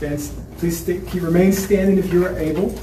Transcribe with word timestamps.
stand, 0.00 0.18
please 0.56 0.88
remain 1.20 1.52
standing 1.52 1.98
if 1.98 2.10
you 2.10 2.24
are 2.24 2.34
able. 2.38 2.74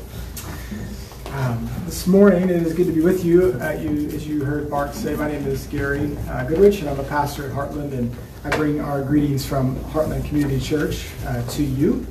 Um, 1.31 1.67
this 1.85 2.05
morning, 2.05 2.43
it 2.43 2.61
is 2.61 2.75
good 2.75 2.85
to 2.85 2.91
be 2.91 3.01
with 3.01 3.25
you. 3.25 3.57
Uh, 3.59 3.71
you. 3.71 4.07
As 4.09 4.27
you 4.27 4.43
heard 4.43 4.69
Mark 4.69 4.93
say, 4.93 5.15
my 5.15 5.27
name 5.27 5.47
is 5.47 5.65
Gary 5.65 6.15
uh, 6.29 6.43
Goodrich, 6.43 6.79
and 6.81 6.89
I'm 6.89 6.99
a 6.99 7.03
pastor 7.03 7.47
at 7.47 7.51
Heartland, 7.55 7.93
and 7.93 8.15
I 8.43 8.55
bring 8.55 8.79
our 8.79 9.03
greetings 9.03 9.43
from 9.43 9.77
Heartland 9.85 10.25
Community 10.25 10.59
Church 10.59 11.07
uh, 11.25 11.41
to 11.49 11.63
you. 11.63 12.05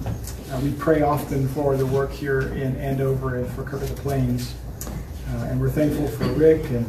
Uh, 0.50 0.58
we 0.60 0.72
pray 0.72 1.02
often 1.02 1.46
for 1.50 1.76
the 1.76 1.86
work 1.86 2.10
here 2.10 2.40
in 2.54 2.74
Andover 2.76 3.36
and 3.36 3.48
for 3.50 3.62
Kirk 3.62 3.82
the 3.82 3.94
Plains, 3.94 4.56
uh, 4.88 5.44
and 5.44 5.60
we're 5.60 5.70
thankful 5.70 6.08
for 6.08 6.24
Rick 6.32 6.64
and, 6.70 6.84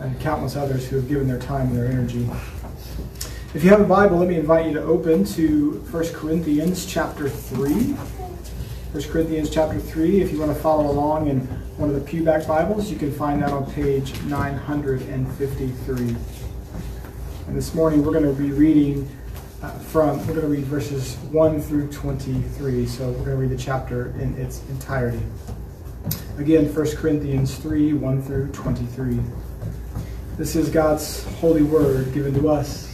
and 0.00 0.18
countless 0.18 0.56
others 0.56 0.88
who 0.88 0.96
have 0.96 1.08
given 1.08 1.28
their 1.28 1.40
time 1.40 1.66
and 1.66 1.76
their 1.76 1.88
energy. 1.88 2.26
If 3.54 3.62
you 3.62 3.70
have 3.70 3.80
a 3.80 3.84
Bible, 3.84 4.18
let 4.18 4.28
me 4.28 4.34
invite 4.34 4.66
you 4.66 4.72
to 4.72 4.82
open 4.82 5.24
to 5.26 5.74
1 5.92 6.06
Corinthians 6.08 6.84
chapter 6.86 7.28
3. 7.28 7.70
1 7.70 9.02
Corinthians 9.04 9.48
chapter 9.48 9.78
3. 9.78 10.20
If 10.20 10.32
you 10.32 10.40
want 10.40 10.52
to 10.52 10.60
follow 10.60 10.90
along 10.90 11.28
in 11.28 11.38
one 11.76 11.88
of 11.88 11.94
the 11.94 12.00
pewback 12.00 12.48
Bibles, 12.48 12.90
you 12.90 12.96
can 12.96 13.12
find 13.12 13.40
that 13.42 13.52
on 13.52 13.70
page 13.70 14.20
953. 14.22 15.96
And 17.46 17.56
this 17.56 17.72
morning 17.76 18.04
we're 18.04 18.10
going 18.10 18.24
to 18.24 18.32
be 18.32 18.50
reading 18.50 19.08
uh, 19.62 19.70
from, 19.78 20.18
we're 20.26 20.34
going 20.34 20.40
to 20.40 20.48
read 20.48 20.64
verses 20.64 21.14
1 21.30 21.62
through 21.62 21.92
23. 21.92 22.86
So 22.88 23.06
we're 23.12 23.18
going 23.18 23.24
to 23.26 23.36
read 23.36 23.50
the 23.50 23.56
chapter 23.56 24.08
in 24.18 24.34
its 24.34 24.68
entirety. 24.68 25.22
Again, 26.38 26.74
1 26.74 26.96
Corinthians 26.96 27.54
3 27.58 27.92
1 27.92 28.22
through 28.22 28.48
23. 28.48 29.20
This 30.38 30.56
is 30.56 30.70
God's 30.70 31.22
holy 31.34 31.62
word 31.62 32.12
given 32.12 32.34
to 32.34 32.48
us. 32.48 32.93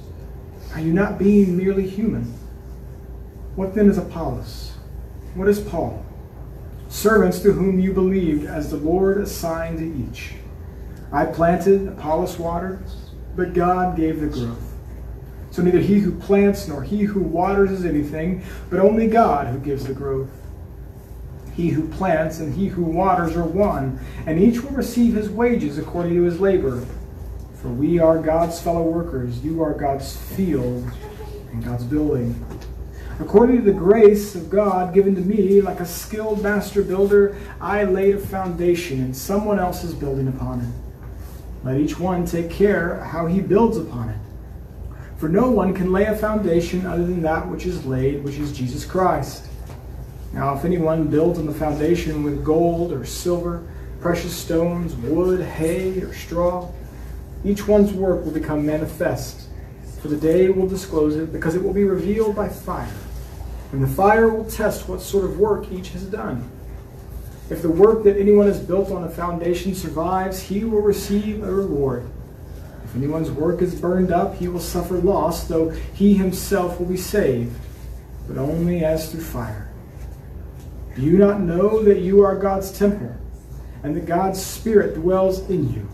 are 0.73 0.79
you 0.79 0.93
not 0.93 1.17
being 1.17 1.57
merely 1.57 1.87
human? 1.87 2.23
What 3.55 3.75
then 3.75 3.89
is 3.89 3.97
Apollos? 3.97 4.71
What 5.35 5.47
is 5.47 5.59
Paul? 5.59 6.05
Servants 6.87 7.39
to 7.39 7.51
whom 7.51 7.79
you 7.79 7.93
believed 7.93 8.45
as 8.45 8.69
the 8.69 8.77
Lord 8.77 9.17
assigned 9.17 9.79
to 9.79 9.85
each. 9.85 10.33
I 11.11 11.25
planted, 11.25 11.87
Apollos 11.87 12.39
watered, 12.39 12.83
but 13.35 13.53
God 13.53 13.97
gave 13.97 14.21
the 14.21 14.27
growth. 14.27 14.73
So 15.51 15.61
neither 15.61 15.79
he 15.79 15.99
who 15.99 16.17
plants 16.17 16.69
nor 16.69 16.83
he 16.83 17.01
who 17.01 17.19
waters 17.21 17.71
is 17.71 17.85
anything, 17.85 18.43
but 18.69 18.79
only 18.79 19.07
God 19.07 19.47
who 19.47 19.59
gives 19.59 19.85
the 19.85 19.93
growth. 19.93 20.29
He 21.53 21.69
who 21.69 21.89
plants 21.89 22.39
and 22.39 22.53
he 22.53 22.67
who 22.67 22.83
waters 22.83 23.35
are 23.35 23.43
one, 23.43 23.99
and 24.25 24.39
each 24.39 24.61
will 24.61 24.71
receive 24.71 25.15
his 25.15 25.29
wages 25.29 25.77
according 25.77 26.13
to 26.15 26.23
his 26.23 26.39
labor. 26.39 26.85
For 27.61 27.67
we 27.67 27.99
are 27.99 28.17
God's 28.17 28.59
fellow 28.59 28.81
workers. 28.81 29.43
You 29.43 29.61
are 29.61 29.73
God's 29.73 30.17
field 30.17 30.89
and 31.51 31.63
God's 31.63 31.83
building. 31.83 32.43
According 33.19 33.57
to 33.57 33.61
the 33.61 33.77
grace 33.77 34.33
of 34.33 34.49
God 34.49 34.95
given 34.95 35.13
to 35.13 35.21
me, 35.21 35.61
like 35.61 35.79
a 35.79 35.85
skilled 35.85 36.41
master 36.41 36.81
builder, 36.81 37.37
I 37.59 37.83
laid 37.83 38.15
a 38.15 38.19
foundation, 38.19 38.99
and 39.01 39.15
someone 39.15 39.59
else 39.59 39.83
is 39.83 39.93
building 39.93 40.27
upon 40.27 40.61
it. 40.61 40.69
Let 41.63 41.77
each 41.77 41.99
one 41.99 42.25
take 42.25 42.49
care 42.49 43.03
how 43.03 43.27
he 43.27 43.41
builds 43.41 43.77
upon 43.77 44.09
it. 44.09 44.17
For 45.17 45.29
no 45.29 45.51
one 45.51 45.75
can 45.75 45.91
lay 45.91 46.05
a 46.05 46.15
foundation 46.15 46.87
other 46.87 47.05
than 47.05 47.21
that 47.21 47.47
which 47.47 47.67
is 47.67 47.85
laid, 47.85 48.23
which 48.23 48.39
is 48.39 48.57
Jesus 48.57 48.85
Christ. 48.85 49.45
Now, 50.33 50.57
if 50.57 50.65
anyone 50.65 51.09
builds 51.09 51.37
on 51.37 51.45
the 51.45 51.53
foundation 51.53 52.23
with 52.23 52.43
gold 52.43 52.91
or 52.91 53.05
silver, 53.05 53.67
precious 53.99 54.35
stones, 54.35 54.95
wood, 54.95 55.41
hay, 55.41 56.01
or 56.01 56.11
straw, 56.15 56.71
each 57.43 57.67
one's 57.67 57.91
work 57.91 58.23
will 58.23 58.31
become 58.31 58.65
manifest, 58.65 59.47
for 60.01 60.07
the 60.07 60.17
day 60.17 60.49
will 60.49 60.67
disclose 60.67 61.15
it, 61.15 61.31
because 61.33 61.55
it 61.55 61.63
will 61.63 61.73
be 61.73 61.83
revealed 61.83 62.35
by 62.35 62.49
fire. 62.49 62.93
And 63.71 63.81
the 63.81 63.87
fire 63.87 64.27
will 64.29 64.49
test 64.49 64.87
what 64.89 65.01
sort 65.01 65.25
of 65.25 65.39
work 65.39 65.71
each 65.71 65.89
has 65.89 66.03
done. 66.03 66.49
If 67.49 67.61
the 67.61 67.69
work 67.69 68.03
that 68.03 68.17
anyone 68.17 68.47
has 68.47 68.59
built 68.59 68.91
on 68.91 69.03
a 69.03 69.09
foundation 69.09 69.75
survives, 69.75 70.41
he 70.41 70.63
will 70.63 70.81
receive 70.81 71.43
a 71.43 71.51
reward. 71.51 72.05
If 72.85 72.95
anyone's 72.95 73.31
work 73.31 73.61
is 73.61 73.73
burned 73.73 74.11
up, 74.11 74.35
he 74.35 74.47
will 74.47 74.59
suffer 74.59 74.97
loss, 74.97 75.47
though 75.47 75.69
he 75.69 76.13
himself 76.13 76.79
will 76.79 76.87
be 76.87 76.97
saved, 76.97 77.55
but 78.27 78.37
only 78.37 78.83
as 78.83 79.11
through 79.11 79.23
fire. 79.23 79.71
Do 80.95 81.01
you 81.01 81.17
not 81.17 81.39
know 81.39 81.81
that 81.83 81.99
you 81.99 82.21
are 82.21 82.35
God's 82.35 82.77
temple, 82.77 83.15
and 83.83 83.95
that 83.95 84.05
God's 84.05 84.43
Spirit 84.43 84.95
dwells 84.95 85.49
in 85.49 85.73
you? 85.73 85.87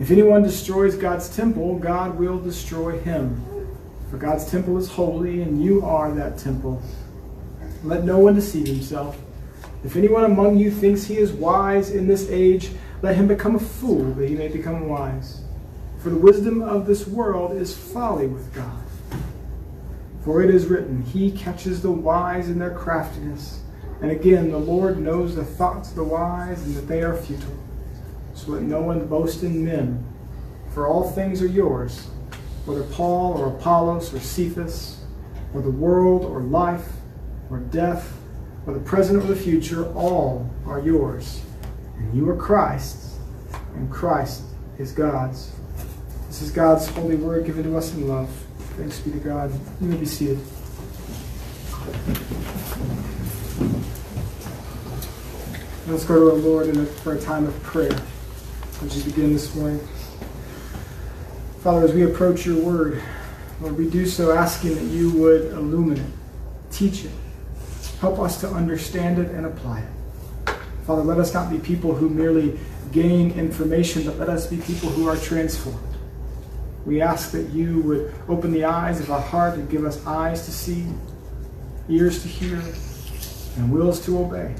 If 0.00 0.12
anyone 0.12 0.42
destroys 0.42 0.94
God's 0.94 1.28
temple, 1.34 1.78
God 1.78 2.18
will 2.18 2.38
destroy 2.38 2.98
him. 3.00 3.44
For 4.10 4.16
God's 4.16 4.48
temple 4.48 4.78
is 4.78 4.88
holy, 4.88 5.42
and 5.42 5.62
you 5.62 5.84
are 5.84 6.12
that 6.12 6.38
temple. 6.38 6.80
Let 7.82 8.04
no 8.04 8.18
one 8.18 8.34
deceive 8.34 8.68
himself. 8.68 9.20
If 9.84 9.96
anyone 9.96 10.24
among 10.24 10.56
you 10.56 10.70
thinks 10.70 11.04
he 11.04 11.18
is 11.18 11.32
wise 11.32 11.90
in 11.90 12.06
this 12.06 12.28
age, 12.30 12.70
let 13.02 13.16
him 13.16 13.28
become 13.28 13.56
a 13.56 13.60
fool, 13.60 14.12
that 14.14 14.28
he 14.28 14.34
may 14.34 14.48
become 14.48 14.88
wise. 14.88 15.40
For 15.98 16.10
the 16.10 16.16
wisdom 16.16 16.62
of 16.62 16.86
this 16.86 17.06
world 17.06 17.56
is 17.56 17.76
folly 17.76 18.28
with 18.28 18.54
God. 18.54 18.82
For 20.24 20.42
it 20.42 20.50
is 20.50 20.66
written, 20.66 21.02
He 21.02 21.30
catches 21.32 21.82
the 21.82 21.90
wise 21.90 22.48
in 22.48 22.58
their 22.58 22.74
craftiness. 22.74 23.62
And 24.00 24.10
again, 24.10 24.50
the 24.50 24.58
Lord 24.58 25.00
knows 25.00 25.34
the 25.34 25.44
thoughts 25.44 25.90
of 25.90 25.96
the 25.96 26.04
wise, 26.04 26.62
and 26.64 26.76
that 26.76 26.86
they 26.86 27.02
are 27.02 27.16
futile. 27.16 27.58
So 28.38 28.52
let 28.52 28.62
no 28.62 28.80
one 28.80 29.04
boast 29.08 29.42
in 29.42 29.64
men, 29.64 30.06
for 30.72 30.86
all 30.86 31.10
things 31.10 31.42
are 31.42 31.48
yours, 31.48 32.06
whether 32.66 32.84
Paul 32.84 33.36
or 33.36 33.48
Apollos 33.48 34.14
or 34.14 34.20
Cephas, 34.20 35.00
or 35.52 35.60
the 35.60 35.72
world 35.72 36.24
or 36.24 36.42
life 36.42 36.86
or 37.50 37.58
death, 37.58 38.16
or 38.64 38.74
the 38.74 38.80
present 38.80 39.24
or 39.24 39.26
the 39.26 39.34
future, 39.34 39.92
all 39.94 40.48
are 40.66 40.78
yours. 40.78 41.42
And 41.96 42.16
you 42.16 42.30
are 42.30 42.36
Christ's, 42.36 43.18
and 43.74 43.90
Christ 43.90 44.44
is 44.78 44.92
God's. 44.92 45.50
This 46.28 46.40
is 46.40 46.52
God's 46.52 46.86
holy 46.86 47.16
word 47.16 47.44
given 47.44 47.64
to 47.64 47.76
us 47.76 47.92
in 47.92 48.06
love. 48.06 48.30
Thanks 48.76 49.00
be 49.00 49.10
to 49.10 49.18
God. 49.18 49.50
You 49.80 49.88
may 49.88 49.96
be 49.96 50.06
seated. 50.06 50.38
Let's 55.88 56.04
go 56.04 56.20
to 56.20 56.30
our 56.30 56.36
Lord 56.36 56.68
a, 56.68 56.86
for 56.86 57.14
a 57.14 57.20
time 57.20 57.44
of 57.44 57.60
prayer 57.64 57.98
as 58.84 58.96
we 58.96 59.10
begin 59.10 59.32
this 59.32 59.54
morning. 59.56 59.80
Father, 61.62 61.84
as 61.84 61.92
we 61.92 62.04
approach 62.04 62.46
your 62.46 62.62
word, 62.62 63.02
Lord, 63.60 63.76
we 63.76 63.90
do 63.90 64.06
so 64.06 64.30
asking 64.30 64.76
that 64.76 64.84
you 64.84 65.10
would 65.18 65.46
illuminate, 65.52 66.06
teach 66.70 67.04
it, 67.04 67.10
help 68.00 68.20
us 68.20 68.40
to 68.40 68.48
understand 68.48 69.18
it 69.18 69.32
and 69.32 69.46
apply 69.46 69.80
it. 69.80 70.54
Father, 70.86 71.02
let 71.02 71.18
us 71.18 71.34
not 71.34 71.50
be 71.50 71.58
people 71.58 71.92
who 71.92 72.08
merely 72.08 72.56
gain 72.92 73.32
information, 73.32 74.04
but 74.04 74.16
let 74.16 74.28
us 74.28 74.46
be 74.46 74.58
people 74.58 74.88
who 74.90 75.08
are 75.08 75.16
transformed. 75.16 75.96
We 76.86 77.02
ask 77.02 77.32
that 77.32 77.50
you 77.50 77.80
would 77.82 78.14
open 78.28 78.52
the 78.52 78.64
eyes 78.64 79.00
of 79.00 79.10
our 79.10 79.20
heart 79.20 79.54
and 79.54 79.68
give 79.68 79.84
us 79.84 80.06
eyes 80.06 80.44
to 80.44 80.52
see, 80.52 80.86
ears 81.88 82.22
to 82.22 82.28
hear, 82.28 82.62
and 83.56 83.72
wills 83.72 84.04
to 84.06 84.18
obey. 84.18 84.54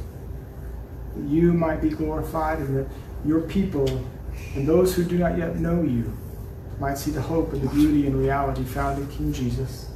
That 1.15 1.29
you 1.29 1.53
might 1.53 1.81
be 1.81 1.91
glorified 1.91 2.59
and 2.59 2.77
that 2.79 2.89
your 3.25 3.41
people 3.41 3.89
and 4.55 4.67
those 4.67 4.95
who 4.95 5.05
do 5.05 5.19
not 5.19 5.39
yet 5.39 5.57
know 5.57 5.83
you 5.83 6.17
might 6.81 6.97
see 6.97 7.11
the 7.11 7.21
hope 7.21 7.53
and 7.53 7.63
the 7.63 7.69
beauty 7.75 8.07
and 8.07 8.17
reality 8.17 8.65
found 8.65 8.99
in 8.99 9.09
King 9.17 9.33
Jesus. 9.33 9.91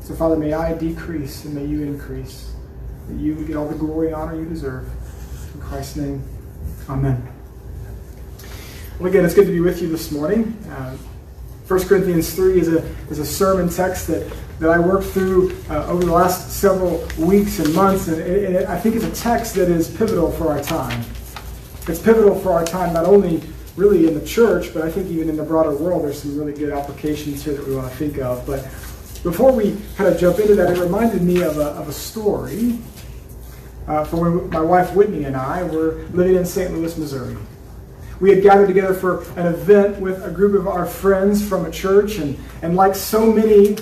So, 0.00 0.14
Father, 0.14 0.36
may 0.36 0.52
I 0.52 0.72
decrease 0.72 1.44
and 1.44 1.54
may 1.54 1.64
you 1.64 1.82
increase, 1.82 2.52
that 3.08 3.18
you 3.18 3.34
would 3.34 3.46
get 3.46 3.56
all 3.56 3.68
the 3.68 3.74
glory 3.74 4.08
and 4.08 4.16
honor 4.16 4.36
you 4.36 4.44
deserve. 4.44 4.88
In 5.54 5.60
Christ's 5.60 5.96
name, 5.96 6.22
amen. 6.88 7.26
Well, 8.98 9.08
again, 9.08 9.24
it's 9.24 9.34
good 9.34 9.46
to 9.46 9.52
be 9.52 9.60
with 9.60 9.82
you 9.82 9.88
this 9.88 10.12
morning. 10.12 10.56
Uh, 10.70 10.96
1 11.66 11.88
Corinthians 11.88 12.32
3 12.34 12.60
is 12.60 12.68
a, 12.68 12.78
is 13.10 13.18
a 13.18 13.26
sermon 13.26 13.68
text 13.68 14.06
that, 14.06 14.32
that 14.60 14.70
I 14.70 14.78
worked 14.78 15.06
through 15.08 15.56
uh, 15.68 15.86
over 15.86 16.04
the 16.04 16.12
last 16.12 16.52
several 16.52 17.06
weeks 17.18 17.58
and 17.58 17.74
months, 17.74 18.06
and 18.06 18.20
it, 18.20 18.54
it, 18.54 18.68
I 18.68 18.78
think 18.78 18.94
it's 18.94 19.04
a 19.04 19.10
text 19.10 19.56
that 19.56 19.68
is 19.68 19.90
pivotal 19.90 20.30
for 20.30 20.52
our 20.52 20.62
time. 20.62 21.04
It's 21.88 22.00
pivotal 22.00 22.34
for 22.40 22.52
our 22.52 22.64
time, 22.64 22.92
not 22.92 23.04
only 23.04 23.40
really 23.76 24.08
in 24.08 24.18
the 24.18 24.26
church, 24.26 24.74
but 24.74 24.82
I 24.82 24.90
think 24.90 25.08
even 25.08 25.28
in 25.28 25.36
the 25.36 25.44
broader 25.44 25.74
world, 25.76 26.02
there's 26.02 26.20
some 26.20 26.36
really 26.36 26.52
good 26.52 26.72
applications 26.72 27.44
here 27.44 27.54
that 27.54 27.66
we 27.66 27.76
want 27.76 27.88
to 27.88 27.96
think 27.96 28.18
of. 28.18 28.44
But 28.44 28.64
before 29.22 29.52
we 29.52 29.76
kind 29.96 30.12
of 30.12 30.18
jump 30.18 30.40
into 30.40 30.56
that, 30.56 30.76
it 30.76 30.80
reminded 30.80 31.22
me 31.22 31.42
of 31.42 31.58
a, 31.58 31.66
of 31.66 31.88
a 31.88 31.92
story 31.92 32.78
uh, 33.86 34.04
from 34.04 34.20
when 34.20 34.50
my 34.50 34.60
wife 34.60 34.94
Whitney 34.94 35.24
and 35.24 35.36
I 35.36 35.62
were 35.62 36.06
living 36.12 36.34
in 36.34 36.44
St. 36.44 36.72
Louis, 36.72 36.96
Missouri. 36.98 37.36
We 38.18 38.30
had 38.30 38.42
gathered 38.42 38.66
together 38.66 38.94
for 38.94 39.22
an 39.38 39.46
event 39.46 40.00
with 40.00 40.24
a 40.24 40.30
group 40.30 40.58
of 40.58 40.66
our 40.66 40.86
friends 40.86 41.46
from 41.46 41.66
a 41.66 41.70
church, 41.70 42.16
and, 42.16 42.36
and 42.62 42.74
like 42.74 42.96
so 42.96 43.30
many, 43.30 43.76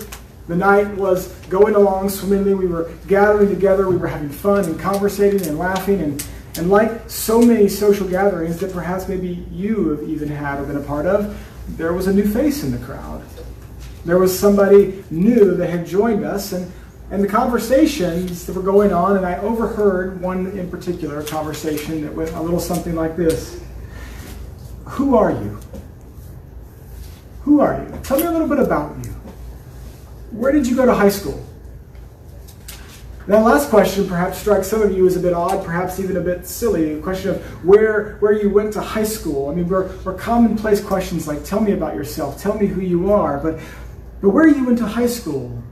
the 0.49 0.57
night 0.57 0.89
was 0.97 1.29
going 1.49 1.75
along 1.75 2.11
swimmingly. 2.11 2.53
We 2.53 2.67
were 2.67 2.93
gathering 3.07 3.49
together, 3.49 3.89
we 3.89 3.97
were 3.97 4.09
having 4.09 4.29
fun 4.29 4.65
and 4.65 4.79
conversating 4.79 5.47
and 5.47 5.59
laughing, 5.59 6.01
and, 6.01 6.27
and 6.57 6.71
like 6.71 7.11
so 7.11 7.41
many 7.41 7.69
social 7.69 8.09
gatherings 8.09 8.59
that 8.59 8.73
perhaps 8.73 9.09
maybe 9.09 9.45
you 9.51 9.89
have 9.89 10.09
even 10.09 10.29
had 10.29 10.61
or 10.61 10.65
been 10.65 10.77
a 10.77 10.83
part 10.83 11.07
of, 11.07 11.37
there 11.77 11.93
was 11.93 12.07
a 12.07 12.13
new 12.13 12.27
face 12.27 12.63
in 12.63 12.71
the 12.71 12.79
crowd. 12.79 13.25
There 14.05 14.19
was 14.19 14.39
somebody 14.39 15.03
new 15.11 15.57
that 15.57 15.69
had 15.69 15.87
joined 15.87 16.25
us, 16.25 16.53
and, 16.53 16.71
and 17.11 17.25
the 17.25 17.29
conversations 17.29 18.47
that 18.47 18.55
were 18.55 18.63
going 18.63 18.93
on, 18.93 19.17
and 19.17 19.27
I 19.27 19.39
overheard 19.39 20.21
one 20.21 20.47
in 20.59 20.71
particular 20.71 21.23
conversation 21.25 22.03
that 22.03 22.15
went 22.15 22.31
a 22.33 22.41
little 22.41 22.61
something 22.61 22.95
like 22.95 23.17
this 23.17 23.61
Who 24.85 25.17
are 25.17 25.33
you? 25.33 25.59
Who 27.43 27.61
are 27.61 27.83
you? 27.83 27.99
Tell 28.03 28.19
me 28.19 28.25
a 28.25 28.31
little 28.31 28.49
bit 28.49 28.59
about 28.59 28.97
you. 29.05 29.11
Where 30.31 30.53
did 30.53 30.67
you 30.67 30.77
go 30.77 30.87
to 30.87 30.95
high 30.95 31.09
school? 31.09 31.45
That 33.27 33.43
last 33.43 33.71
question 33.71 34.07
perhaps 34.07 34.39
strikes 34.39 34.67
some 34.67 34.83
of 34.83 34.93
you 34.93 35.07
as 35.07 35.17
a 35.17 35.21
bit 35.21 35.33
odd, 35.33 35.65
perhaps 35.65 35.99
even 35.99 36.19
a 36.19 36.21
bit 36.21 36.47
silly. 36.47 36.95
The 36.97 37.01
question 37.01 37.31
of 37.31 37.43
where, 37.65 38.17
where 38.21 38.33
you 38.33 38.51
went 38.51 38.75
to 38.75 38.83
high 38.83 39.05
school. 39.05 39.49
I 39.49 39.55
mean, 39.55 39.67
we're, 39.67 39.97
we're 40.05 40.15
commonplace 40.15 40.83
questions 40.83 41.27
like, 41.27 41.43
tell 41.43 41.61
me 41.61 41.73
about 41.73 41.95
yourself, 41.95 42.39
tell 42.41 42.59
me 42.59 42.67
who 42.67 42.83
you 42.83 43.13
are. 43.13 43.39
But 43.39 43.61
but 44.25 44.31
where 44.31 44.49
you 44.49 44.65
went 44.65 44.79
to 44.79 44.87
high 44.87 45.07
school? 45.07 45.63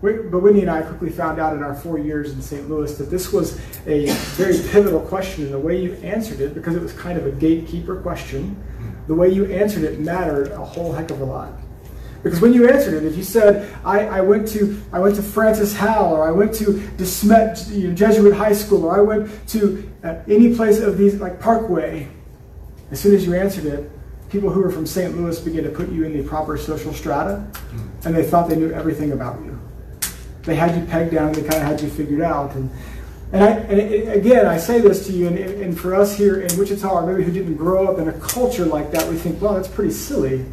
But 0.00 0.42
Whitney 0.42 0.60
and 0.60 0.70
I 0.70 0.82
quickly 0.82 1.10
found 1.10 1.40
out 1.40 1.56
in 1.56 1.64
our 1.64 1.74
four 1.74 1.98
years 1.98 2.32
in 2.32 2.40
St. 2.40 2.70
Louis 2.70 2.96
that 2.96 3.10
this 3.10 3.32
was 3.32 3.58
a 3.84 4.06
very 4.36 4.58
pivotal 4.70 5.00
question, 5.00 5.42
and 5.42 5.52
the 5.52 5.58
way 5.58 5.82
you 5.82 5.94
answered 5.94 6.40
it, 6.40 6.54
because 6.54 6.76
it 6.76 6.82
was 6.82 6.92
kind 6.92 7.18
of 7.18 7.26
a 7.26 7.32
gatekeeper 7.32 8.00
question, 8.00 8.62
the 9.08 9.14
way 9.14 9.28
you 9.28 9.46
answered 9.46 9.82
it 9.82 9.98
mattered 9.98 10.52
a 10.52 10.64
whole 10.64 10.92
heck 10.92 11.10
of 11.10 11.20
a 11.20 11.24
lot. 11.24 11.52
Because 12.22 12.40
when 12.40 12.52
you 12.52 12.68
answered 12.68 12.94
it, 12.94 13.04
if 13.04 13.16
you 13.16 13.22
said, 13.22 13.74
I, 13.84 14.06
I 14.06 14.20
went 14.20 14.46
to 14.48 14.80
I 14.92 14.98
went 14.98 15.16
to 15.16 15.22
Francis 15.22 15.74
Howell, 15.74 16.12
or 16.12 16.28
I 16.28 16.30
went 16.30 16.54
to 16.56 16.64
DeSmet 16.96 17.74
you 17.74 17.88
know, 17.88 17.94
Jesuit 17.94 18.34
High 18.34 18.52
School, 18.52 18.84
or 18.84 18.96
I 18.96 19.00
went 19.00 19.48
to 19.48 19.90
uh, 20.04 20.16
any 20.28 20.54
place 20.54 20.80
of 20.80 20.98
these, 20.98 21.20
like 21.20 21.40
Parkway, 21.40 22.08
as 22.90 23.00
soon 23.00 23.14
as 23.14 23.24
you 23.24 23.34
answered 23.34 23.66
it, 23.66 23.90
people 24.30 24.50
who 24.50 24.60
were 24.60 24.70
from 24.70 24.86
St. 24.86 25.16
Louis 25.16 25.38
began 25.40 25.64
to 25.64 25.70
put 25.70 25.90
you 25.90 26.04
in 26.04 26.16
the 26.16 26.26
proper 26.26 26.56
social 26.56 26.92
strata, 26.92 27.36
hmm. 27.36 27.88
and 28.06 28.14
they 28.14 28.24
thought 28.24 28.48
they 28.48 28.56
knew 28.56 28.70
everything 28.72 29.12
about 29.12 29.40
you. 29.44 29.58
They 30.42 30.56
had 30.56 30.76
you 30.76 30.86
pegged 30.86 31.12
down, 31.12 31.32
they 31.32 31.42
kind 31.42 31.56
of 31.56 31.62
had 31.62 31.80
you 31.80 31.88
figured 31.88 32.22
out. 32.22 32.54
And, 32.54 32.70
and, 33.32 33.44
I, 33.44 33.50
and 33.50 33.78
it, 33.78 34.16
again, 34.16 34.46
I 34.46 34.56
say 34.56 34.80
this 34.80 35.06
to 35.06 35.12
you, 35.12 35.26
and, 35.26 35.38
and 35.38 35.78
for 35.78 35.94
us 35.94 36.16
here 36.16 36.40
in 36.40 36.58
Wichita, 36.58 36.88
or 36.88 37.06
maybe 37.06 37.24
who 37.24 37.32
didn't 37.32 37.56
grow 37.56 37.86
up 37.92 37.98
in 37.98 38.08
a 38.08 38.12
culture 38.20 38.64
like 38.64 38.90
that, 38.92 39.08
we 39.08 39.16
think, 39.16 39.40
well, 39.40 39.54
that's 39.54 39.68
pretty 39.68 39.92
silly. 39.92 40.46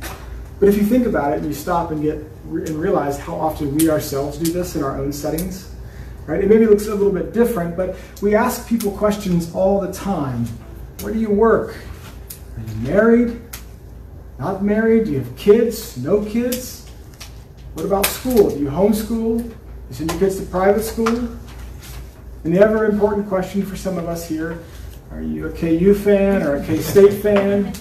But 0.59 0.69
if 0.69 0.77
you 0.77 0.83
think 0.83 1.06
about 1.06 1.33
it 1.33 1.38
and 1.39 1.45
you 1.45 1.54
stop 1.54 1.92
and 1.92 2.01
get 2.01 2.25
and 2.45 2.80
realize 2.80 3.19
how 3.19 3.36
often 3.36 3.75
we 3.75 3.89
ourselves 3.89 4.38
do 4.38 4.51
this 4.51 4.75
in 4.75 4.83
our 4.83 4.98
own 4.98 5.12
settings, 5.12 5.75
right? 6.25 6.44
It 6.44 6.50
maybe 6.50 6.65
looks 6.65 6.88
a 6.88 6.95
little 6.95 7.12
bit 7.12 7.33
different, 7.33 7.75
but 7.75 7.95
we 8.21 8.36
ask 8.36 8.68
people 8.68 8.92
questions 8.92 9.54
all 9.54 9.81
the 9.81 9.92
time. 9.92 10.45
Where 11.01 11.13
do 11.13 11.19
you 11.19 11.30
work? 11.30 11.75
Are 12.56 12.62
you 12.62 12.75
married? 12.89 13.42
Not 14.39 14.63
married? 14.63 15.06
Do 15.06 15.12
you 15.12 15.19
have 15.19 15.36
kids? 15.36 15.98
No 15.98 16.24
kids? 16.24 16.89
What 17.74 17.86
about 17.86 18.06
school? 18.06 18.50
Do 18.50 18.59
you 18.59 18.69
homeschool? 18.69 19.44
You 19.44 19.54
send 19.94 20.12
your 20.12 20.19
kids 20.19 20.39
to 20.39 20.45
private 20.45 20.83
school? 20.83 21.07
And 21.07 22.56
the 22.56 22.59
ever 22.59 22.86
important 22.86 23.27
question 23.27 23.63
for 23.63 23.75
some 23.75 23.98
of 23.98 24.07
us 24.07 24.27
here 24.27 24.59
are 25.12 25.21
you 25.21 25.48
a 25.48 25.51
KU 25.51 25.94
fan 25.94 26.44
or 26.44 26.57
a 26.57 26.65
K 26.65 26.80
State 26.80 27.21
fan? 27.21 27.74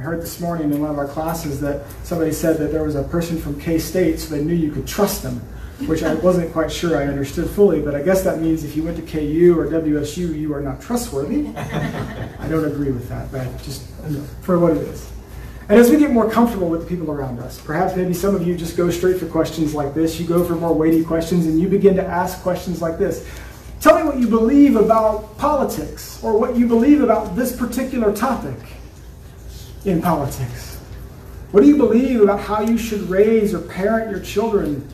I 0.00 0.02
heard 0.02 0.22
this 0.22 0.40
morning 0.40 0.72
in 0.72 0.80
one 0.80 0.88
of 0.88 0.96
our 0.96 1.06
classes 1.06 1.60
that 1.60 1.82
somebody 2.04 2.32
said 2.32 2.56
that 2.56 2.72
there 2.72 2.82
was 2.82 2.94
a 2.94 3.02
person 3.02 3.38
from 3.38 3.60
K 3.60 3.78
State, 3.78 4.18
so 4.18 4.34
they 4.34 4.42
knew 4.42 4.54
you 4.54 4.72
could 4.72 4.86
trust 4.86 5.22
them, 5.22 5.42
which 5.86 6.02
I 6.02 6.14
wasn't 6.14 6.54
quite 6.54 6.72
sure 6.72 6.96
I 6.96 7.04
understood 7.04 7.50
fully, 7.50 7.82
but 7.82 7.94
I 7.94 8.00
guess 8.00 8.22
that 8.22 8.40
means 8.40 8.64
if 8.64 8.74
you 8.74 8.82
went 8.82 8.96
to 8.96 9.02
KU 9.02 9.54
or 9.58 9.66
WSU, 9.66 10.34
you 10.34 10.54
are 10.54 10.62
not 10.62 10.80
trustworthy. 10.80 11.48
I 11.54 12.48
don't 12.48 12.64
agree 12.64 12.92
with 12.92 13.10
that, 13.10 13.30
but 13.30 13.44
just 13.62 13.86
for 14.40 14.58
what 14.58 14.74
it 14.74 14.88
is. 14.88 15.06
And 15.68 15.78
as 15.78 15.90
we 15.90 15.98
get 15.98 16.12
more 16.12 16.30
comfortable 16.30 16.70
with 16.70 16.80
the 16.80 16.86
people 16.86 17.10
around 17.10 17.38
us, 17.38 17.60
perhaps 17.60 17.94
maybe 17.94 18.14
some 18.14 18.34
of 18.34 18.46
you 18.46 18.56
just 18.56 18.78
go 18.78 18.90
straight 18.90 19.18
for 19.18 19.26
questions 19.26 19.74
like 19.74 19.92
this. 19.92 20.18
You 20.18 20.26
go 20.26 20.42
for 20.42 20.54
more 20.54 20.72
weighty 20.72 21.04
questions 21.04 21.44
and 21.44 21.60
you 21.60 21.68
begin 21.68 21.94
to 21.96 22.06
ask 22.06 22.40
questions 22.40 22.80
like 22.80 22.96
this. 22.96 23.28
Tell 23.82 23.98
me 23.98 24.04
what 24.04 24.16
you 24.16 24.28
believe 24.28 24.76
about 24.76 25.36
politics 25.36 26.24
or 26.24 26.38
what 26.38 26.56
you 26.56 26.66
believe 26.66 27.02
about 27.02 27.36
this 27.36 27.54
particular 27.54 28.16
topic 28.16 28.56
in 29.84 30.02
politics. 30.02 30.76
What 31.52 31.62
do 31.62 31.66
you 31.66 31.76
believe 31.76 32.20
about 32.20 32.40
how 32.40 32.60
you 32.62 32.78
should 32.78 33.02
raise 33.08 33.54
or 33.54 33.60
parent 33.60 34.10
your 34.10 34.20
children? 34.20 34.88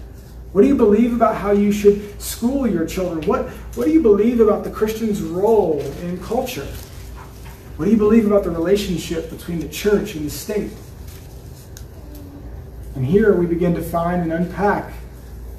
What 0.53 0.63
do 0.63 0.69
you 0.69 0.77
believe 0.77 1.13
about 1.13 1.37
how 1.37 1.51
you 1.51 1.71
should 1.71 2.21
school 2.21 2.67
your 2.67 2.87
children? 2.87 3.27
What, 3.27 3.49
what 3.75 3.85
do 3.85 3.91
you 3.91 4.01
believe 4.01 4.41
about 4.41 4.65
the 4.65 4.71
Christian's 4.71 5.21
role 5.21 5.81
in 6.03 6.19
culture? 6.23 6.67
What 7.77 7.85
do 7.85 7.91
you 7.91 7.99
believe 7.99 8.27
about 8.27 8.45
the 8.45 8.51
relationship 8.51 9.29
between 9.29 9.61
the 9.61 9.69
church 9.69 10.15
and 10.15 10.25
the 10.25 10.31
state? 10.31 10.71
And 12.95 13.05
here 13.05 13.37
we 13.37 13.45
begin 13.45 13.75
to 13.75 13.83
find 13.83 14.23
and 14.23 14.33
unpack 14.33 14.95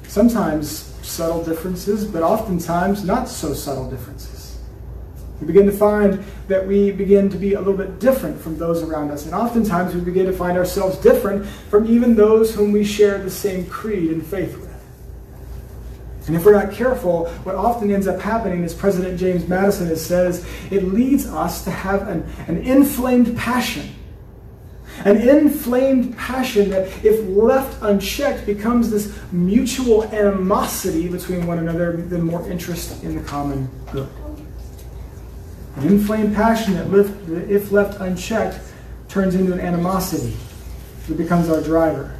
sometimes 0.08 0.96
subtle 1.02 1.44
differences, 1.44 2.04
but 2.04 2.22
oftentimes 2.22 3.04
not 3.04 3.28
so 3.28 3.54
subtle 3.54 3.88
differences. 3.88 4.47
We 5.40 5.46
begin 5.46 5.66
to 5.66 5.72
find 5.72 6.24
that 6.48 6.66
we 6.66 6.90
begin 6.90 7.30
to 7.30 7.36
be 7.36 7.54
a 7.54 7.58
little 7.58 7.76
bit 7.76 8.00
different 8.00 8.40
from 8.40 8.58
those 8.58 8.82
around 8.82 9.10
us. 9.10 9.24
And 9.24 9.34
oftentimes 9.34 9.94
we 9.94 10.00
begin 10.00 10.26
to 10.26 10.32
find 10.32 10.58
ourselves 10.58 10.98
different 10.98 11.46
from 11.46 11.86
even 11.86 12.16
those 12.16 12.54
whom 12.54 12.72
we 12.72 12.84
share 12.84 13.18
the 13.18 13.30
same 13.30 13.66
creed 13.66 14.10
and 14.10 14.24
faith 14.26 14.58
with. 14.58 14.68
And 16.26 16.36
if 16.36 16.44
we're 16.44 16.52
not 16.52 16.72
careful, 16.72 17.28
what 17.44 17.54
often 17.54 17.90
ends 17.90 18.06
up 18.06 18.20
happening, 18.20 18.62
as 18.62 18.74
President 18.74 19.18
James 19.18 19.48
Madison 19.48 19.86
has 19.86 20.04
said, 20.04 20.26
is 20.26 20.46
it 20.70 20.84
leads 20.84 21.26
us 21.26 21.64
to 21.64 21.70
have 21.70 22.06
an, 22.06 22.28
an 22.48 22.58
inflamed 22.58 23.36
passion. 23.36 23.94
An 25.04 25.16
inflamed 25.16 26.18
passion 26.18 26.70
that, 26.70 26.88
if 27.04 27.26
left 27.28 27.78
unchecked, 27.82 28.44
becomes 28.44 28.90
this 28.90 29.16
mutual 29.32 30.04
animosity 30.04 31.08
between 31.08 31.46
one 31.46 31.60
another 31.60 31.96
than 31.96 32.22
more 32.22 32.46
interest 32.50 33.02
in 33.04 33.14
the 33.14 33.22
common 33.22 33.70
good. 33.92 34.08
An 35.78 35.86
inflamed 35.86 36.34
passion 36.34 36.74
that, 36.74 37.48
if 37.48 37.70
left 37.70 38.00
unchecked, 38.00 38.58
turns 39.08 39.34
into 39.34 39.52
an 39.52 39.60
animosity 39.60 40.36
It 41.08 41.16
becomes 41.16 41.48
our 41.48 41.60
driver. 41.60 42.14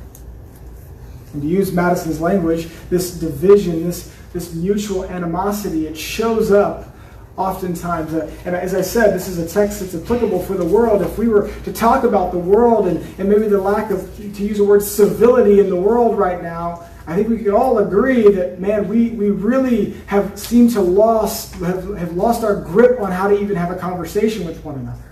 And 1.32 1.42
to 1.42 1.48
use 1.48 1.72
Madison's 1.72 2.20
language, 2.20 2.68
this 2.88 3.12
division, 3.12 3.84
this, 3.84 4.14
this 4.32 4.54
mutual 4.54 5.04
animosity, 5.04 5.86
it 5.86 5.98
shows 5.98 6.52
up 6.52 6.94
oftentimes. 7.36 8.14
Uh, 8.14 8.30
and 8.44 8.54
as 8.54 8.74
I 8.74 8.80
said, 8.80 9.12
this 9.12 9.28
is 9.28 9.38
a 9.38 9.48
text 9.48 9.80
that's 9.80 9.94
applicable 9.94 10.40
for 10.40 10.54
the 10.54 10.64
world. 10.64 11.02
If 11.02 11.18
we 11.18 11.28
were 11.28 11.50
to 11.64 11.72
talk 11.72 12.04
about 12.04 12.32
the 12.32 12.38
world 12.38 12.86
and, 12.86 12.98
and 13.18 13.28
maybe 13.28 13.48
the 13.48 13.60
lack 13.60 13.90
of, 13.90 14.16
to 14.16 14.42
use 14.42 14.58
the 14.58 14.64
word 14.64 14.82
civility 14.82 15.60
in 15.60 15.68
the 15.68 15.76
world 15.76 16.16
right 16.16 16.42
now, 16.42 16.87
I 17.08 17.14
think 17.14 17.28
we 17.28 17.38
could 17.38 17.54
all 17.54 17.78
agree 17.78 18.28
that, 18.32 18.60
man, 18.60 18.86
we, 18.86 19.08
we 19.12 19.30
really 19.30 19.92
have 20.08 20.38
seemed 20.38 20.72
to 20.72 20.82
lost, 20.82 21.54
have, 21.54 21.96
have 21.96 22.12
lost 22.12 22.44
our 22.44 22.54
grip 22.54 23.00
on 23.00 23.10
how 23.10 23.28
to 23.28 23.40
even 23.40 23.56
have 23.56 23.70
a 23.70 23.76
conversation 23.76 24.44
with 24.44 24.62
one 24.62 24.74
another. 24.74 25.10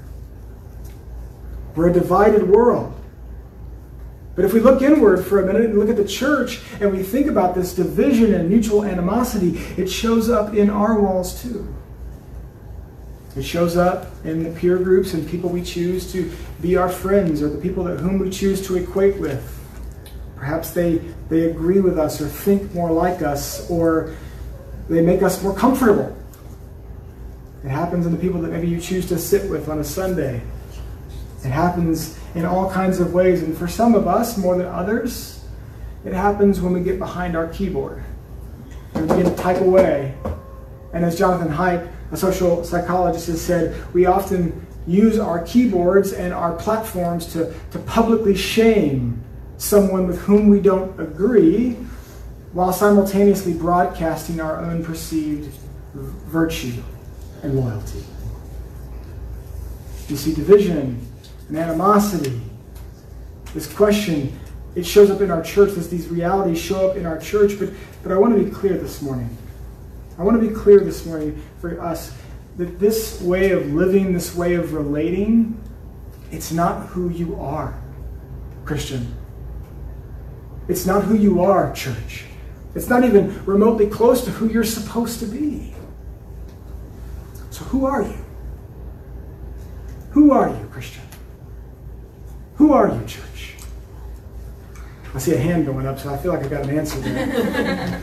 We're 1.74 1.88
a 1.88 1.92
divided 1.94 2.46
world. 2.46 2.92
But 4.34 4.44
if 4.44 4.52
we 4.52 4.60
look 4.60 4.82
inward 4.82 5.24
for 5.24 5.42
a 5.42 5.46
minute 5.46 5.70
and 5.70 5.78
look 5.78 5.88
at 5.88 5.96
the 5.96 6.06
church 6.06 6.60
and 6.82 6.92
we 6.92 7.02
think 7.02 7.28
about 7.28 7.54
this 7.54 7.74
division 7.74 8.34
and 8.34 8.50
mutual 8.50 8.84
animosity, 8.84 9.56
it 9.78 9.86
shows 9.88 10.28
up 10.28 10.52
in 10.52 10.68
our 10.68 11.00
walls 11.00 11.42
too. 11.42 11.74
It 13.36 13.42
shows 13.42 13.78
up 13.78 14.08
in 14.22 14.42
the 14.42 14.50
peer 14.50 14.76
groups 14.76 15.14
and 15.14 15.26
people 15.26 15.48
we 15.48 15.62
choose 15.62 16.12
to 16.12 16.30
be 16.60 16.76
our 16.76 16.90
friends 16.90 17.40
or 17.40 17.48
the 17.48 17.58
people 17.58 17.84
that 17.84 18.00
whom 18.00 18.18
we 18.18 18.28
choose 18.28 18.66
to 18.66 18.76
equate 18.76 19.16
with. 19.16 19.65
Perhaps 20.36 20.70
they, 20.70 20.98
they 21.28 21.50
agree 21.50 21.80
with 21.80 21.98
us 21.98 22.20
or 22.20 22.28
think 22.28 22.72
more 22.74 22.90
like 22.90 23.22
us 23.22 23.68
or 23.70 24.14
they 24.88 25.00
make 25.00 25.22
us 25.22 25.42
more 25.42 25.54
comfortable. 25.54 26.16
It 27.64 27.70
happens 27.70 28.06
in 28.06 28.12
the 28.12 28.18
people 28.18 28.40
that 28.42 28.52
maybe 28.52 28.68
you 28.68 28.80
choose 28.80 29.06
to 29.08 29.18
sit 29.18 29.50
with 29.50 29.68
on 29.68 29.80
a 29.80 29.84
Sunday. 29.84 30.42
It 31.44 31.48
happens 31.48 32.18
in 32.34 32.44
all 32.44 32.70
kinds 32.70 33.00
of 33.00 33.12
ways. 33.12 33.42
And 33.42 33.56
for 33.56 33.66
some 33.66 33.94
of 33.94 34.06
us, 34.06 34.36
more 34.36 34.56
than 34.56 34.66
others, 34.66 35.44
it 36.04 36.12
happens 36.12 36.60
when 36.60 36.72
we 36.72 36.80
get 36.80 36.98
behind 36.98 37.36
our 37.36 37.48
keyboard 37.48 38.04
and 38.94 39.10
we 39.10 39.16
begin 39.16 39.34
to 39.34 39.42
type 39.42 39.60
away. 39.60 40.14
And 40.92 41.04
as 41.04 41.18
Jonathan 41.18 41.52
Haidt, 41.52 41.90
a 42.12 42.16
social 42.16 42.62
psychologist, 42.62 43.26
has 43.26 43.40
said, 43.40 43.92
we 43.92 44.06
often 44.06 44.64
use 44.86 45.18
our 45.18 45.42
keyboards 45.42 46.12
and 46.12 46.32
our 46.32 46.52
platforms 46.52 47.26
to, 47.32 47.52
to 47.72 47.78
publicly 47.80 48.36
shame 48.36 49.22
someone 49.58 50.06
with 50.06 50.20
whom 50.20 50.48
we 50.48 50.60
don't 50.60 50.98
agree 51.00 51.76
while 52.52 52.72
simultaneously 52.72 53.52
broadcasting 53.52 54.40
our 54.40 54.58
own 54.58 54.84
perceived 54.84 55.52
virtue 55.94 56.82
and 57.42 57.58
loyalty. 57.58 58.02
You 60.08 60.16
see 60.16 60.34
division 60.34 61.00
and 61.48 61.56
animosity. 61.56 62.40
This 63.54 63.72
question, 63.72 64.38
it 64.74 64.84
shows 64.84 65.10
up 65.10 65.20
in 65.20 65.30
our 65.30 65.42
church. 65.42 65.74
These 65.74 66.08
realities 66.08 66.60
show 66.60 66.90
up 66.90 66.96
in 66.96 67.06
our 67.06 67.18
church. 67.18 67.58
But, 67.58 67.70
but 68.02 68.12
I 68.12 68.18
want 68.18 68.36
to 68.36 68.44
be 68.44 68.50
clear 68.50 68.76
this 68.76 69.02
morning. 69.02 69.36
I 70.18 70.22
want 70.22 70.40
to 70.40 70.48
be 70.48 70.54
clear 70.54 70.80
this 70.80 71.04
morning 71.04 71.42
for 71.60 71.80
us 71.80 72.12
that 72.56 72.78
this 72.78 73.20
way 73.20 73.50
of 73.50 73.72
living, 73.72 74.12
this 74.12 74.34
way 74.34 74.54
of 74.54 74.72
relating, 74.72 75.60
it's 76.30 76.52
not 76.52 76.86
who 76.86 77.10
you 77.10 77.38
are, 77.40 77.78
Christian. 78.64 79.15
It's 80.68 80.86
not 80.86 81.04
who 81.04 81.16
you 81.16 81.42
are, 81.42 81.72
church. 81.72 82.24
It's 82.74 82.88
not 82.88 83.04
even 83.04 83.44
remotely 83.46 83.86
close 83.86 84.24
to 84.24 84.30
who 84.30 84.48
you're 84.48 84.64
supposed 84.64 85.20
to 85.20 85.26
be. 85.26 85.74
So, 87.50 87.64
who 87.64 87.86
are 87.86 88.02
you? 88.02 88.24
Who 90.10 90.30
are 90.32 90.50
you, 90.50 90.68
Christian? 90.72 91.02
Who 92.56 92.72
are 92.72 92.88
you, 92.88 93.06
church? 93.06 93.54
I 95.14 95.18
see 95.18 95.32
a 95.32 95.38
hand 95.38 95.64
going 95.64 95.86
up, 95.86 95.98
so 95.98 96.12
I 96.12 96.18
feel 96.18 96.34
like 96.34 96.44
I 96.44 96.48
got 96.48 96.64
an 96.64 96.78
answer 96.78 96.98
there. 97.00 97.26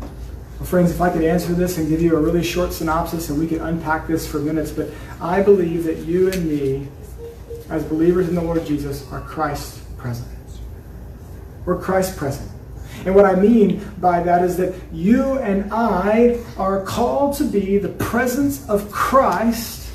well, 0.00 0.66
friends, 0.66 0.90
if 0.90 1.00
I 1.00 1.08
could 1.08 1.24
answer 1.24 1.54
this 1.54 1.78
and 1.78 1.88
give 1.88 2.02
you 2.02 2.16
a 2.16 2.20
really 2.20 2.42
short 2.42 2.74
synopsis 2.74 3.30
and 3.30 3.38
we 3.38 3.46
could 3.46 3.62
unpack 3.62 4.06
this 4.06 4.30
for 4.30 4.38
minutes, 4.40 4.70
but 4.70 4.90
I 5.20 5.40
believe 5.40 5.84
that 5.84 5.98
you 5.98 6.30
and 6.30 6.46
me, 6.46 6.88
as 7.70 7.82
believers 7.84 8.28
in 8.28 8.34
the 8.34 8.42
Lord 8.42 8.66
Jesus, 8.66 9.10
are 9.10 9.22
Christ 9.22 9.80
present. 9.96 10.33
We're 11.64 11.80
Christ 11.80 12.16
present. 12.16 12.50
And 13.04 13.14
what 13.14 13.24
I 13.24 13.34
mean 13.34 13.84
by 13.98 14.22
that 14.22 14.42
is 14.44 14.56
that 14.56 14.74
you 14.92 15.38
and 15.38 15.72
I 15.72 16.38
are 16.56 16.82
called 16.82 17.36
to 17.36 17.44
be 17.44 17.78
the 17.78 17.88
presence 17.90 18.66
of 18.68 18.90
Christ 18.90 19.90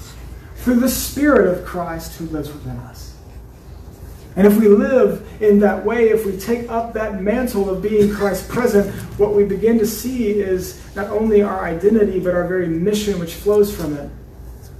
through 0.57 0.79
the 0.79 0.89
Spirit 0.89 1.47
of 1.47 1.65
Christ 1.65 2.17
who 2.17 2.25
lives 2.25 2.51
within 2.51 2.77
us. 2.77 3.15
And 4.35 4.45
if 4.45 4.57
we 4.57 4.67
live 4.67 5.27
in 5.41 5.59
that 5.59 5.83
way, 5.83 6.09
if 6.09 6.25
we 6.25 6.37
take 6.37 6.69
up 6.69 6.93
that 6.93 7.21
mantle 7.21 7.69
of 7.69 7.81
being 7.81 8.13
Christ 8.13 8.47
present, 8.47 8.93
what 9.17 9.33
we 9.33 9.43
begin 9.43 9.79
to 9.79 9.87
see 9.87 10.29
is 10.29 10.79
not 10.95 11.07
only 11.07 11.41
our 11.41 11.65
identity, 11.65 12.19
but 12.19 12.35
our 12.35 12.47
very 12.47 12.67
mission 12.67 13.19
which 13.19 13.33
flows 13.33 13.75
from 13.75 13.97
it, 13.97 14.09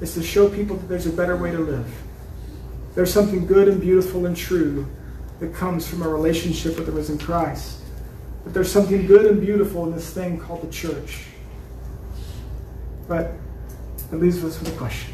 is 0.01 0.13
to 0.13 0.23
show 0.23 0.47
people 0.49 0.75
that 0.77 0.87
there's 0.87 1.07
a 1.07 1.11
better 1.11 1.35
way 1.35 1.51
to 1.51 1.59
live. 1.59 1.91
There's 2.95 3.11
something 3.11 3.45
good 3.45 3.67
and 3.67 3.81
beautiful 3.81 4.25
and 4.25 4.37
true 4.37 4.87
that 5.39 5.53
comes 5.53 5.87
from 5.87 6.01
a 6.01 6.09
relationship 6.09 6.75
with 6.77 6.85
the 6.85 6.91
risen 6.91 7.17
Christ. 7.17 7.79
But 8.43 8.53
there's 8.53 8.71
something 8.71 9.05
good 9.05 9.25
and 9.25 9.41
beautiful 9.41 9.85
in 9.85 9.91
this 9.91 10.11
thing 10.13 10.39
called 10.39 10.61
the 10.61 10.71
church. 10.71 11.23
But 13.07 13.31
it 14.11 14.15
leaves 14.15 14.43
us 14.43 14.59
with 14.59 14.73
a 14.73 14.77
question 14.77 15.13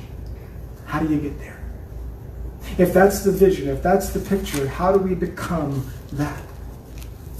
how 0.86 1.00
do 1.00 1.14
you 1.14 1.20
get 1.20 1.38
there? 1.40 1.62
If 2.78 2.94
that's 2.94 3.22
the 3.22 3.32
vision, 3.32 3.70
if 3.70 3.82
that's 3.82 4.10
the 4.10 4.20
picture, 4.20 4.68
how 4.68 4.92
do 4.92 5.00
we 5.00 5.16
become 5.16 5.90
that? 6.14 6.42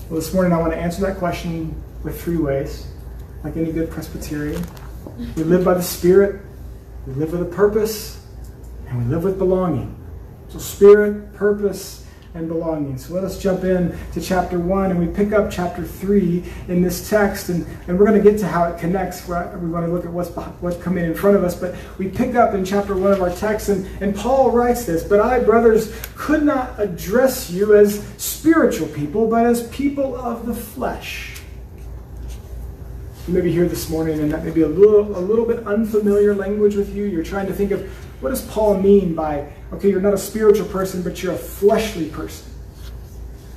Well, 0.10 0.20
this 0.20 0.34
morning 0.34 0.54
I 0.54 0.58
want 0.58 0.74
to 0.74 0.78
answer 0.78 1.02
that 1.02 1.18
question 1.18 1.82
with 2.04 2.22
three 2.22 2.38
ways, 2.38 2.88
like 3.44 3.58
any 3.58 3.72
good 3.72 3.90
Presbyterian. 3.90 4.64
We 5.36 5.44
live 5.44 5.64
by 5.64 5.74
the 5.74 5.84
Spirit, 5.84 6.42
we 7.08 7.14
live 7.14 7.32
with 7.32 7.42
a 7.42 7.56
purpose, 7.56 8.22
and 8.88 8.98
we 8.98 9.06
live 9.06 9.24
with 9.24 9.38
belonging. 9.38 9.96
So, 10.50 10.60
Spirit, 10.60 11.34
purpose, 11.34 12.05
and 12.36 12.50
belonging. 12.50 12.98
So 12.98 13.14
let 13.14 13.24
us 13.24 13.42
jump 13.42 13.64
in 13.64 13.98
to 14.12 14.20
chapter 14.20 14.60
1 14.60 14.92
and 14.92 15.00
we 15.00 15.08
pick 15.08 15.32
up 15.32 15.50
chapter 15.50 15.86
3 15.86 16.44
in 16.68 16.82
this 16.82 17.10
text 17.10 17.48
and, 17.48 17.66
and 17.88 17.98
we're 17.98 18.06
going 18.06 18.22
to 18.22 18.30
get 18.30 18.38
to 18.42 18.48
how 18.48 18.66
it 18.66 18.78
connects. 18.78 19.26
We're 19.26 19.58
want 19.58 19.86
to 19.86 19.92
look 19.92 20.04
at 20.04 20.12
what's, 20.12 20.30
what's 20.60 20.82
coming 20.84 21.06
in 21.06 21.16
front 21.16 21.38
of 21.38 21.46
us. 21.46 21.56
But 21.56 21.76
we 21.98 22.10
pick 22.10 22.36
up 22.36 22.54
in 22.54 22.66
chapter 22.66 22.96
1 22.96 23.14
of 23.14 23.22
our 23.22 23.32
text 23.32 23.70
and, 23.70 23.88
and 24.02 24.14
Paul 24.14 24.52
writes 24.52 24.86
this 24.86 25.04
But 25.04 25.22
I, 25.22 25.40
brothers, 25.40 25.96
could 26.16 26.44
not 26.44 26.78
address 26.78 27.50
you 27.50 27.74
as 27.74 28.06
spiritual 28.18 28.90
people, 28.90 29.28
but 29.28 29.46
as 29.46 29.70
people 29.70 30.18
of 30.18 30.46
the 30.46 30.54
flesh. 30.54 31.42
You 33.30 33.34
may 33.34 33.42
be 33.42 33.52
here 33.52 33.68
this 33.68 33.90
morning 33.90 34.20
and 34.20 34.30
that 34.34 34.44
may 34.44 34.52
be 34.52 34.62
a 34.62 34.68
little, 34.68 35.18
a 35.18 35.24
little 35.24 35.46
bit 35.46 35.66
unfamiliar 35.66 36.36
language 36.36 36.76
with 36.76 36.94
you. 36.94 37.06
You're 37.06 37.24
trying 37.24 37.48
to 37.48 37.54
think 37.54 37.72
of 37.72 37.90
what 38.22 38.30
does 38.30 38.46
Paul 38.48 38.82
mean 38.82 39.16
by, 39.16 39.52
okay, 39.76 39.90
you're 39.90 40.02
not 40.02 40.14
a 40.14 40.18
spiritual 40.18 40.68
person, 40.68 41.02
but 41.02 41.22
you're 41.22 41.34
a 41.34 41.38
fleshly 41.38 42.10
person? 42.10 42.52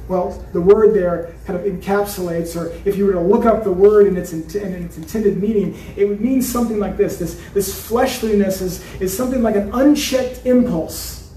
Well, 0.09 0.43
the 0.55 0.61
word 0.61 0.95
there 0.95 1.35
kind 1.45 1.59
of 1.59 1.67
encapsulates, 1.67 2.57
or 2.57 2.73
if 2.89 2.97
you 2.97 3.05
were 3.05 3.13
to 3.13 3.21
look 3.21 3.45
up 3.45 3.63
the 3.63 3.73
word 3.73 4.07
in 4.07 4.17
its, 4.17 4.33
in 4.33 4.43
its 4.85 4.97
intended 4.97 5.41
meaning, 5.41 5.79
it 5.97 6.07
would 6.07 6.21
mean 6.21 6.41
something 6.41 6.79
like 6.79 6.97
this. 6.97 7.19
This, 7.19 7.39
this 7.53 7.87
fleshliness 7.87 8.63
is, 8.63 8.83
is 9.03 9.15
something 9.15 9.43
like 9.43 9.55
an 9.55 9.71
unchecked 9.75 10.47
impulse. 10.47 11.31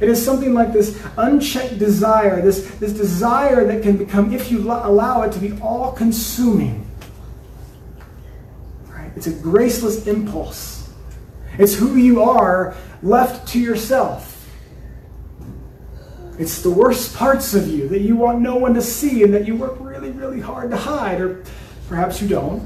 It 0.00 0.10
is 0.10 0.22
something 0.22 0.52
like 0.52 0.74
this 0.74 1.02
unchecked 1.16 1.78
desire, 1.78 2.42
this, 2.42 2.70
this 2.76 2.92
desire 2.92 3.66
that 3.66 3.82
can 3.82 3.96
become, 3.96 4.32
if 4.32 4.50
you 4.50 4.60
allow 4.60 5.22
it, 5.22 5.32
to 5.32 5.38
be 5.38 5.58
all 5.60 5.92
consuming. 5.92 6.86
Right? 8.88 9.10
It's 9.16 9.26
a 9.26 9.32
graceless 9.32 10.06
impulse. 10.06 10.77
It's 11.58 11.74
who 11.74 11.96
you 11.96 12.22
are 12.22 12.74
left 13.02 13.48
to 13.48 13.60
yourself. 13.60 14.34
It's 16.38 16.62
the 16.62 16.70
worst 16.70 17.16
parts 17.16 17.52
of 17.52 17.66
you 17.66 17.88
that 17.88 18.00
you 18.00 18.14
want 18.14 18.40
no 18.40 18.54
one 18.54 18.74
to 18.74 18.82
see 18.82 19.24
and 19.24 19.34
that 19.34 19.44
you 19.44 19.56
work 19.56 19.76
really, 19.80 20.10
really 20.10 20.40
hard 20.40 20.70
to 20.70 20.76
hide, 20.76 21.20
or 21.20 21.42
perhaps 21.88 22.22
you 22.22 22.28
don't. 22.28 22.64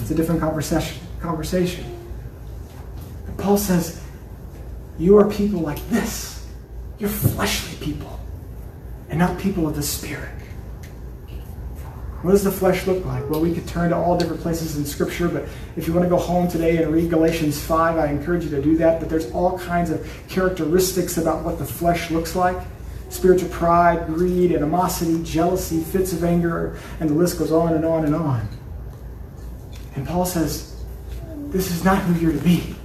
It's 0.00 0.10
a 0.10 0.14
different 0.14 0.40
conversation. 0.40 1.00
conversation. 1.20 1.84
Paul 3.38 3.56
says, 3.56 4.02
You 4.98 5.16
are 5.18 5.30
people 5.30 5.60
like 5.60 5.88
this. 5.90 6.48
You're 6.98 7.08
fleshly 7.08 7.76
people, 7.84 8.18
and 9.08 9.18
not 9.18 9.38
people 9.38 9.68
of 9.68 9.76
the 9.76 9.82
Spirit. 9.82 10.39
What 12.22 12.32
does 12.32 12.44
the 12.44 12.52
flesh 12.52 12.86
look 12.86 13.04
like? 13.06 13.28
Well, 13.30 13.40
we 13.40 13.54
could 13.54 13.66
turn 13.66 13.90
to 13.90 13.96
all 13.96 14.18
different 14.18 14.42
places 14.42 14.76
in 14.76 14.84
Scripture, 14.84 15.26
but 15.28 15.44
if 15.76 15.86
you 15.86 15.94
want 15.94 16.04
to 16.04 16.10
go 16.10 16.18
home 16.18 16.48
today 16.48 16.82
and 16.82 16.92
read 16.92 17.08
Galatians 17.08 17.58
5, 17.58 17.96
I 17.96 18.08
encourage 18.08 18.44
you 18.44 18.50
to 18.50 18.60
do 18.60 18.76
that. 18.76 19.00
But 19.00 19.08
there's 19.08 19.30
all 19.32 19.58
kinds 19.58 19.88
of 19.88 20.06
characteristics 20.28 21.16
about 21.16 21.44
what 21.44 21.58
the 21.58 21.64
flesh 21.64 22.10
looks 22.10 22.36
like 22.36 22.58
spiritual 23.08 23.48
pride, 23.48 24.06
greed, 24.06 24.52
animosity, 24.52 25.22
jealousy, 25.24 25.82
fits 25.82 26.12
of 26.12 26.22
anger, 26.22 26.78
and 27.00 27.10
the 27.10 27.14
list 27.14 27.38
goes 27.38 27.50
on 27.50 27.74
and 27.74 27.84
on 27.84 28.04
and 28.04 28.14
on. 28.14 28.48
And 29.96 30.06
Paul 30.06 30.24
says, 30.24 30.76
This 31.48 31.70
is 31.70 31.84
not 31.84 32.02
who 32.02 32.14
you're 32.20 32.32
to 32.32 32.38
be. 32.38 32.76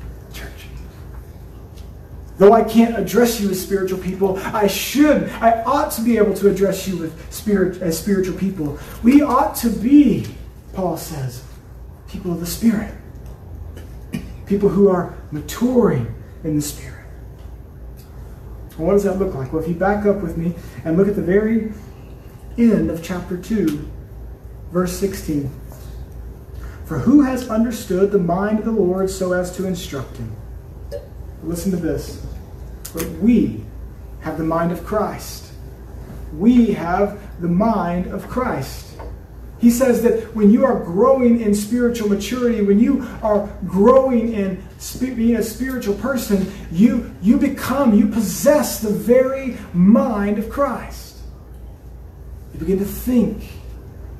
Though 2.38 2.52
I 2.52 2.64
can't 2.64 2.98
address 2.98 3.40
you 3.40 3.50
as 3.50 3.62
spiritual 3.62 4.00
people, 4.00 4.38
I 4.38 4.68
should, 4.68 5.30
I 5.30 5.64
ought 5.64 5.92
to 5.94 6.02
be 6.02 6.18
able 6.18 6.34
to 6.36 6.50
address 6.50 6.88
you 6.88 6.98
with 6.98 7.34
spirit 7.34 7.82
as 7.82 7.98
spiritual 7.98 8.38
people. 8.38 8.78
We 9.04 9.22
ought 9.22 9.56
to 9.58 9.70
be, 9.70 10.28
Paul 10.74 10.98
says, 10.98 11.44
people 12.10 12.32
of 12.32 12.40
the 12.40 12.46
Spirit. 12.46 12.94
People 14.46 14.70
who 14.70 14.90
are 14.90 15.18
maturing 15.32 16.14
in 16.44 16.56
the 16.56 16.62
Spirit. 16.62 17.06
what 18.78 18.94
does 18.94 19.04
that 19.04 19.18
look 19.18 19.34
like? 19.34 19.52
Well, 19.52 19.62
if 19.62 19.68
you 19.68 19.76
back 19.76 20.06
up 20.06 20.18
with 20.18 20.38
me 20.38 20.56
and 20.84 20.98
look 20.98 21.08
at 21.08 21.16
the 21.16 21.22
very 21.22 21.74
end 22.58 22.90
of 22.90 23.04
chapter 23.04 23.38
2, 23.38 23.90
verse 24.72 24.98
16. 24.98 25.50
For 26.86 27.00
who 27.00 27.22
has 27.22 27.50
understood 27.50 28.12
the 28.12 28.20
mind 28.20 28.60
of 28.60 28.66
the 28.66 28.72
Lord 28.72 29.10
so 29.10 29.34
as 29.34 29.56
to 29.58 29.66
instruct 29.66 30.18
him? 30.18 30.36
Listen 31.46 31.72
to 31.72 31.78
this. 31.78 32.26
But 32.94 33.08
we 33.20 33.64
have 34.22 34.38
the 34.38 34.44
mind 34.44 34.72
of 34.72 34.84
Christ. 34.84 35.52
We 36.34 36.74
have 36.74 37.22
the 37.42 37.48
mind 37.48 38.08
of 38.08 38.28
Christ. 38.28 38.98
He 39.60 39.70
says 39.70 40.04
that 40.04 40.36
when 40.36 40.52
you 40.52 40.66
are 40.66 40.84
growing 40.84 41.40
in 41.42 41.56
spiritual 41.56 42.10
maturity, 42.10 42.62
when 42.62 42.80
you 42.80 43.08
are 43.22 43.50
growing 43.66 44.34
in 44.34 44.62
being 45.00 45.38
a 45.38 45.44
spiritual 45.44 45.96
person, 45.96 46.52
you, 46.72 47.16
you 47.22 47.38
become, 47.38 47.98
you 47.98 48.08
possess 48.08 48.80
the 48.80 48.90
very 48.90 49.58
mind 49.74 50.40
of 50.40 50.50
Christ. 50.50 51.18
You 52.54 52.60
begin 52.60 52.80
to 52.80 52.86
think 52.86 53.52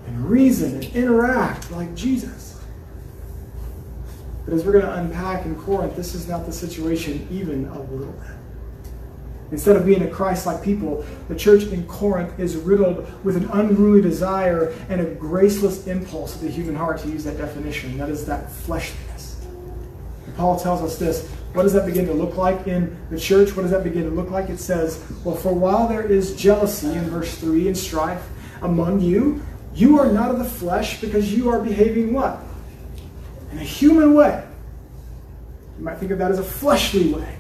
and 0.08 0.30
reason 0.30 0.76
and 0.76 0.84
interact 0.96 1.72
like 1.72 1.96
Jesus. 1.96 2.45
But 4.46 4.54
as 4.54 4.64
we're 4.64 4.74
going 4.74 4.86
to 4.86 4.94
unpack 4.94 5.46
in 5.46 5.56
Corinth, 5.56 5.96
this 5.96 6.14
is 6.14 6.28
not 6.28 6.46
the 6.46 6.54
situation 6.54 7.28
even 7.32 7.66
a 7.66 7.82
little 7.82 8.14
bit. 8.14 8.32
Instead 9.52 9.76
of 9.76 9.86
being 9.86 10.04
a 10.04 10.08
Christ 10.08 10.46
like 10.46 10.64
people, 10.64 11.06
the 11.28 11.36
church 11.36 11.64
in 11.64 11.86
Corinth 11.88 12.40
is 12.40 12.56
riddled 12.56 13.08
with 13.24 13.36
an 13.38 13.46
unruly 13.54 14.02
desire 14.02 14.76
and 14.90 15.02
a 15.02 15.06
graceless 15.06 15.88
impulse 15.88 16.36
of 16.36 16.42
the 16.42 16.50
human 16.50 16.76
heart, 16.76 17.00
to 17.00 17.10
use 17.10 17.24
that 17.24 17.38
definition. 17.38 17.98
That 17.98 18.10
is 18.10 18.26
that 18.26 18.52
fleshliness. 18.52 19.46
And 20.26 20.36
Paul 20.36 20.60
tells 20.60 20.82
us 20.82 20.98
this. 20.98 21.30
What 21.54 21.64
does 21.64 21.74
that 21.74 21.86
begin 21.86 22.06
to 22.08 22.14
look 22.14 22.36
like 22.36 22.68
in 22.68 22.98
the 23.10 23.20
church? 23.20 23.56
What 23.56 23.62
does 23.62 23.72
that 23.72 23.84
begin 23.84 24.04
to 24.04 24.10
look 24.10 24.30
like? 24.30 24.50
It 24.50 24.60
says, 24.60 25.02
Well, 25.24 25.36
for 25.36 25.54
while 25.54 25.88
there 25.88 26.04
is 26.04 26.36
jealousy 26.36 26.92
in 26.92 27.10
verse 27.10 27.38
3 27.38 27.68
and 27.68 27.78
strife, 27.78 28.28
among 28.62 29.00
you, 29.00 29.42
you 29.74 30.00
are 30.00 30.12
not 30.12 30.32
of 30.32 30.40
the 30.40 30.46
flesh 30.46 31.00
because 31.00 31.34
you 31.34 31.50
are 31.50 31.62
behaving 31.62 32.14
what? 32.14 32.40
In 33.56 33.62
a 33.62 33.64
human 33.64 34.14
way. 34.14 34.46
You 35.78 35.86
might 35.86 35.98
think 35.98 36.12
of 36.12 36.18
that 36.18 36.30
as 36.30 36.40
a 36.40 36.44
fleshly 36.44 37.14
way, 37.14 37.38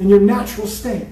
in 0.00 0.08
your 0.08 0.20
natural 0.20 0.66
state. 0.66 1.06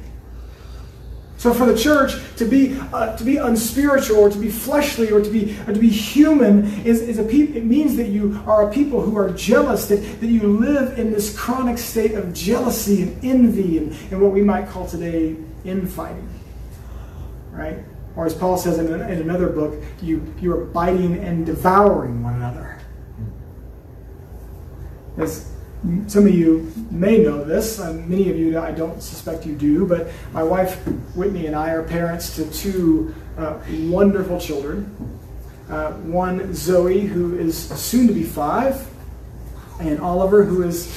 So 1.37 1.53
for 1.53 1.67
the 1.67 1.77
church 1.77 2.15
to 2.37 2.47
be 2.47 2.79
uh, 2.95 3.15
to 3.17 3.25
be 3.25 3.37
unspiritual 3.37 4.19
or 4.19 4.31
to 4.31 4.39
be 4.39 4.49
fleshly 4.49 5.11
or 5.11 5.23
to 5.23 5.31
be 5.31 5.55
or 5.67 5.75
to 5.75 5.81
be 5.81 5.89
human 5.91 6.65
is, 6.87 7.03
is 7.03 7.19
a 7.19 7.25
pe- 7.25 7.53
it 7.57 7.65
means 7.65 7.97
that 7.97 8.09
you 8.09 8.43
are 8.47 8.69
a 8.69 8.73
people 8.73 9.03
who 9.03 9.19
are 9.19 9.31
jealous 9.31 9.87
that, 9.89 9.97
that 10.21 10.27
you 10.27 10.43
live 10.59 10.99
in 10.99 11.11
this 11.11 11.39
chronic 11.39 11.77
state 11.77 12.13
of 12.13 12.33
jealousy 12.33 13.03
and 13.03 13.25
envy 13.25 13.79
and, 13.79 13.93
and 14.11 14.21
what 14.21 14.33
we 14.33 14.43
might 14.43 14.69
call 14.69 14.87
today 14.87 15.37
infighting. 15.65 16.29
Right? 17.51 17.79
Or 18.17 18.25
as 18.25 18.35
Paul 18.35 18.57
says 18.57 18.79
in, 18.79 18.87
in 18.89 19.21
another 19.21 19.49
book, 19.49 19.83
you 20.03 20.35
you 20.41 20.55
are 20.55 20.65
biting 20.65 21.19
and 21.19 21.45
devouring 21.45 22.23
one 22.23 22.35
another. 22.35 22.70
As 25.17 25.51
some 26.07 26.27
of 26.27 26.35
you 26.35 26.71
may 26.91 27.19
know 27.19 27.43
this, 27.43 27.79
and 27.79 28.09
many 28.09 28.31
of 28.31 28.37
you 28.37 28.59
I 28.59 28.71
don't 28.71 29.03
suspect 29.03 29.47
you 29.47 29.55
do, 29.55 29.87
but 29.87 30.11
my 30.33 30.43
wife 30.43 30.77
Whitney 31.17 31.47
and 31.47 31.57
I 31.57 31.71
are 31.71 31.83
parents 31.83 32.37
to 32.37 32.51
two 32.51 33.15
uh, 33.39 33.59
wonderful 33.85 34.39
children. 34.39 35.19
Uh, 35.71 35.93
one, 35.93 36.53
Zoe, 36.53 37.01
who 37.01 37.39
is 37.39 37.57
soon 37.57 38.07
to 38.09 38.13
be 38.13 38.25
five, 38.25 38.87
and 39.81 40.01
Oliver, 40.01 40.45
who 40.45 40.63
is 40.63 40.93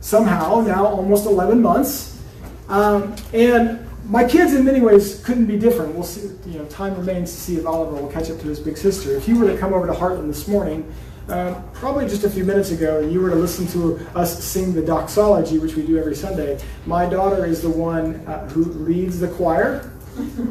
somehow 0.00 0.60
now 0.60 0.84
almost 0.84 1.26
11 1.26 1.62
months. 1.62 2.20
Um, 2.68 3.14
and 3.32 3.86
my 4.06 4.24
kids, 4.24 4.52
in 4.52 4.64
many 4.64 4.80
ways, 4.80 5.22
couldn't 5.24 5.46
be 5.46 5.58
different. 5.58 5.94
We'll 5.94 6.02
see, 6.02 6.30
you 6.50 6.58
know, 6.58 6.64
time 6.66 6.96
remains 6.96 7.32
to 7.32 7.40
see 7.40 7.56
if 7.56 7.66
Oliver 7.66 7.92
will 7.92 8.10
catch 8.10 8.30
up 8.30 8.40
to 8.40 8.48
his 8.48 8.58
big 8.58 8.76
sister. 8.76 9.16
If 9.16 9.26
he 9.26 9.34
were 9.34 9.46
to 9.46 9.56
come 9.56 9.72
over 9.72 9.86
to 9.86 9.92
Heartland 9.92 10.26
this 10.26 10.48
morning, 10.48 10.92
uh, 11.30 11.62
probably 11.74 12.06
just 12.06 12.24
a 12.24 12.30
few 12.30 12.44
minutes 12.44 12.70
ago, 12.70 13.00
and 13.00 13.12
you 13.12 13.20
were 13.20 13.30
to 13.30 13.36
listen 13.36 13.66
to 13.68 13.98
us 14.16 14.42
sing 14.42 14.72
the 14.72 14.82
doxology, 14.82 15.58
which 15.58 15.74
we 15.74 15.86
do 15.86 15.98
every 15.98 16.14
Sunday, 16.14 16.60
my 16.86 17.06
daughter 17.06 17.44
is 17.46 17.62
the 17.62 17.70
one 17.70 18.16
uh, 18.26 18.48
who 18.48 18.64
leads 18.64 19.20
the 19.20 19.28
choir. 19.28 19.92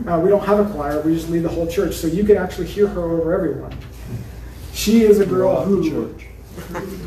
Uh, 0.08 0.20
we 0.24 0.30
don't 0.30 0.46
have 0.46 0.60
a 0.60 0.74
choir, 0.74 1.02
we 1.02 1.14
just 1.14 1.30
lead 1.30 1.44
the 1.44 1.50
whole 1.50 1.68
church, 1.68 1.96
so 1.96 2.08
you 2.08 2.24
can 2.24 2.38
actually 2.38 2.68
hear 2.68 2.88
her 2.88 3.04
over 3.04 3.34
everyone. 3.34 3.78
She 4.74 5.04
is 5.04 5.20
a 5.20 5.26
girl 5.26 5.64
Throughout 5.64 5.68
who. 5.68 5.84
the 5.84 5.90
church. 5.90 6.26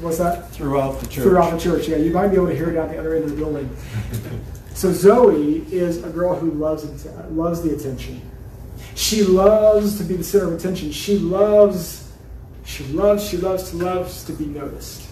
What's 0.01 0.19
that? 0.19 0.51
Throughout 0.51 1.01
the 1.01 1.07
church. 1.07 1.25
Throughout 1.25 1.51
the 1.53 1.59
church, 1.59 1.89
yeah. 1.89 1.97
You 1.97 2.11
might 2.11 2.29
be 2.29 2.37
able 2.37 2.49
to 2.49 2.55
hear 2.55 2.71
it 2.71 2.75
down 2.75 2.89
the 2.89 2.99
other 2.99 3.15
end 3.15 3.25
of 3.25 3.31
the 3.31 3.37
building. 3.37 3.75
So 4.75 4.91
Zoe 4.91 5.67
is 5.71 6.03
a 6.03 6.09
girl 6.09 6.35
who 6.35 6.51
loves 6.53 6.85
loves 7.31 7.63
the 7.63 7.75
attention. 7.75 8.23
She 8.95 9.23
loves 9.23 9.99
to 9.99 10.05
be 10.05 10.17
the 10.17 10.25
center 10.25 10.47
of 10.47 10.55
attention. 10.55 10.91
She 10.93 11.19
loves 11.19 12.02
she 12.73 12.85
loves, 12.85 13.29
she 13.29 13.37
loves 13.37 13.69
to 13.71 13.77
loves 13.77 14.25
to 14.25 14.33
be 14.33 14.47
noticed. 14.47 15.07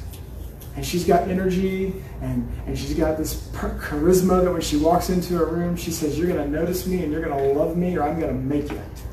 And 0.76 0.86
she's 0.86 1.04
got 1.04 1.28
energy 1.28 1.92
and, 2.22 2.50
and 2.66 2.78
she's 2.78 2.94
got 2.94 3.18
this 3.18 3.34
charisma 3.52 4.42
that 4.42 4.50
when 4.50 4.62
she 4.62 4.78
walks 4.78 5.10
into 5.10 5.42
a 5.42 5.44
room, 5.44 5.76
she 5.76 5.90
says, 5.90 6.18
You're 6.18 6.28
going 6.28 6.42
to 6.42 6.48
notice 6.48 6.86
me 6.86 7.02
and 7.02 7.12
you're 7.12 7.20
going 7.20 7.36
to 7.36 7.58
love 7.58 7.76
me 7.76 7.98
or 7.98 8.02
I'm 8.02 8.18
going 8.18 8.32
to 8.32 8.40
make 8.40 8.70
you. 8.70 8.80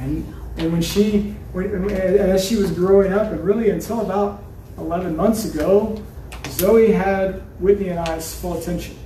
and, 0.00 0.34
and 0.56 0.72
when 0.72 0.82
she, 0.82 1.36
when, 1.52 1.88
as 1.92 2.44
she 2.44 2.56
was 2.56 2.72
growing 2.72 3.12
up, 3.12 3.30
and 3.30 3.40
really 3.44 3.70
until 3.70 4.00
about 4.00 4.42
11 4.76 5.14
months 5.14 5.44
ago, 5.44 6.02
Zoe 6.48 6.90
had 6.90 7.40
Whitney 7.60 7.90
and 7.90 8.00
I's 8.00 8.34
full 8.34 8.58
attention. 8.58 8.98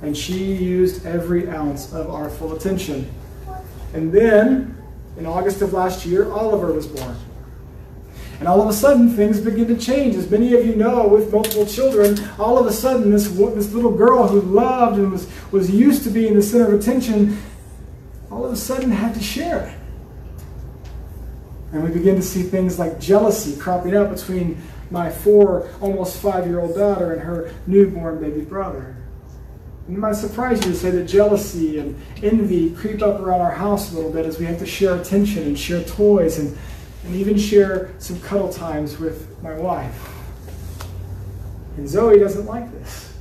And 0.00 0.16
she 0.16 0.54
used 0.54 1.04
every 1.06 1.48
ounce 1.48 1.92
of 1.92 2.08
our 2.08 2.30
full 2.30 2.54
attention. 2.54 3.12
And 3.94 4.12
then 4.12 4.83
in 5.16 5.26
August 5.26 5.62
of 5.62 5.72
last 5.72 6.04
year, 6.04 6.30
Oliver 6.32 6.72
was 6.72 6.86
born. 6.86 7.16
And 8.40 8.48
all 8.48 8.60
of 8.60 8.68
a 8.68 8.72
sudden, 8.72 9.14
things 9.14 9.40
begin 9.40 9.68
to 9.68 9.76
change. 9.76 10.16
As 10.16 10.28
many 10.30 10.54
of 10.54 10.66
you 10.66 10.74
know, 10.74 11.06
with 11.06 11.32
multiple 11.32 11.66
children, 11.66 12.18
all 12.38 12.58
of 12.58 12.66
a 12.66 12.72
sudden, 12.72 13.10
this, 13.10 13.28
this 13.28 13.72
little 13.72 13.92
girl 13.92 14.26
who 14.26 14.40
loved 14.40 14.98
and 14.98 15.12
was, 15.12 15.28
was 15.52 15.70
used 15.70 16.02
to 16.04 16.10
being 16.10 16.34
the 16.34 16.42
center 16.42 16.74
of 16.74 16.80
attention, 16.80 17.38
all 18.30 18.44
of 18.44 18.52
a 18.52 18.56
sudden 18.56 18.90
had 18.90 19.14
to 19.14 19.22
share. 19.22 19.74
And 21.72 21.82
we 21.82 21.90
begin 21.90 22.16
to 22.16 22.22
see 22.22 22.42
things 22.42 22.78
like 22.78 23.00
jealousy 23.00 23.58
cropping 23.58 23.96
up 23.96 24.10
between 24.10 24.60
my 24.90 25.10
four, 25.10 25.70
almost 25.80 26.20
five 26.20 26.46
year 26.46 26.60
old 26.60 26.74
daughter 26.74 27.12
and 27.12 27.22
her 27.22 27.52
newborn 27.66 28.20
baby 28.20 28.42
brother. 28.42 28.96
It 29.86 29.98
might 29.98 30.14
surprise 30.14 30.64
you 30.64 30.72
to 30.72 30.76
say 30.76 30.90
that 30.92 31.04
jealousy 31.04 31.78
and 31.78 32.00
envy 32.22 32.70
creep 32.70 33.02
up 33.02 33.20
around 33.20 33.42
our 33.42 33.50
house 33.50 33.92
a 33.92 33.96
little 33.96 34.10
bit 34.10 34.24
as 34.24 34.38
we 34.38 34.46
have 34.46 34.58
to 34.60 34.66
share 34.66 34.96
attention 34.96 35.42
and 35.42 35.58
share 35.58 35.82
toys 35.84 36.38
and, 36.38 36.56
and 37.04 37.14
even 37.14 37.36
share 37.36 37.90
some 37.98 38.18
cuddle 38.20 38.50
times 38.50 38.98
with 38.98 39.42
my 39.42 39.54
wife. 39.54 40.10
And 41.76 41.86
Zoe 41.86 42.18
doesn't 42.18 42.46
like 42.46 42.72
this. 42.72 43.12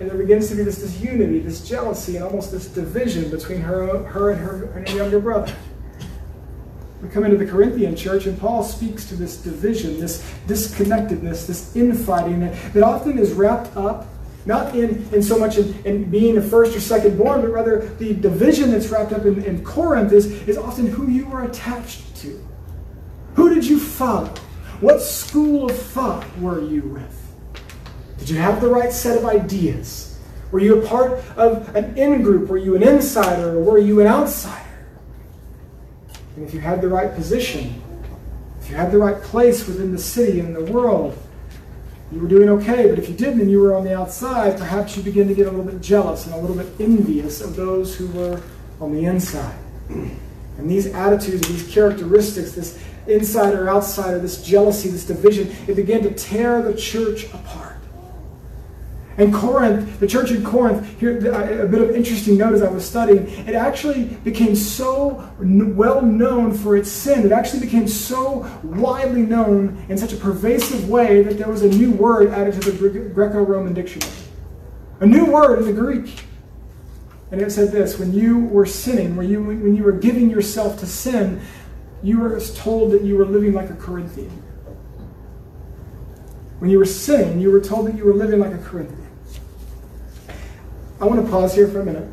And 0.00 0.10
there 0.10 0.16
begins 0.16 0.48
to 0.48 0.54
be 0.54 0.62
this 0.62 0.78
disunity, 0.78 1.40
this 1.40 1.66
jealousy, 1.66 2.16
and 2.16 2.24
almost 2.24 2.52
this 2.52 2.68
division 2.68 3.30
between 3.30 3.60
her, 3.60 4.02
her 4.04 4.30
and 4.30 4.40
her, 4.40 4.66
her 4.68 4.96
younger 4.96 5.20
brother. 5.20 5.54
We 7.02 7.10
come 7.10 7.24
into 7.24 7.36
the 7.36 7.46
Corinthian 7.46 7.96
church, 7.96 8.26
and 8.26 8.38
Paul 8.38 8.62
speaks 8.62 9.06
to 9.08 9.14
this 9.14 9.36
division, 9.36 10.00
this 10.00 10.24
disconnectedness, 10.46 11.46
this 11.46 11.76
infighting 11.76 12.40
that, 12.40 12.72
that 12.72 12.82
often 12.82 13.18
is 13.18 13.32
wrapped 13.32 13.76
up 13.76 14.06
not 14.46 14.74
in, 14.76 15.06
in 15.12 15.22
so 15.22 15.38
much 15.38 15.58
in, 15.58 15.74
in 15.84 16.10
being 16.10 16.36
the 16.36 16.42
first 16.42 16.76
or 16.76 16.80
second 16.80 17.18
born, 17.18 17.42
but 17.42 17.50
rather 17.50 17.86
the 17.98 18.14
division 18.14 18.70
that's 18.70 18.88
wrapped 18.88 19.12
up 19.12 19.24
in, 19.26 19.42
in 19.42 19.64
Corinth 19.64 20.12
is, 20.12 20.26
is 20.48 20.56
often 20.56 20.86
who 20.86 21.08
you 21.08 21.30
are 21.32 21.44
attached 21.44 22.16
to. 22.16 22.42
Who 23.34 23.52
did 23.54 23.64
you 23.64 23.78
follow? 23.78 24.32
What 24.80 25.02
school 25.02 25.68
of 25.68 25.76
thought 25.76 26.24
were 26.38 26.62
you 26.62 26.82
with? 26.82 27.34
Did 28.18 28.30
you 28.30 28.36
have 28.36 28.60
the 28.60 28.68
right 28.68 28.92
set 28.92 29.18
of 29.18 29.24
ideas? 29.24 30.18
Were 30.52 30.60
you 30.60 30.82
a 30.82 30.86
part 30.86 31.24
of 31.36 31.74
an 31.74 31.96
in 31.98 32.22
group? 32.22 32.48
Were 32.48 32.56
you 32.56 32.76
an 32.76 32.82
insider 32.82 33.58
or 33.58 33.62
were 33.62 33.78
you 33.78 34.00
an 34.00 34.06
outsider? 34.06 34.62
And 36.36 36.46
if 36.46 36.54
you 36.54 36.60
had 36.60 36.80
the 36.80 36.88
right 36.88 37.12
position, 37.14 37.82
if 38.60 38.70
you 38.70 38.76
had 38.76 38.92
the 38.92 38.98
right 38.98 39.20
place 39.22 39.66
within 39.66 39.92
the 39.92 39.98
city 39.98 40.40
and 40.40 40.54
the 40.54 40.64
world, 40.72 41.18
you 42.12 42.20
were 42.20 42.28
doing 42.28 42.48
okay, 42.48 42.88
but 42.88 42.98
if 42.98 43.08
you 43.08 43.16
didn't 43.16 43.40
and 43.40 43.50
you 43.50 43.60
were 43.60 43.74
on 43.74 43.84
the 43.84 43.96
outside, 43.96 44.58
perhaps 44.58 44.96
you 44.96 45.02
begin 45.02 45.26
to 45.26 45.34
get 45.34 45.46
a 45.46 45.50
little 45.50 45.64
bit 45.64 45.80
jealous 45.80 46.26
and 46.26 46.34
a 46.34 46.38
little 46.38 46.56
bit 46.56 46.68
envious 46.78 47.40
of 47.40 47.56
those 47.56 47.96
who 47.96 48.06
were 48.08 48.40
on 48.80 48.94
the 48.94 49.04
inside. 49.04 49.58
And 49.88 50.70
these 50.70 50.86
attitudes, 50.86 51.48
these 51.48 51.68
characteristics, 51.72 52.52
this 52.52 52.78
insider 53.06 53.68
outsider, 53.68 54.18
this 54.18 54.42
jealousy, 54.42 54.88
this 54.88 55.04
division, 55.04 55.54
it 55.66 55.74
began 55.74 56.02
to 56.02 56.10
tear 56.14 56.62
the 56.62 56.74
church 56.74 57.24
apart. 57.32 57.75
And 59.18 59.32
Corinth, 59.32 59.98
the 59.98 60.06
church 60.06 60.30
in 60.30 60.44
Corinth, 60.44 61.00
here 61.00 61.16
a 61.16 61.66
bit 61.66 61.80
of 61.80 61.96
interesting 61.96 62.36
note 62.36 62.52
as 62.52 62.62
I 62.62 62.68
was 62.68 62.86
studying, 62.86 63.26
it 63.46 63.54
actually 63.54 64.04
became 64.04 64.54
so 64.54 65.32
well 65.40 66.02
known 66.02 66.52
for 66.52 66.76
its 66.76 66.90
sin. 66.90 67.24
It 67.24 67.32
actually 67.32 67.60
became 67.60 67.88
so 67.88 68.46
widely 68.62 69.22
known 69.22 69.82
in 69.88 69.96
such 69.96 70.12
a 70.12 70.16
pervasive 70.16 70.90
way 70.90 71.22
that 71.22 71.38
there 71.38 71.48
was 71.48 71.62
a 71.62 71.68
new 71.68 71.92
word 71.92 72.30
added 72.30 72.60
to 72.60 72.70
the 72.70 73.08
Greco 73.08 73.42
Roman 73.42 73.72
dictionary. 73.72 74.12
A 75.00 75.06
new 75.06 75.24
word 75.26 75.60
in 75.60 75.64
the 75.66 75.72
Greek. 75.72 76.24
And 77.30 77.40
it 77.40 77.50
said 77.50 77.72
this 77.72 77.98
when 77.98 78.12
you 78.12 78.38
were 78.38 78.66
sinning, 78.66 79.16
when 79.16 79.28
you, 79.28 79.42
when 79.42 79.74
you 79.74 79.82
were 79.82 79.92
giving 79.92 80.28
yourself 80.30 80.78
to 80.80 80.86
sin, 80.86 81.40
you 82.02 82.20
were 82.20 82.38
told 82.54 82.92
that 82.92 83.02
you 83.02 83.16
were 83.16 83.24
living 83.24 83.54
like 83.54 83.70
a 83.70 83.74
Corinthian. 83.74 84.30
When 86.58 86.70
you 86.70 86.78
were 86.78 86.84
sinning, 86.84 87.40
you 87.40 87.50
were 87.50 87.60
told 87.60 87.86
that 87.86 87.96
you 87.96 88.04
were 88.04 88.14
living 88.14 88.40
like 88.40 88.52
a 88.52 88.58
Corinthian. 88.58 89.05
I 91.00 91.04
want 91.04 91.24
to 91.24 91.30
pause 91.30 91.54
here 91.54 91.68
for 91.68 91.80
a 91.80 91.84
minute. 91.84 92.08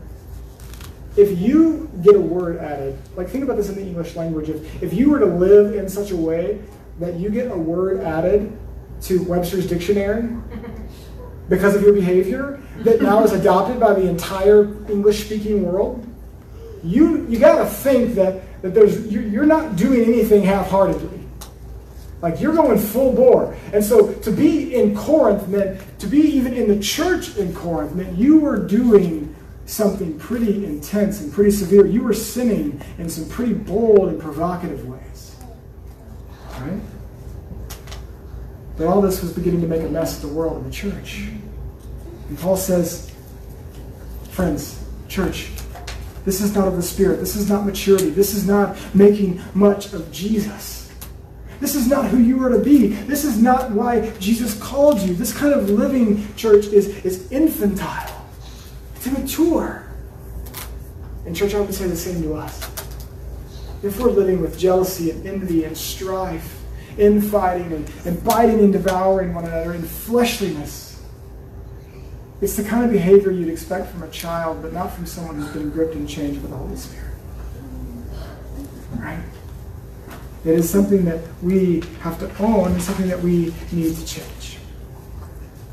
If 1.15 1.39
you 1.39 1.89
get 2.01 2.15
a 2.15 2.19
word 2.19 2.57
added, 2.57 2.97
like 3.15 3.29
think 3.29 3.43
about 3.43 3.57
this 3.57 3.69
in 3.69 3.75
the 3.75 3.81
English 3.81 4.15
language, 4.15 4.49
if, 4.49 4.83
if 4.83 4.93
you 4.93 5.09
were 5.09 5.19
to 5.19 5.25
live 5.25 5.75
in 5.75 5.87
such 5.87 6.11
a 6.11 6.15
way 6.15 6.61
that 6.99 7.15
you 7.15 7.29
get 7.29 7.51
a 7.51 7.57
word 7.57 8.01
added 8.01 8.57
to 9.03 9.23
Webster's 9.23 9.67
dictionary 9.67 10.29
because 11.49 11.75
of 11.75 11.81
your 11.81 11.93
behavior 11.93 12.61
that 12.79 13.01
now 13.01 13.23
is 13.23 13.31
adopted 13.31 13.79
by 13.79 13.93
the 13.93 14.07
entire 14.07 14.63
English 14.89 15.25
speaking 15.25 15.63
world, 15.63 16.05
you, 16.83 17.25
you 17.27 17.39
got 17.39 17.57
to 17.57 17.65
think 17.65 18.15
that, 18.15 18.61
that 18.61 18.73
there's, 18.73 19.07
you're, 19.07 19.23
you're 19.23 19.45
not 19.45 19.75
doing 19.75 20.03
anything 20.03 20.43
half 20.43 20.69
heartedly. 20.69 21.12
Like 22.23 22.39
you're 22.39 22.55
going 22.55 22.79
full 22.79 23.12
bore. 23.12 23.53
And 23.73 23.83
so 23.83 24.13
to 24.13 24.31
be 24.31 24.73
in 24.73 24.95
Corinth 24.95 25.49
meant, 25.49 25.99
to 25.99 26.07
be 26.07 26.19
even 26.21 26.53
in 26.53 26.69
the 26.69 26.79
church 26.79 27.36
in 27.36 27.53
Corinth 27.53 27.93
meant 27.93 28.17
you 28.17 28.39
were 28.39 28.65
doing 28.65 29.36
something 29.65 30.17
pretty 30.17 30.65
intense 30.65 31.19
and 31.19 31.33
pretty 31.33 31.51
severe. 31.51 31.86
You 31.86 32.01
were 32.01 32.13
sinning 32.13 32.81
in 32.97 33.09
some 33.09 33.27
pretty 33.27 33.53
bold 33.53 34.07
and 34.07 34.21
provocative 34.21 34.88
ways. 34.88 35.36
Right? 36.59 36.79
But 38.77 38.88
all 38.88 39.01
this 39.01 39.21
was 39.21 39.33
beginning 39.33 39.59
to 39.59 39.67
make 39.67 39.81
a 39.81 39.89
mess 39.89 40.15
of 40.15 40.29
the 40.29 40.33
world 40.33 40.55
and 40.55 40.65
the 40.65 40.71
church. 40.71 41.27
And 42.29 42.39
Paul 42.39 42.55
says, 42.55 43.12
friends, 44.31 44.81
church, 45.09 45.51
This 46.23 46.39
is 46.39 46.55
not 46.55 46.69
of 46.69 46.77
the 46.77 46.83
Spirit. 46.83 47.19
This 47.19 47.36
is 47.36 47.49
not 47.49 47.65
maturity. 47.65 48.09
This 48.09 48.33
is 48.33 48.47
not 48.47 48.77
making 48.95 49.41
much 49.53 49.91
of 49.91 50.09
Jesus. 50.12 50.82
This 51.63 51.76
is 51.76 51.88
not 51.88 52.08
who 52.08 52.17
you 52.17 52.43
are 52.43 52.49
to 52.49 52.60
be. 52.60 52.88
This 52.88 53.23
is 53.23 53.41
not 53.41 53.71
why 53.71 54.10
Jesus 54.19 54.60
called 54.60 54.99
you. 54.99 55.13
This 55.13 55.32
kind 55.32 55.54
of 55.54 55.69
living, 55.69 56.28
church, 56.36 56.65
is, 56.65 57.06
is 57.06 57.32
infantile. 57.32 58.28
It's 58.97 59.08
immature. 59.08 59.88
And 61.26 61.34
church, 61.34 61.56
I 61.56 61.62
would 61.62 61.73
say 61.73 61.88
the 61.88 61.95
same 61.95 62.21
to 62.23 62.34
us. 62.34 62.69
If 63.82 63.97
we're 63.97 64.10
living 64.10 64.41
with 64.41 64.60
jealousy 64.60 65.10
and 65.12 65.26
envy 65.26 65.63
and 65.63 65.78
strife, 65.78 66.62
infighting 66.97 67.71
and, 67.71 67.89
and 68.04 68.21
biting 68.26 68.60
and 68.60 68.73
devouring 68.73 69.34
one 69.34 69.45
another 69.45 69.73
in 69.73 69.84
fleshliness, 69.84 71.02
it's 72.41 72.58
the 72.58 72.65
kind 72.65 72.84
of 72.84 72.91
behavior 72.91 73.32
you'd 73.32 73.47
expect 73.47 73.89
from 73.89 74.04
a 74.04 74.10
child, 74.10 74.62
but 74.62 74.73
not 74.73 74.91
from 74.91 75.06
someone 75.06 75.38
who's 75.38 75.54
been 75.54 75.69
gripped 75.69 75.95
and 75.95 76.10
changed 76.10 76.43
by 76.43 76.49
the 76.49 76.58
Holy 76.58 76.76
Spirit. 76.76 77.13
Right? 78.97 79.23
It 80.45 80.56
is 80.56 80.69
something 80.69 81.06
that 81.06 81.21
we 81.41 81.82
have 82.01 82.19
to 82.19 82.43
own 82.43 82.73
and 82.73 82.82
something 82.82 83.08
that 83.08 83.19
we 83.19 83.53
need 83.71 83.95
to 83.95 84.06
change. 84.06 84.58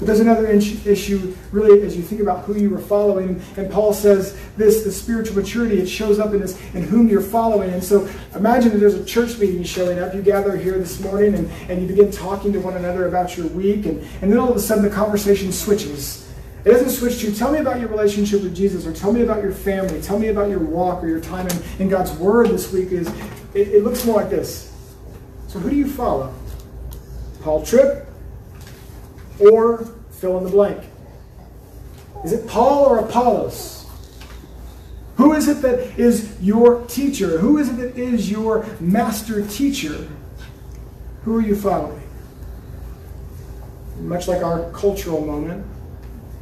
But 0.00 0.06
there's 0.06 0.20
another 0.20 0.46
issue, 0.46 1.37
really, 1.52 1.83
as 1.83 1.94
you 1.94 2.02
think 2.02 2.22
about 2.22 2.46
who 2.46 2.56
you 2.56 2.74
are 2.74 2.80
following. 2.80 3.42
And 3.59 3.70
Paul 3.70 3.92
says 3.92 4.35
this 4.56 4.83
the 4.83 4.90
spiritual 4.90 5.37
maturity, 5.37 5.78
it 5.78 5.88
shows 5.88 6.18
up 6.18 6.33
in 6.33 6.40
this, 6.40 6.59
in 6.72 6.83
whom 6.85 7.11
you're 7.11 7.20
following. 7.20 7.70
And 7.70 7.85
so 7.85 8.09
imagine 8.35 8.70
that 8.72 8.78
there's 8.78 8.94
a 8.94 9.04
church 9.04 9.38
meeting 9.38 9.62
showing 9.62 9.98
up. 9.98 10.14
You 10.14 10.22
gather 10.22 10.56
here 10.56 10.78
this 10.78 11.00
morning 11.00 11.35
and, 11.35 11.50
and 11.68 11.83
you 11.83 11.87
begin 11.87 12.11
talking 12.11 12.50
to 12.54 12.61
one 12.61 12.78
another 12.78 13.09
about 13.09 13.37
your 13.37 13.48
week. 13.48 13.85
And, 13.85 14.02
and 14.22 14.33
then 14.33 14.38
all 14.38 14.48
of 14.48 14.56
a 14.56 14.61
sudden 14.61 14.83
the 14.83 14.90
conversation 14.90 15.52
switches. 15.52 16.26
It 16.64 16.70
doesn't 16.70 16.90
switch 16.90 17.20
to 17.20 17.35
tell 17.35 17.52
me 17.52 17.59
about 17.59 17.78
your 17.78 17.90
relationship 17.90 18.42
with 18.42 18.56
Jesus 18.56 18.87
or 18.87 18.94
tell 18.94 19.12
me 19.12 19.20
about 19.20 19.42
your 19.42 19.52
family, 19.52 20.00
tell 20.00 20.18
me 20.18 20.28
about 20.28 20.48
your 20.48 20.61
walk 20.61 21.04
or 21.04 21.09
your 21.09 21.20
time 21.20 21.46
in, 21.46 21.62
in 21.78 21.88
God's 21.90 22.12
Word 22.12 22.48
this 22.48 22.72
week. 22.72 22.90
Is 22.90 23.11
it, 23.54 23.68
it 23.68 23.84
looks 23.84 24.04
more 24.04 24.16
like 24.16 24.30
this. 24.30 24.72
So 25.48 25.58
who 25.58 25.70
do 25.70 25.76
you 25.76 25.88
follow? 25.88 26.34
Paul 27.42 27.64
Tripp 27.64 28.06
or 29.40 29.86
fill 30.10 30.38
in 30.38 30.44
the 30.44 30.50
blank? 30.50 30.84
Is 32.24 32.32
it 32.32 32.46
Paul 32.46 32.84
or 32.84 32.98
Apollos? 32.98 33.86
Who 35.16 35.32
is 35.34 35.48
it 35.48 35.62
that 35.62 35.98
is 35.98 36.40
your 36.40 36.84
teacher? 36.86 37.38
Who 37.38 37.58
is 37.58 37.68
it 37.68 37.76
that 37.76 37.96
is 37.96 38.30
your 38.30 38.66
master 38.78 39.46
teacher? 39.46 40.08
Who 41.24 41.36
are 41.36 41.42
you 41.42 41.54
following? 41.54 42.02
Much 43.98 44.28
like 44.28 44.42
our 44.42 44.70
cultural 44.70 45.24
moment, 45.24 45.66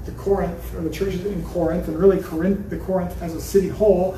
the 0.05 0.13
Corinth, 0.13 0.75
or 0.75 0.83
the 0.83 0.91
churches 0.91 1.25
in 1.27 1.45
Corinth, 1.45 1.89
and 1.89 1.99
really 1.99 2.23
Corinth, 2.23 2.71
the 2.71 2.79
Corinth 2.79 3.21
as 3.21 3.35
a 3.35 3.41
city 3.41 3.69
whole, 3.69 4.17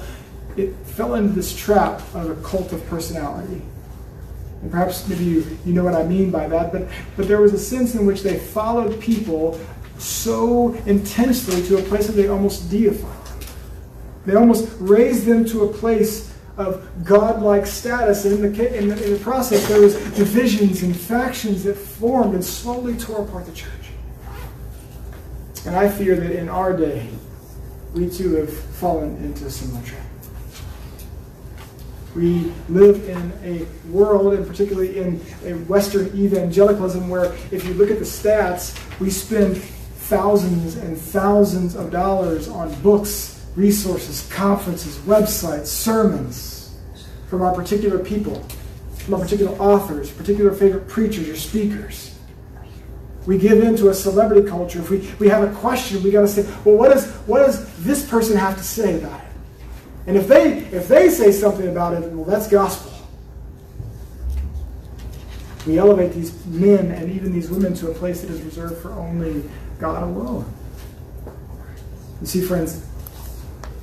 it 0.57 0.75
fell 0.85 1.15
into 1.15 1.33
this 1.33 1.55
trap 1.57 2.01
of 2.15 2.31
a 2.31 2.43
cult 2.43 2.73
of 2.73 2.85
personality. 2.87 3.63
And 4.63 4.71
perhaps 4.71 5.09
maybe 5.09 5.25
you, 5.25 5.59
you 5.65 5.73
know 5.73 5.85
what 5.85 5.95
I 5.95 6.05
mean 6.05 6.31
by 6.31 6.47
that, 6.49 6.73
but, 6.73 6.89
but 7.17 7.29
there 7.29 7.41
was 7.41 7.55
a 7.55 7.59
sense 7.59 7.95
in 7.95 8.05
which 8.05 8.23
they 8.23 8.39
followed 8.39 9.01
people 9.01 9.59
so 9.99 10.75
intensely 10.87 11.63
to 11.67 11.79
a 11.79 11.83
place 11.83 12.07
that 12.07 12.13
they 12.13 12.29
almost 12.29 12.71
deified 12.71 13.25
them. 13.27 13.39
They 14.27 14.35
almost 14.35 14.69
raised 14.79 15.25
them 15.25 15.45
to 15.47 15.65
a 15.65 15.73
place 15.73 16.35
of 16.57 16.87
godlike 17.05 17.67
status. 17.67 18.25
And 18.25 18.45
in 18.45 18.53
the, 18.53 18.79
in 18.79 18.89
the, 18.89 19.05
in 19.05 19.13
the 19.15 19.19
process, 19.21 19.67
there 19.67 19.81
was 19.81 19.95
divisions 20.15 20.83
and 20.83 20.95
factions 20.95 21.65
that 21.65 21.77
formed 21.77 22.35
and 22.35 22.45
slowly 22.45 22.97
tore 22.97 23.25
apart 23.25 23.47
the 23.47 23.53
church. 23.53 23.71
And 25.67 25.77
I 25.77 25.89
fear 25.89 26.17
that 26.17 26.33
in 26.33 26.49
our 26.49 26.77
day, 26.77 27.09
we 27.95 28.09
too 28.09 28.35
have 28.37 28.53
fallen 28.53 29.17
into 29.17 29.47
a 29.47 29.51
similar 29.51 29.83
trap. 29.85 30.10
We 32.15 32.53
live 32.69 33.09
in 33.09 33.33
a 33.45 33.67
world, 33.89 34.35
and 34.35 34.47
particularly 34.47 34.99
in 34.99 35.21
a 35.45 35.53
Western 35.65 36.07
evangelicalism, 36.09 37.09
where 37.09 37.33
if 37.53 37.65
you 37.65 37.75
look 37.75 37.91
at 37.91 37.99
the 37.99 38.05
stats, 38.05 38.77
we 38.99 39.11
spend 39.11 39.57
thousands 39.57 40.77
and 40.77 40.99
thousands 40.99 41.77
of 41.77 41.93
dollars 41.93 42.49
on 42.49 42.75
books, 42.83 43.47
resources, 43.55 44.29
conferences, 44.33 44.97
websites, 44.99 45.67
sermons 45.67 46.75
from 47.29 47.43
our 47.43 47.55
particular 47.55 48.01
people, 48.01 48.45
from 48.99 49.15
our 49.15 49.21
particular 49.21 49.53
authors, 49.59 50.11
particular 50.11 50.53
favorite 50.53 50.89
preachers 50.89 51.29
or 51.29 51.37
speakers. 51.37 52.19
We 53.27 53.39
give 53.39 53.63
in 53.63 53.77
to 53.77 53.91
a 53.91 53.95
celebrity 53.95 54.49
culture. 54.49 54.81
If 54.81 54.91
we, 54.91 55.09
we 55.21 55.29
have 55.29 55.49
a 55.49 55.55
question, 55.61 56.03
we 56.03 56.11
got 56.11 56.23
to 56.23 56.29
say, 56.29 56.43
well, 56.65 56.75
what, 56.75 56.97
is, 56.97 57.09
what 57.27 57.41
does 57.41 57.85
this 57.85 58.09
person 58.09 58.37
have 58.37 58.57
to 58.57 58.65
say 58.65 58.99
about 58.99 59.21
it? 59.21 59.30
And 60.07 60.17
if 60.17 60.27
they, 60.29 60.59
if 60.59 60.89
they 60.89 61.11
say 61.11 61.33
something 61.33 61.69
about 61.69 61.95
it, 61.95 62.11
well, 62.11 62.25
that's 62.25 62.49
gospel. 62.49 62.91
We 65.67 65.79
elevate 65.79 66.13
these 66.13 66.45
men 66.47 66.91
and 66.91 67.13
even 67.13 67.33
these 67.33 67.51
women 67.51 67.75
to 67.75 67.91
a 67.91 67.95
place 67.95 68.23
that 68.23 68.31
is 68.31 68.41
reserved 68.43 68.81
for 68.81 68.93
only 68.93 69.45
God 69.79 70.03
alone. 70.03 70.53
You 72.21 72.27
see, 72.27 72.41
friends, 72.41 72.87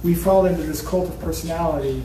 we 0.03 0.15
fall 0.15 0.45
into 0.45 0.63
this 0.63 0.85
cult 0.87 1.09
of 1.09 1.19
personality 1.19 2.03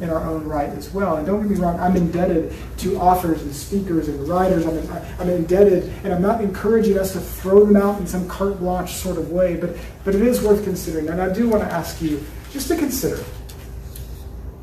in 0.00 0.10
our 0.10 0.24
own 0.26 0.44
right 0.44 0.70
as 0.70 0.90
well. 0.92 1.16
And 1.16 1.26
don't 1.26 1.42
get 1.42 1.50
me 1.50 1.56
wrong, 1.56 1.78
I'm 1.78 1.96
indebted 1.96 2.52
to 2.78 2.96
authors 2.96 3.42
and 3.42 3.54
speakers 3.54 4.08
and 4.08 4.26
writers. 4.26 4.66
I'm, 4.66 5.20
I'm 5.20 5.28
indebted, 5.30 5.84
and 6.02 6.12
I'm 6.12 6.22
not 6.22 6.40
encouraging 6.40 6.98
us 6.98 7.12
to 7.12 7.20
throw 7.20 7.64
them 7.64 7.76
out 7.76 8.00
in 8.00 8.06
some 8.06 8.28
carte 8.28 8.58
blanche 8.58 8.94
sort 8.94 9.18
of 9.18 9.30
way, 9.30 9.56
but, 9.56 9.76
but 10.04 10.16
it 10.16 10.22
is 10.22 10.42
worth 10.42 10.64
considering. 10.64 11.08
And 11.08 11.22
I 11.22 11.32
do 11.32 11.48
want 11.48 11.62
to 11.62 11.72
ask 11.72 12.02
you 12.02 12.24
just 12.50 12.68
to 12.68 12.76
consider 12.76 13.22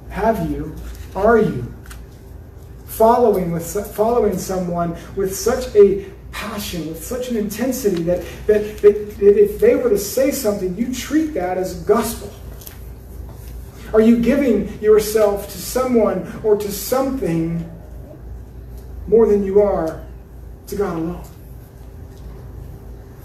have 0.10 0.50
you, 0.50 0.76
are 1.16 1.38
you 1.38 1.74
following 2.86 3.52
with 3.52 3.66
following 3.96 4.38
someone 4.38 4.98
with 5.16 5.36
such 5.36 5.74
a 5.76 6.12
passion, 6.32 6.88
with 6.90 7.04
such 7.04 7.30
an 7.30 7.38
intensity 7.38 8.04
that, 8.04 8.26
that, 8.46 8.78
that, 8.80 9.18
that 9.18 9.38
if 9.42 9.60
they 9.60 9.76
were 9.76 9.90
to 9.90 9.98
say 9.98 10.32
something, 10.32 10.76
you 10.76 10.94
treat 10.94 11.28
that 11.28 11.58
as 11.58 11.82
gospel? 11.84 12.32
Are 13.94 14.02
you 14.02 14.20
giving 14.20 14.80
yourself 14.82 15.50
to 15.52 15.58
someone 15.58 16.42
or 16.44 16.56
to 16.58 16.72
something 16.72 17.70
more 19.08 19.28
than 19.28 19.44
you 19.44 19.62
are 19.62 20.06
to 20.68 20.76
God 20.76 20.98
alone? 20.98 21.24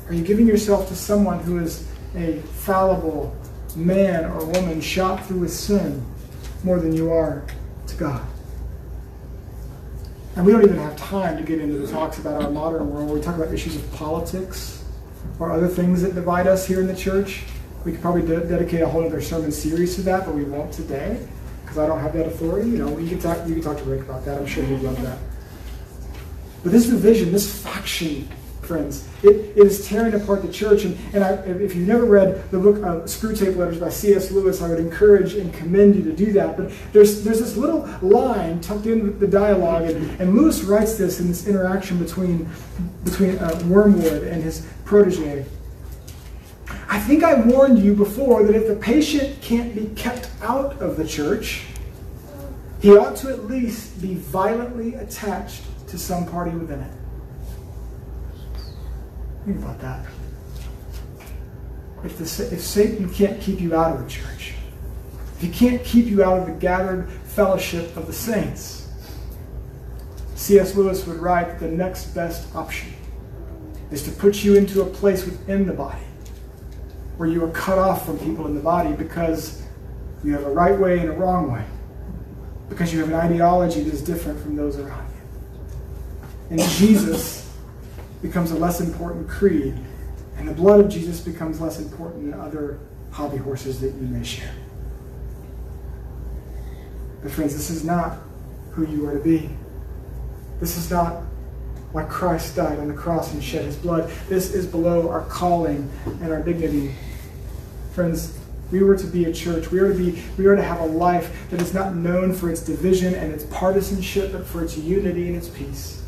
Are 0.08 0.14
you 0.14 0.24
giving 0.24 0.46
yourself 0.46 0.88
to 0.88 0.96
someone 0.96 1.40
who 1.40 1.58
is 1.58 1.86
a 2.14 2.40
fallible 2.40 3.36
man 3.76 4.24
or 4.24 4.44
woman 4.46 4.80
shot 4.80 5.26
through 5.26 5.40
with 5.40 5.52
sin 5.52 6.04
more 6.64 6.80
than 6.80 6.94
you 6.94 7.12
are 7.12 7.44
to 7.86 7.96
God? 7.96 8.26
And 10.36 10.44
we 10.44 10.52
don't 10.52 10.64
even 10.64 10.78
have 10.78 10.96
time 10.96 11.36
to 11.36 11.44
get 11.44 11.60
into 11.60 11.78
the 11.78 11.86
talks 11.86 12.18
about 12.18 12.42
our 12.42 12.50
modern 12.50 12.90
world 12.90 13.10
we 13.10 13.20
talk 13.20 13.36
about 13.36 13.54
issues 13.54 13.76
of 13.76 13.92
politics 13.92 14.84
or 15.38 15.52
other 15.52 15.68
things 15.68 16.02
that 16.02 16.14
divide 16.14 16.46
us 16.46 16.66
here 16.66 16.80
in 16.80 16.86
the 16.86 16.96
church. 16.96 17.44
We 17.84 17.92
could 17.92 18.00
probably 18.00 18.22
de- 18.22 18.44
dedicate 18.46 18.80
a 18.80 18.88
whole 18.88 19.04
other 19.04 19.20
sermon 19.20 19.52
series 19.52 19.94
to 19.96 20.02
that, 20.02 20.24
but 20.24 20.34
we 20.34 20.42
won't 20.44 20.72
today 20.72 21.24
because 21.62 21.78
I 21.78 21.86
don't 21.86 22.00
have 22.00 22.14
that 22.14 22.26
authority. 22.26 22.70
You 22.70 22.78
know, 22.78 22.98
you 22.98 23.08
can 23.08 23.20
talk. 23.20 23.46
You 23.46 23.54
can 23.54 23.62
talk 23.62 23.78
to 23.78 23.84
Rick 23.84 24.02
about 24.02 24.24
that. 24.24 24.38
I'm 24.38 24.46
sure 24.46 24.64
he'd 24.64 24.80
love 24.80 25.00
that. 25.02 25.18
But 26.62 26.72
this 26.72 26.86
division, 26.86 27.30
this 27.30 27.62
faction, 27.62 28.28
friends, 28.64 29.06
it, 29.22 29.56
it 29.56 29.58
is 29.58 29.86
tearing 29.86 30.14
apart 30.14 30.42
the 30.42 30.52
church. 30.52 30.84
And, 30.84 30.98
and 31.14 31.24
I, 31.24 31.32
if 31.34 31.74
you've 31.74 31.88
never 31.88 32.04
read 32.04 32.50
the 32.50 32.58
book 32.58 32.76
uh, 32.76 33.02
Screwtape 33.04 33.56
Letters 33.56 33.78
by 33.78 33.88
C.S. 33.88 34.30
Lewis, 34.30 34.62
I 34.62 34.68
would 34.68 34.80
encourage 34.80 35.34
and 35.34 35.52
commend 35.52 35.96
you 35.96 36.02
to 36.04 36.12
do 36.12 36.32
that. 36.32 36.56
But 36.56 36.72
there's 36.92 37.22
there's 37.22 37.40
this 37.40 37.56
little 37.56 37.88
line 38.02 38.60
tucked 38.60 38.86
in 38.86 39.18
the 39.18 39.26
dialogue, 39.26 39.84
and, 39.84 40.20
and 40.20 40.34
Lewis 40.34 40.62
writes 40.62 40.96
this 40.96 41.20
in 41.20 41.28
this 41.28 41.46
interaction 41.46 41.98
between 41.98 42.48
between 43.04 43.38
uh, 43.38 43.62
Wormwood 43.66 44.24
and 44.24 44.42
his 44.42 44.66
protege. 44.84 45.44
I 46.88 47.00
think 47.00 47.24
I 47.24 47.34
warned 47.34 47.78
you 47.78 47.94
before 47.94 48.44
that 48.44 48.54
if 48.54 48.68
the 48.68 48.76
patient 48.76 49.40
can't 49.40 49.74
be 49.74 49.86
kept 49.94 50.30
out 50.42 50.80
of 50.80 50.96
the 50.96 51.06
church, 51.06 51.64
he 52.80 52.96
ought 52.96 53.16
to 53.16 53.30
at 53.30 53.44
least 53.44 54.00
be 54.00 54.14
violently 54.14 54.94
attached 54.94 55.62
to 55.88 55.98
some 55.98 56.26
party 56.26 56.50
within 56.50 56.80
it. 56.80 56.92
Think 59.44 59.58
about 59.58 59.80
that. 59.80 60.06
If, 62.02 62.18
the, 62.18 62.24
if 62.24 62.60
Satan 62.60 63.12
can't 63.12 63.40
keep 63.40 63.60
you 63.60 63.74
out 63.74 63.94
of 63.94 64.02
the 64.02 64.08
church, 64.08 64.54
if 65.36 65.40
he 65.40 65.48
can't 65.48 65.82
keep 65.84 66.06
you 66.06 66.22
out 66.22 66.40
of 66.40 66.46
the 66.46 66.52
gathered 66.52 67.10
fellowship 67.24 67.96
of 67.96 68.06
the 68.06 68.12
saints, 68.12 68.88
C.S. 70.34 70.74
Lewis 70.74 71.06
would 71.06 71.18
write 71.18 71.48
that 71.48 71.60
the 71.60 71.68
next 71.68 72.06
best 72.14 72.54
option 72.54 72.92
is 73.90 74.02
to 74.04 74.10
put 74.10 74.44
you 74.44 74.56
into 74.56 74.82
a 74.82 74.86
place 74.86 75.24
within 75.24 75.66
the 75.66 75.72
body 75.72 76.04
where 77.16 77.28
you 77.28 77.44
are 77.44 77.50
cut 77.50 77.78
off 77.78 78.04
from 78.04 78.18
people 78.18 78.46
in 78.46 78.54
the 78.54 78.60
body 78.60 78.92
because 78.92 79.62
you 80.24 80.32
have 80.32 80.44
a 80.44 80.50
right 80.50 80.78
way 80.78 80.98
and 80.98 81.10
a 81.10 81.12
wrong 81.12 81.52
way, 81.52 81.64
because 82.68 82.92
you 82.92 82.98
have 83.00 83.08
an 83.08 83.14
ideology 83.14 83.82
that 83.82 83.92
is 83.92 84.02
different 84.02 84.40
from 84.40 84.56
those 84.56 84.78
around 84.78 85.06
you. 85.10 86.50
And 86.50 86.60
Jesus 86.60 87.43
becomes 88.24 88.52
a 88.52 88.56
less 88.56 88.80
important 88.80 89.28
creed, 89.28 89.78
and 90.38 90.48
the 90.48 90.54
blood 90.54 90.80
of 90.80 90.88
Jesus 90.88 91.20
becomes 91.20 91.60
less 91.60 91.78
important 91.78 92.30
than 92.30 92.40
other 92.40 92.80
hobby 93.10 93.36
horses 93.36 93.82
that 93.82 93.92
you 93.92 94.06
may 94.06 94.24
share. 94.24 94.54
But, 97.22 97.32
friends, 97.32 97.54
this 97.54 97.68
is 97.68 97.84
not 97.84 98.16
who 98.72 98.86
you 98.86 99.06
are 99.06 99.12
to 99.12 99.22
be. 99.22 99.50
This 100.58 100.78
is 100.78 100.90
not 100.90 101.22
why 101.92 102.04
Christ 102.04 102.56
died 102.56 102.78
on 102.78 102.88
the 102.88 102.94
cross 102.94 103.34
and 103.34 103.44
shed 103.44 103.66
his 103.66 103.76
blood. 103.76 104.10
This 104.26 104.54
is 104.54 104.66
below 104.66 105.10
our 105.10 105.26
calling 105.26 105.90
and 106.06 106.32
our 106.32 106.42
dignity. 106.42 106.94
Friends, 107.92 108.38
we 108.72 108.82
were 108.82 108.96
to 108.96 109.06
be 109.06 109.26
a 109.26 109.32
church. 109.34 109.70
We 109.70 109.80
are 109.80 109.92
to 109.92 109.98
be 109.98 110.22
we 110.38 110.46
are 110.46 110.56
to 110.56 110.62
have 110.62 110.80
a 110.80 110.86
life 110.86 111.50
that 111.50 111.60
is 111.60 111.74
not 111.74 111.94
known 111.94 112.32
for 112.32 112.50
its 112.50 112.62
division 112.62 113.14
and 113.14 113.32
its 113.32 113.44
partisanship, 113.44 114.32
but 114.32 114.46
for 114.46 114.64
its 114.64 114.78
unity 114.78 115.28
and 115.28 115.36
its 115.36 115.48
peace. 115.48 116.03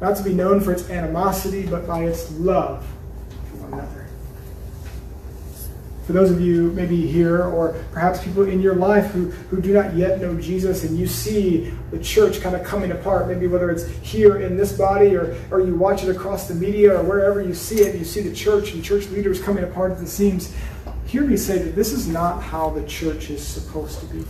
Not 0.00 0.16
to 0.16 0.22
be 0.22 0.32
known 0.32 0.60
for 0.60 0.72
its 0.72 0.88
animosity, 0.88 1.66
but 1.66 1.86
by 1.86 2.04
its 2.04 2.30
love 2.32 2.86
for 3.50 3.56
one 3.56 3.80
another 3.80 4.00
for 6.10 6.14
those 6.14 6.32
of 6.32 6.40
you 6.40 6.72
maybe 6.72 7.06
here 7.06 7.44
or 7.44 7.80
perhaps 7.92 8.20
people 8.24 8.42
in 8.42 8.60
your 8.60 8.74
life 8.74 9.12
who, 9.12 9.30
who 9.30 9.60
do 9.60 9.72
not 9.72 9.94
yet 9.94 10.20
know 10.20 10.36
Jesus 10.40 10.82
and 10.82 10.98
you 10.98 11.06
see 11.06 11.72
the 11.92 12.00
church 12.00 12.40
kind 12.40 12.56
of 12.56 12.64
coming 12.64 12.90
apart, 12.90 13.28
maybe 13.28 13.46
whether 13.46 13.70
it's 13.70 13.86
here 13.98 14.40
in 14.40 14.56
this 14.56 14.72
body 14.72 15.14
or, 15.14 15.36
or 15.52 15.60
you 15.60 15.76
watch 15.76 16.02
it 16.02 16.08
across 16.08 16.48
the 16.48 16.54
media 16.56 16.98
or 16.98 17.04
wherever 17.04 17.40
you 17.40 17.54
see 17.54 17.82
it, 17.82 17.94
you 17.94 18.04
see 18.04 18.22
the 18.22 18.34
church 18.34 18.72
and 18.72 18.82
church 18.82 19.06
leaders 19.10 19.40
coming 19.40 19.62
apart 19.62 19.92
at 19.92 19.98
the 19.98 20.06
seams, 20.06 20.52
hear 21.06 21.22
me 21.22 21.36
say 21.36 21.58
that 21.58 21.76
this 21.76 21.92
is 21.92 22.08
not 22.08 22.42
how 22.42 22.70
the 22.70 22.84
church 22.88 23.30
is 23.30 23.46
supposed 23.46 24.00
to 24.00 24.06
be. 24.06 24.24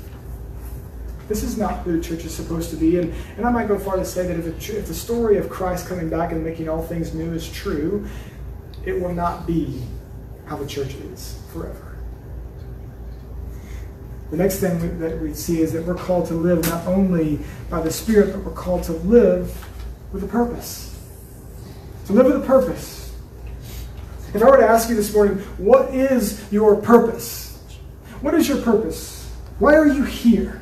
This 1.31 1.45
is 1.45 1.57
not 1.57 1.85
who 1.85 1.97
the 1.97 2.03
church 2.03 2.25
is 2.25 2.35
supposed 2.35 2.71
to 2.71 2.77
be. 2.77 2.99
And, 2.99 3.15
and 3.37 3.47
I 3.47 3.53
might 3.53 3.69
go 3.69 3.79
far 3.79 3.95
to 3.95 4.05
say 4.05 4.27
that 4.27 4.37
if, 4.37 4.47
it, 4.47 4.75
if 4.75 4.89
the 4.89 4.95
story 4.95 5.39
of 5.39 5.49
Christ 5.49 5.87
coming 5.87 6.11
back 6.11 6.33
and 6.33 6.45
making 6.45 6.69
all 6.69 6.83
things 6.83 7.15
new 7.15 7.33
is 7.33 7.49
true, 7.49 8.05
it 8.85 9.01
will 9.01 9.15
not 9.15 9.47
be 9.47 9.81
how 10.47 10.57
the 10.57 10.67
church 10.67 10.93
is 10.95 11.41
forever. 11.53 11.97
The 14.33 14.39
next 14.39 14.59
thing 14.59 14.99
that 14.99 15.21
we 15.21 15.33
see 15.33 15.61
is 15.61 15.73
that 15.73 15.87
we're 15.87 15.95
called 15.95 16.27
to 16.27 16.35
live 16.35 16.69
not 16.69 16.85
only 16.89 17.39
by 17.71 17.81
the 17.81 17.93
Spirit, 17.93 18.33
but 18.33 18.43
we're 18.43 18.51
called 18.51 18.83
to 18.85 18.93
live 18.93 19.69
with 20.13 20.25
a 20.25 20.27
purpose. 20.27 20.99
To 22.07 22.13
live 22.13 22.27
with 22.27 22.43
a 22.43 22.47
purpose. 22.47 23.15
If 24.35 24.43
I 24.43 24.51
were 24.51 24.57
to 24.57 24.69
ask 24.69 24.89
you 24.89 24.97
this 24.97 25.15
morning, 25.15 25.39
what 25.59 25.95
is 25.95 26.45
your 26.53 26.75
purpose? 26.75 27.57
What 28.21 28.35
is 28.35 28.49
your 28.49 28.61
purpose? 28.63 29.31
Why 29.61 29.75
are 29.75 29.87
you 29.87 30.03
here? 30.03 30.60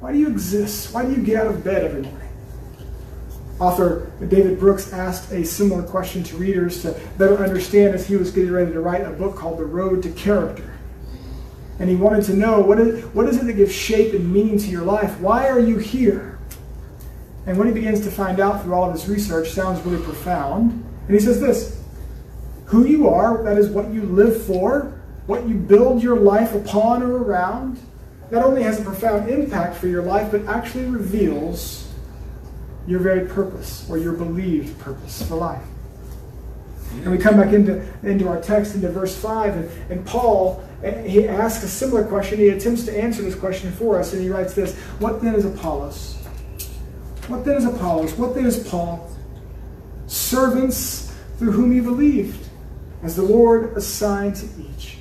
Why 0.00 0.12
do 0.12 0.18
you 0.18 0.28
exist? 0.28 0.94
Why 0.94 1.04
do 1.04 1.12
you 1.12 1.22
get 1.22 1.36
out 1.36 1.48
of 1.48 1.62
bed 1.62 1.84
every 1.84 2.02
morning? 2.02 2.28
Author 3.58 4.10
David 4.18 4.58
Brooks 4.58 4.94
asked 4.94 5.30
a 5.30 5.44
similar 5.44 5.82
question 5.82 6.24
to 6.24 6.36
readers 6.38 6.80
to 6.82 6.98
better 7.18 7.44
understand 7.44 7.94
as 7.94 8.06
he 8.06 8.16
was 8.16 8.30
getting 8.30 8.50
ready 8.50 8.72
to 8.72 8.80
write 8.80 9.02
a 9.02 9.10
book 9.10 9.36
called 9.36 9.58
The 9.58 9.66
Road 9.66 10.02
to 10.04 10.10
Character. 10.12 10.78
And 11.78 11.90
he 11.90 11.96
wanted 11.96 12.24
to 12.24 12.34
know 12.34 12.60
what 12.60 12.80
is, 12.80 13.04
what 13.14 13.26
is 13.28 13.36
it 13.36 13.44
that 13.44 13.52
gives 13.52 13.74
shape 13.74 14.14
and 14.14 14.32
meaning 14.32 14.58
to 14.58 14.68
your 14.68 14.82
life? 14.82 15.20
Why 15.20 15.48
are 15.48 15.60
you 15.60 15.76
here? 15.76 16.38
And 17.44 17.58
when 17.58 17.68
he 17.68 17.74
begins 17.74 18.00
to 18.00 18.10
find 18.10 18.40
out 18.40 18.62
through 18.62 18.72
all 18.72 18.88
of 18.88 18.94
his 18.94 19.06
research, 19.06 19.50
sounds 19.50 19.84
really 19.84 20.02
profound. 20.02 20.72
And 21.08 21.14
he 21.14 21.20
says 21.20 21.40
this 21.40 21.82
Who 22.66 22.86
you 22.86 23.10
are, 23.10 23.42
that 23.42 23.58
is 23.58 23.68
what 23.68 23.92
you 23.92 24.02
live 24.02 24.42
for, 24.46 24.98
what 25.26 25.46
you 25.46 25.56
build 25.56 26.02
your 26.02 26.16
life 26.16 26.54
upon 26.54 27.02
or 27.02 27.18
around, 27.22 27.78
not 28.30 28.44
only 28.44 28.62
has 28.62 28.80
a 28.80 28.84
profound 28.84 29.28
impact 29.28 29.76
for 29.76 29.88
your 29.88 30.02
life, 30.02 30.30
but 30.30 30.44
actually 30.46 30.86
reveals 30.86 31.88
your 32.86 33.00
very 33.00 33.28
purpose 33.28 33.88
or 33.90 33.98
your 33.98 34.12
believed 34.12 34.78
purpose 34.78 35.26
for 35.26 35.36
life. 35.36 35.62
And 36.92 37.10
we 37.10 37.18
come 37.18 37.36
back 37.36 37.52
into, 37.52 37.84
into 38.02 38.28
our 38.28 38.40
text, 38.40 38.74
into 38.74 38.90
verse 38.90 39.16
5, 39.16 39.56
and, 39.56 39.70
and 39.90 40.06
Paul, 40.06 40.64
eh, 40.82 41.06
he 41.06 41.28
asks 41.28 41.62
a 41.62 41.68
similar 41.68 42.04
question. 42.04 42.38
He 42.38 42.48
attempts 42.48 42.84
to 42.86 42.98
answer 42.98 43.22
this 43.22 43.36
question 43.36 43.70
for 43.72 43.98
us, 43.98 44.12
and 44.12 44.20
he 44.20 44.28
writes 44.28 44.54
this 44.54 44.76
What 44.98 45.22
then 45.22 45.34
is 45.34 45.44
Apollos? 45.44 46.16
What 47.28 47.44
then 47.44 47.56
is 47.56 47.64
Apollos? 47.64 48.14
What 48.14 48.34
then 48.34 48.46
is 48.46 48.68
Paul? 48.68 49.08
Servants 50.08 51.14
through 51.38 51.52
whom 51.52 51.72
you 51.72 51.82
believed, 51.82 52.48
as 53.02 53.14
the 53.14 53.22
Lord 53.22 53.76
assigned 53.76 54.34
to 54.36 54.46
each. 54.60 54.98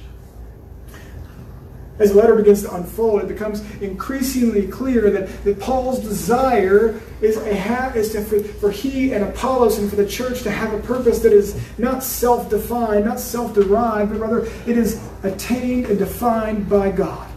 As 2.00 2.12
the 2.12 2.18
letter 2.18 2.36
begins 2.36 2.62
to 2.64 2.74
unfold, 2.74 3.22
it 3.24 3.28
becomes 3.28 3.62
increasingly 3.82 4.68
clear 4.68 5.12
that, 5.12 5.44
that 5.44 5.60
Paul's 5.60 6.00
desire 6.00 7.00
is, 7.22 7.36
a 7.38 7.60
ha- 7.60 7.92
is 7.94 8.14
to, 8.14 8.22
for, 8.22 8.40
for 8.40 8.72
he 8.72 9.14
and 9.14 9.24
Apollos 9.24 9.78
and 9.78 9.90
for 9.90 9.98
the 9.98 10.08
church 10.08 10.42
to 10.44 10.52
have 10.52 10.74
a 10.74 10.80
purpose 10.80 11.20
that 11.20 11.34
is 11.34 11.60
not 11.78 12.02
self 12.02 12.50
defined, 12.50 13.06
not 13.06 13.20
self 13.20 13.54
derived, 13.54 14.12
but 14.12 14.20
rather 14.20 14.46
it 14.66 14.78
is 14.78 15.02
attained 15.24 15.88
and 15.88 16.00
defined 16.00 16.70
by 16.70 16.90
God. 16.90 17.29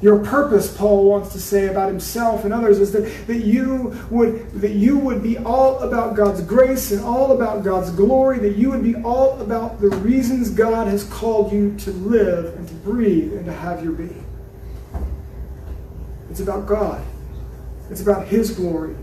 Your 0.00 0.24
purpose, 0.24 0.76
Paul 0.76 1.08
wants 1.08 1.32
to 1.32 1.40
say 1.40 1.66
about 1.66 1.88
himself 1.88 2.44
and 2.44 2.54
others, 2.54 2.78
is 2.78 2.92
that, 2.92 3.26
that, 3.26 3.44
you 3.44 3.98
would, 4.10 4.48
that 4.60 4.72
you 4.72 4.96
would 4.96 5.22
be 5.24 5.38
all 5.38 5.80
about 5.80 6.14
God's 6.14 6.40
grace 6.40 6.92
and 6.92 7.00
all 7.02 7.32
about 7.32 7.64
God's 7.64 7.90
glory, 7.90 8.38
that 8.38 8.56
you 8.56 8.70
would 8.70 8.84
be 8.84 8.94
all 8.94 9.40
about 9.40 9.80
the 9.80 9.88
reasons 9.88 10.50
God 10.50 10.86
has 10.86 11.02
called 11.04 11.52
you 11.52 11.76
to 11.78 11.90
live 11.90 12.54
and 12.56 12.68
to 12.68 12.74
breathe 12.74 13.32
and 13.32 13.44
to 13.46 13.52
have 13.52 13.82
your 13.82 13.92
being. 13.92 14.24
It's 16.30 16.40
about 16.40 16.66
God. 16.66 17.04
It's 17.90 18.00
about 18.00 18.28
His 18.28 18.52
glory, 18.52 18.94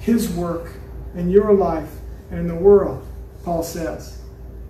His 0.00 0.28
work 0.28 0.72
in 1.14 1.30
your 1.30 1.52
life 1.52 1.90
and 2.30 2.40
in 2.40 2.48
the 2.48 2.54
world, 2.54 3.06
Paul 3.44 3.62
says. 3.62 4.18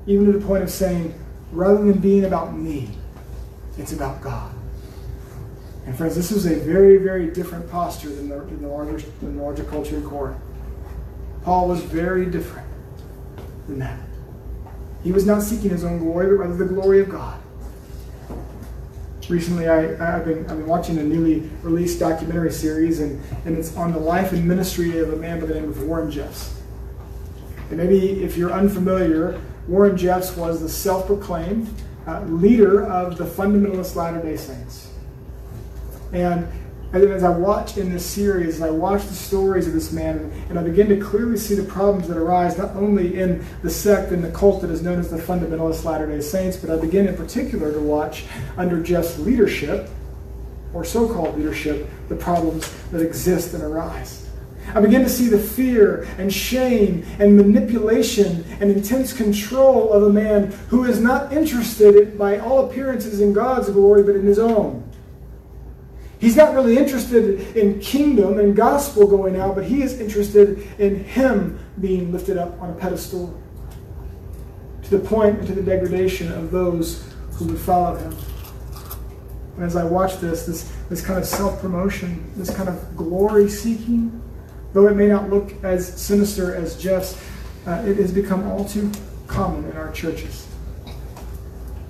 Even 0.06 0.26
to 0.26 0.32
the 0.32 0.44
point 0.44 0.64
of 0.64 0.70
saying, 0.70 1.14
rather 1.50 1.82
than 1.82 1.98
being 1.98 2.24
about 2.24 2.54
me, 2.54 2.90
it's 3.78 3.92
about 3.92 4.20
God. 4.20 4.52
And 5.86 5.96
friends, 5.96 6.14
this 6.14 6.30
is 6.30 6.46
a 6.46 6.54
very, 6.56 6.98
very 6.98 7.28
different 7.30 7.68
posture 7.70 8.10
than 8.10 8.28
the, 8.28 8.38
than 8.38 8.62
the, 8.62 8.68
larger, 8.68 9.06
than 9.20 9.36
the 9.36 9.42
larger 9.42 9.64
culture 9.64 9.96
in 9.96 10.08
Corinth. 10.08 10.40
Paul 11.42 11.68
was 11.68 11.82
very 11.82 12.26
different 12.26 12.68
than 13.66 13.80
that. 13.80 13.98
He 15.02 15.10
was 15.10 15.26
not 15.26 15.42
seeking 15.42 15.70
his 15.70 15.84
own 15.84 15.98
glory, 15.98 16.26
but 16.26 16.44
rather 16.44 16.56
the 16.56 16.72
glory 16.72 17.00
of 17.00 17.08
God. 17.08 17.40
Recently, 19.28 19.68
I, 19.68 19.96
have 19.96 20.24
been, 20.24 20.40
I've 20.40 20.58
been 20.58 20.66
watching 20.66 20.98
a 20.98 21.02
newly 21.02 21.48
released 21.62 21.98
documentary 21.98 22.52
series, 22.52 23.00
and, 23.00 23.20
and 23.44 23.56
it's 23.56 23.76
on 23.76 23.92
the 23.92 23.98
life 23.98 24.32
and 24.32 24.46
ministry 24.46 24.98
of 24.98 25.12
a 25.12 25.16
man 25.16 25.40
by 25.40 25.46
the 25.46 25.54
name 25.54 25.68
of 25.68 25.82
Warren 25.82 26.10
Jeffs. 26.10 26.60
And 27.70 27.78
maybe 27.78 28.22
if 28.22 28.36
you're 28.36 28.52
unfamiliar, 28.52 29.40
Warren 29.66 29.96
Jeffs 29.96 30.36
was 30.36 30.60
the 30.60 30.68
self 30.68 31.06
proclaimed 31.06 31.68
uh, 32.06 32.20
leader 32.22 32.84
of 32.84 33.16
the 33.16 33.24
fundamentalist 33.24 33.96
Latter 33.96 34.20
day 34.20 34.36
Saints. 34.36 34.91
And 36.12 36.46
as 36.92 37.24
I 37.24 37.30
watch 37.30 37.78
in 37.78 37.90
this 37.90 38.04
series, 38.04 38.60
I 38.60 38.68
watch 38.68 39.06
the 39.06 39.14
stories 39.14 39.66
of 39.66 39.72
this 39.72 39.92
man, 39.92 40.30
and 40.50 40.58
I 40.58 40.62
begin 40.62 40.88
to 40.90 41.00
clearly 41.00 41.38
see 41.38 41.54
the 41.54 41.62
problems 41.62 42.06
that 42.08 42.18
arise 42.18 42.58
not 42.58 42.76
only 42.76 43.18
in 43.18 43.42
the 43.62 43.70
sect 43.70 44.12
and 44.12 44.22
the 44.22 44.30
cult 44.30 44.60
that 44.60 44.70
is 44.70 44.82
known 44.82 45.00
as 45.00 45.10
the 45.10 45.16
fundamentalist 45.16 45.84
Latter 45.84 46.06
day 46.06 46.20
Saints, 46.20 46.58
but 46.58 46.70
I 46.70 46.76
begin 46.76 47.08
in 47.08 47.16
particular 47.16 47.72
to 47.72 47.80
watch 47.80 48.26
under 48.58 48.82
Jeffs' 48.82 49.18
leadership, 49.18 49.88
or 50.74 50.84
so 50.84 51.10
called 51.10 51.36
leadership, 51.36 51.88
the 52.08 52.16
problems 52.16 52.70
that 52.90 53.00
exist 53.00 53.54
and 53.54 53.62
arise. 53.62 54.28
I 54.74 54.80
begin 54.80 55.02
to 55.02 55.08
see 55.08 55.28
the 55.28 55.38
fear 55.38 56.02
and 56.18 56.32
shame 56.32 57.04
and 57.18 57.36
manipulation 57.36 58.44
and 58.60 58.70
intense 58.70 59.12
control 59.12 59.92
of 59.92 60.02
a 60.02 60.10
man 60.10 60.52
who 60.68 60.84
is 60.84 61.00
not 61.00 61.32
interested, 61.32 62.18
by 62.18 62.38
all 62.38 62.66
appearances, 62.66 63.20
in 63.20 63.32
God's 63.32 63.70
glory, 63.70 64.02
but 64.02 64.14
in 64.14 64.26
his 64.26 64.38
own. 64.38 64.81
He's 66.22 66.36
not 66.36 66.54
really 66.54 66.78
interested 66.78 67.56
in 67.56 67.80
kingdom 67.80 68.38
and 68.38 68.54
gospel 68.54 69.08
going 69.08 69.34
out, 69.40 69.56
but 69.56 69.64
he 69.64 69.82
is 69.82 69.98
interested 69.98 70.68
in 70.78 71.02
him 71.02 71.58
being 71.80 72.12
lifted 72.12 72.38
up 72.38 72.62
on 72.62 72.70
a 72.70 72.74
pedestal 72.74 73.36
to 74.84 74.90
the 74.90 75.00
point 75.00 75.40
and 75.40 75.48
to 75.48 75.52
the 75.52 75.62
degradation 75.62 76.30
of 76.30 76.52
those 76.52 77.12
who 77.32 77.46
would 77.46 77.58
follow 77.58 77.96
him. 77.96 78.16
And 79.56 79.64
as 79.64 79.74
I 79.74 79.82
watch 79.82 80.18
this, 80.18 80.46
this, 80.46 80.72
this 80.88 81.04
kind 81.04 81.18
of 81.18 81.26
self 81.26 81.60
promotion, 81.60 82.32
this 82.36 82.54
kind 82.54 82.68
of 82.68 82.96
glory 82.96 83.48
seeking, 83.48 84.22
though 84.74 84.86
it 84.86 84.94
may 84.94 85.08
not 85.08 85.28
look 85.28 85.52
as 85.64 86.00
sinister 86.00 86.54
as 86.54 86.80
Jeffs', 86.80 87.20
uh, 87.66 87.82
it 87.84 87.96
has 87.96 88.12
become 88.12 88.46
all 88.46 88.64
too 88.64 88.92
common 89.26 89.68
in 89.68 89.76
our 89.76 89.90
churches. 89.90 90.46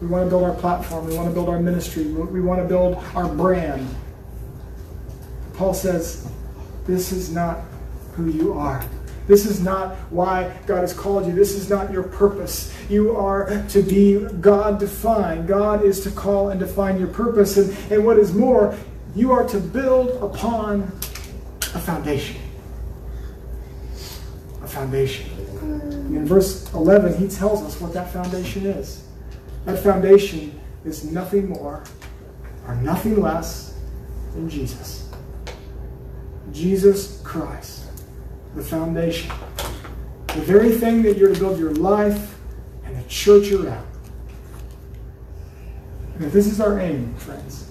We 0.01 0.07
want 0.07 0.25
to 0.25 0.31
build 0.31 0.45
our 0.45 0.55
platform. 0.55 1.07
We 1.07 1.19
want 1.19 1.29
to 1.29 1.35
build 1.35 1.51
our 1.51 1.61
ministry. 1.61 2.07
We 2.07 2.41
want 2.41 2.63
to 2.63 2.67
build 2.67 2.95
our 3.15 3.29
brand. 3.29 3.87
Paul 5.63 5.75
says, 5.75 6.29
This 6.89 7.13
is 7.13 7.31
not 7.31 7.61
who 8.15 8.29
you 8.29 8.53
are. 8.53 8.85
This 9.29 9.47
is 9.47 9.61
not 9.61 9.95
why 10.11 10.59
God 10.67 10.81
has 10.81 10.93
called 10.93 11.25
you. 11.25 11.33
This 11.33 11.55
is 11.55 11.71
not 11.71 11.93
your 11.93 12.03
purpose. 12.03 12.75
You 12.91 13.15
are 13.15 13.65
to 13.69 13.81
be 13.81 14.19
God 14.41 14.81
defined. 14.81 15.47
God 15.47 15.85
is 15.85 16.01
to 16.01 16.11
call 16.11 16.49
and 16.49 16.59
define 16.59 16.99
your 16.99 17.07
purpose. 17.07 17.59
And, 17.59 17.93
and 17.93 18.05
what 18.05 18.19
is 18.19 18.35
more, 18.35 18.77
you 19.15 19.31
are 19.31 19.47
to 19.51 19.61
build 19.61 20.21
upon 20.21 20.83
a 21.61 21.79
foundation. 21.79 22.43
A 24.63 24.67
foundation. 24.67 25.31
In 25.63 26.27
verse 26.27 26.75
11, 26.75 27.19
he 27.19 27.29
tells 27.29 27.63
us 27.63 27.81
what 27.81 27.95
that 27.95 28.13
foundation 28.13 28.67
is. 28.67 29.07
That 29.65 29.79
foundation 29.79 30.61
is 30.85 31.05
nothing 31.05 31.51
more 31.51 31.85
or 32.67 32.75
nothing 32.75 33.23
less 33.23 33.79
than 34.35 34.51
Jesus. 34.51 35.12
Jesus 36.53 37.21
Christ, 37.23 37.87
the 38.55 38.63
foundation, 38.63 39.31
the 40.29 40.41
very 40.41 40.71
thing 40.71 41.03
that 41.03 41.17
you're 41.17 41.33
to 41.33 41.39
build 41.39 41.59
your 41.59 41.75
life 41.75 42.37
and 42.85 42.97
the 42.97 43.09
church 43.09 43.51
around. 43.53 43.87
And 46.15 46.25
if 46.25 46.33
this 46.33 46.47
is 46.47 46.61
our 46.61 46.79
aim, 46.79 47.15
friends, 47.15 47.71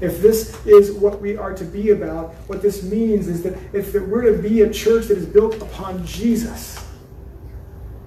if 0.00 0.22
this 0.22 0.64
is 0.64 0.92
what 0.92 1.20
we 1.20 1.36
are 1.36 1.52
to 1.52 1.64
be 1.64 1.90
about, 1.90 2.32
what 2.46 2.62
this 2.62 2.82
means 2.82 3.28
is 3.28 3.42
that 3.42 3.58
if 3.74 3.92
we're 3.92 4.34
to 4.34 4.40
be 4.40 4.62
a 4.62 4.72
church 4.72 5.06
that 5.06 5.18
is 5.18 5.26
built 5.26 5.60
upon 5.60 6.06
Jesus, 6.06 6.82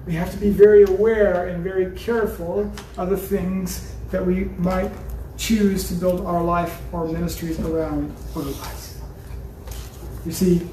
we 0.06 0.14
have 0.14 0.30
to 0.32 0.36
be 0.36 0.50
very 0.50 0.82
aware 0.82 1.48
and 1.48 1.62
very 1.62 1.96
careful 1.96 2.70
of 2.96 3.10
the 3.10 3.16
things 3.16 3.92
that 4.10 4.24
we 4.24 4.44
might 4.58 4.90
choose 5.36 5.88
to 5.88 5.94
build 5.94 6.26
our 6.26 6.42
life 6.42 6.80
or 6.92 7.06
ministries 7.06 7.58
around 7.60 8.14
otherwise. 8.34 8.83
You 10.24 10.32
see, 10.32 10.66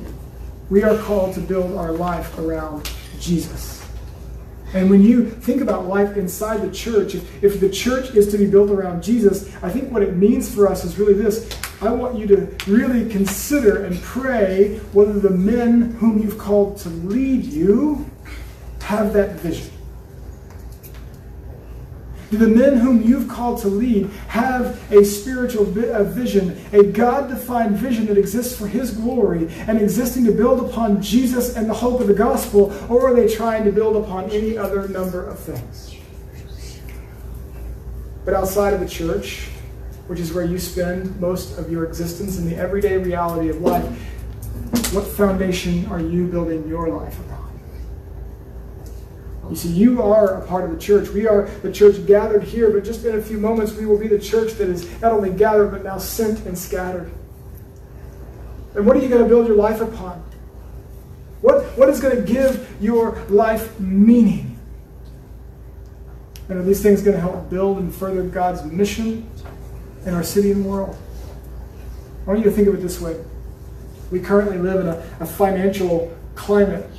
we 0.70 0.84
are 0.84 0.98
called 0.98 1.34
to 1.36 1.42
build 1.42 1.78
our 1.78 1.92
life 1.92 2.38
around 2.38 2.90
Jesus. 3.20 3.86
And 4.74 4.90
when 4.90 5.02
you 5.02 5.30
think 5.30 5.62
about 5.62 5.88
life 5.88 6.16
inside 6.16 6.62
the 6.62 6.72
church, 6.72 7.14
if, 7.14 7.44
if 7.44 7.60
the 7.60 7.70
church 7.70 8.16
is 8.16 8.32
to 8.32 8.38
be 8.38 8.46
built 8.46 8.70
around 8.70 9.04
Jesus, 9.04 9.54
I 9.62 9.70
think 9.70 9.92
what 9.92 10.02
it 10.02 10.16
means 10.16 10.54
for 10.54 10.68
us 10.68 10.86
is 10.86 10.98
really 10.98 11.14
this. 11.14 11.50
I 11.82 11.92
want 11.92 12.18
you 12.18 12.26
to 12.28 12.56
really 12.68 13.10
consider 13.10 13.84
and 13.84 14.00
pray 14.02 14.78
whether 14.94 15.14
the 15.14 15.30
men 15.30 15.92
whom 15.96 16.22
you've 16.22 16.38
called 16.38 16.78
to 16.78 16.90
lead 16.90 17.44
you 17.44 18.10
have 18.84 19.12
that 19.14 19.32
vision. 19.42 19.72
Do 22.32 22.38
the 22.38 22.48
men 22.48 22.78
whom 22.78 23.02
you've 23.02 23.28
called 23.28 23.60
to 23.62 23.68
lead 23.68 24.10
have 24.30 24.82
a 24.90 25.04
spiritual 25.04 25.66
vision, 25.66 26.58
a 26.72 26.82
God 26.82 27.28
defined 27.28 27.76
vision 27.76 28.06
that 28.06 28.18
exists 28.18 28.58
for 28.58 28.68
His 28.68 28.92
glory 28.92 29.50
and 29.68 29.80
existing 29.82 30.24
to 30.26 30.32
build 30.32 30.66
upon 30.66 31.02
Jesus 31.02 31.58
and 31.58 31.70
the 31.70 31.74
hope 31.74 32.00
of 32.00 32.08
the 32.08 32.14
gospel, 32.14 32.74
or 32.90 33.10
are 33.10 33.14
they 33.14 33.28
trying 33.28 33.66
to 33.66 33.72
build 33.72 33.98
upon 33.98 34.30
any 34.32 34.58
other 34.58 34.88
number 34.88 35.28
of 35.28 35.38
things? 35.38 35.94
But 38.24 38.34
outside 38.34 38.74
of 38.74 38.80
the 38.80 38.88
church, 38.88 39.50
which 40.08 40.22
is 40.22 40.32
where 40.32 40.46
you 40.46 40.58
spend 40.58 41.20
most 41.20 41.58
of 41.58 41.70
your 41.70 41.84
existence 41.84 42.38
in 42.38 42.50
the 42.50 42.56
everyday 42.56 42.96
reality 42.96 43.50
of 43.50 43.60
life, 43.60 43.86
what 44.94 45.06
foundation 45.06 45.86
are 45.88 46.00
you 46.00 46.28
building 46.28 46.66
your 46.66 46.88
life 46.88 47.20
upon? 47.20 47.31
You 49.52 49.58
see, 49.58 49.68
you 49.68 50.02
are 50.02 50.42
a 50.42 50.48
part 50.48 50.64
of 50.64 50.72
the 50.72 50.78
church. 50.78 51.10
We 51.10 51.28
are 51.28 51.50
the 51.62 51.74
church 51.74 52.06
gathered 52.08 52.42
here, 52.42 52.72
but 52.72 52.86
just 52.86 53.04
in 53.04 53.16
a 53.18 53.22
few 53.22 53.38
moments, 53.38 53.74
we 53.74 53.86
will 53.86 53.98
be 53.98 54.08
the 54.08 54.18
church 54.18 54.54
that 54.54 54.70
is 54.70 54.90
not 55.02 55.12
only 55.12 55.30
gathered, 55.30 55.72
but 55.72 55.84
now 55.84 55.98
sent 55.98 56.46
and 56.46 56.58
scattered. 56.58 57.12
And 58.76 58.86
what 58.86 58.96
are 58.96 59.02
you 59.02 59.10
going 59.10 59.22
to 59.22 59.28
build 59.28 59.48
your 59.48 59.58
life 59.58 59.82
upon? 59.82 60.24
What, 61.42 61.66
what 61.78 61.90
is 61.90 62.00
going 62.00 62.16
to 62.16 62.22
give 62.22 62.66
your 62.80 63.20
life 63.28 63.78
meaning? 63.78 64.58
And 66.48 66.58
are 66.58 66.64
these 66.64 66.82
things 66.82 67.02
going 67.02 67.18
to 67.18 67.22
help 67.22 67.50
build 67.50 67.80
and 67.80 67.94
further 67.94 68.24
God's 68.24 68.64
mission 68.64 69.30
in 70.06 70.14
our 70.14 70.24
city 70.24 70.52
and 70.52 70.66
world? 70.66 70.96
I 72.24 72.30
want 72.30 72.40
you 72.40 72.46
to 72.46 72.52
think 72.52 72.70
of 72.70 72.76
it 72.76 72.82
this 72.82 73.02
way. 73.02 73.22
We 74.12 74.22
currently 74.22 74.60
live 74.60 74.80
in 74.80 74.88
a, 74.88 75.18
a 75.20 75.26
financial 75.26 76.18
climate 76.36 76.90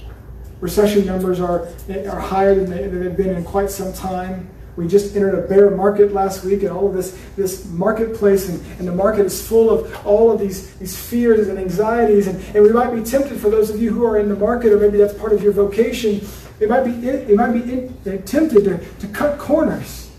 Recession 0.63 1.05
numbers 1.05 1.41
are, 1.41 1.67
are 1.91 2.21
higher 2.21 2.55
than, 2.55 2.71
they, 2.71 2.87
they've 2.87 3.17
been 3.17 3.35
in 3.35 3.43
quite 3.43 3.69
some 3.69 3.93
time. 3.93 4.49
We 4.77 4.87
just 4.87 5.17
entered 5.17 5.35
a 5.35 5.49
bear 5.49 5.73
market 5.73 6.13
last 6.13 6.45
week, 6.45 6.63
and 6.63 6.71
all 6.71 6.87
of 6.87 6.95
this, 6.95 7.21
this 7.35 7.67
marketplace, 7.67 8.49
and, 8.49 8.65
and 8.79 8.87
the 8.87 8.95
market 8.95 9.27
is 9.27 9.45
full 9.47 9.71
of 9.71 10.07
all 10.07 10.31
of 10.31 10.39
these, 10.39 10.73
these 10.77 10.97
fears 10.97 11.49
and 11.49 11.59
anxieties. 11.59 12.29
And, 12.29 12.41
and 12.55 12.63
we 12.63 12.73
might 12.73 12.95
be 12.95 13.03
tempted, 13.03 13.41
for 13.41 13.51
those 13.51 13.71
of 13.71 13.83
you 13.83 13.93
who 13.93 14.07
are 14.07 14.21
in 14.21 14.29
the 14.29 14.37
market, 14.37 14.73
or 14.73 14.79
maybe 14.79 14.99
that's 14.99 15.13
part 15.15 15.33
of 15.33 15.43
your 15.43 15.53
vocation, 15.53 16.25
it 16.61 16.69
might 16.69 16.85
be, 16.85 16.93
it 17.09 17.35
might 17.35 17.53
be 17.55 17.73
in, 17.73 17.99
uh, 18.07 18.25
tempted 18.25 18.63
to, 18.63 18.79
to 19.01 19.09
cut 19.09 19.41
corners. 19.41 20.13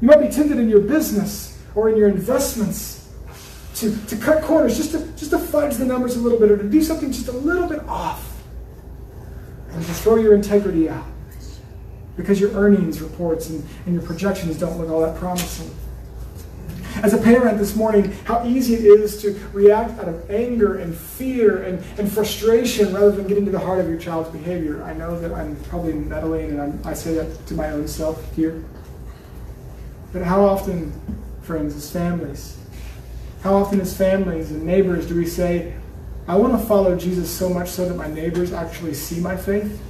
You 0.00 0.08
might 0.08 0.20
be 0.20 0.30
tempted 0.30 0.58
in 0.58 0.68
your 0.68 0.80
business 0.80 1.62
or 1.76 1.88
in 1.88 1.96
your 1.96 2.08
investments 2.08 3.08
to, 3.76 3.96
to 4.06 4.16
cut 4.16 4.42
corners, 4.42 4.76
just 4.76 4.90
to, 4.90 5.06
just 5.16 5.30
to 5.30 5.38
fudge 5.38 5.76
the 5.76 5.84
numbers 5.84 6.16
a 6.16 6.20
little 6.20 6.40
bit, 6.40 6.50
or 6.50 6.56
to 6.56 6.68
do 6.68 6.82
something 6.82 7.12
just 7.12 7.28
a 7.28 7.32
little 7.32 7.68
bit 7.68 7.78
off 7.88 8.33
and 9.74 9.84
to 9.84 9.92
throw 9.92 10.16
your 10.16 10.34
integrity 10.34 10.88
out 10.88 11.06
because 12.16 12.40
your 12.40 12.52
earnings 12.52 13.00
reports 13.00 13.50
and, 13.50 13.64
and 13.86 13.94
your 13.94 14.02
projections 14.02 14.58
don't 14.58 14.78
look 14.78 14.88
all 14.88 15.00
that 15.00 15.16
promising. 15.16 15.74
As 17.02 17.12
a 17.12 17.18
parent 17.18 17.58
this 17.58 17.74
morning, 17.74 18.12
how 18.24 18.46
easy 18.46 18.74
it 18.74 18.84
is 18.84 19.20
to 19.22 19.32
react 19.52 19.98
out 19.98 20.08
of 20.08 20.30
anger 20.30 20.78
and 20.78 20.94
fear 20.94 21.64
and, 21.64 21.84
and 21.98 22.10
frustration 22.10 22.94
rather 22.94 23.10
than 23.10 23.26
getting 23.26 23.44
to 23.46 23.50
the 23.50 23.58
heart 23.58 23.80
of 23.80 23.88
your 23.88 23.98
child's 23.98 24.30
behavior. 24.30 24.82
I 24.84 24.94
know 24.94 25.18
that 25.18 25.32
I'm 25.32 25.56
probably 25.64 25.94
meddling 25.94 26.50
and 26.50 26.60
I'm, 26.60 26.80
I 26.84 26.94
say 26.94 27.14
that 27.14 27.46
to 27.48 27.54
my 27.54 27.70
own 27.70 27.88
self 27.88 28.32
here. 28.36 28.64
But 30.12 30.22
how 30.22 30.44
often, 30.44 30.92
friends, 31.42 31.74
as 31.74 31.90
families, 31.90 32.56
how 33.42 33.56
often 33.56 33.80
as 33.80 33.96
families 33.96 34.52
and 34.52 34.62
neighbors 34.62 35.08
do 35.08 35.16
we 35.16 35.26
say, 35.26 35.74
I 36.26 36.36
want 36.36 36.58
to 36.58 36.66
follow 36.66 36.96
Jesus 36.96 37.30
so 37.30 37.50
much 37.50 37.68
so 37.68 37.86
that 37.86 37.94
my 37.94 38.08
neighbors 38.08 38.52
actually 38.52 38.94
see 38.94 39.20
my 39.20 39.36
faith. 39.36 39.80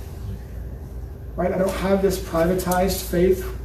Right? 1.36 1.52
I 1.52 1.58
don't 1.58 1.70
have 1.76 2.02
this 2.02 2.18
privatized 2.18 3.08
faith, 3.08 3.56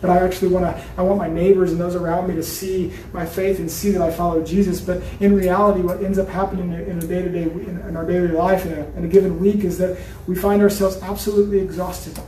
but 0.00 0.08
I 0.08 0.18
actually 0.18 0.48
want 0.48 0.64
to 0.64 0.84
I 0.96 1.02
want 1.02 1.18
my 1.18 1.28
neighbors 1.28 1.72
and 1.72 1.80
those 1.80 1.94
around 1.94 2.28
me 2.28 2.34
to 2.36 2.42
see 2.42 2.92
my 3.12 3.26
faith 3.26 3.58
and 3.58 3.70
see 3.70 3.90
that 3.90 4.00
I 4.00 4.10
follow 4.10 4.42
Jesus. 4.42 4.80
But 4.80 5.02
in 5.20 5.34
reality, 5.34 5.82
what 5.82 6.02
ends 6.02 6.18
up 6.18 6.28
happening 6.28 6.72
in 6.72 6.98
a 6.98 7.06
day-to-day 7.06 7.42
in 7.42 7.96
our 7.96 8.06
daily 8.06 8.28
life 8.28 8.64
in 8.64 8.72
a, 8.72 8.86
in 8.96 9.04
a 9.04 9.08
given 9.08 9.38
week 9.38 9.64
is 9.64 9.76
that 9.78 9.98
we 10.26 10.34
find 10.34 10.62
ourselves 10.62 10.98
absolutely 11.02 11.58
exhausted. 11.60 12.18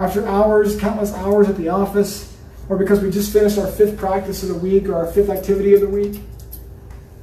After 0.00 0.26
hours, 0.26 0.78
countless 0.80 1.12
hours 1.12 1.48
at 1.48 1.56
the 1.56 1.68
office, 1.68 2.36
or 2.68 2.78
because 2.78 3.00
we 3.00 3.10
just 3.10 3.32
finished 3.32 3.58
our 3.58 3.66
fifth 3.66 3.98
practice 3.98 4.42
of 4.42 4.48
the 4.48 4.54
week 4.54 4.88
or 4.88 4.94
our 4.94 5.06
fifth 5.06 5.28
activity 5.28 5.74
of 5.74 5.82
the 5.82 5.88
week, 5.88 6.20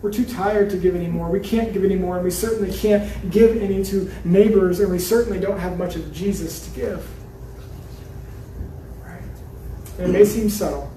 we're 0.01 0.11
too 0.11 0.25
tired 0.25 0.69
to 0.71 0.77
give 0.77 0.95
anymore. 0.95 1.29
We 1.29 1.39
can't 1.39 1.73
give 1.73 1.85
anymore, 1.85 2.15
and 2.15 2.23
we 2.23 2.31
certainly 2.31 2.75
can't 2.75 3.29
give 3.29 3.61
any 3.61 3.83
to 3.85 4.11
neighbors, 4.23 4.79
and 4.79 4.91
we 4.91 4.97
certainly 4.97 5.39
don't 5.39 5.59
have 5.59 5.77
much 5.77 5.95
of 5.95 6.11
Jesus 6.11 6.67
to 6.67 6.75
give. 6.75 7.07
Right? 9.03 9.21
And 9.99 10.09
it 10.09 10.11
may 10.11 10.25
seem 10.25 10.49
subtle, 10.49 10.91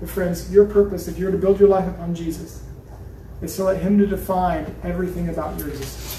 but 0.00 0.08
friends, 0.08 0.50
your 0.50 0.64
purpose, 0.64 1.06
if 1.06 1.18
you're 1.18 1.32
to 1.32 1.38
build 1.38 1.60
your 1.60 1.68
life 1.68 1.86
upon 1.86 2.14
Jesus, 2.14 2.62
is 3.42 3.54
to 3.56 3.64
let 3.64 3.82
Him 3.82 3.98
to 3.98 4.06
define 4.06 4.74
everything 4.82 5.28
about 5.28 5.58
your 5.58 5.68
existence 5.68 6.14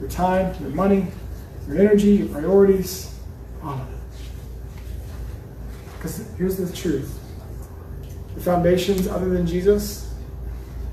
your 0.00 0.10
time, 0.10 0.54
your 0.60 0.70
money, 0.70 1.06
your 1.66 1.78
energy, 1.78 2.16
your 2.16 2.28
priorities, 2.28 3.14
all 3.62 3.74
of 3.74 3.80
it. 3.80 3.98
Because 5.96 6.28
here's 6.36 6.56
the 6.56 6.74
truth 6.74 7.18
the 8.34 8.40
foundations 8.42 9.08
other 9.08 9.30
than 9.30 9.46
Jesus 9.46 10.05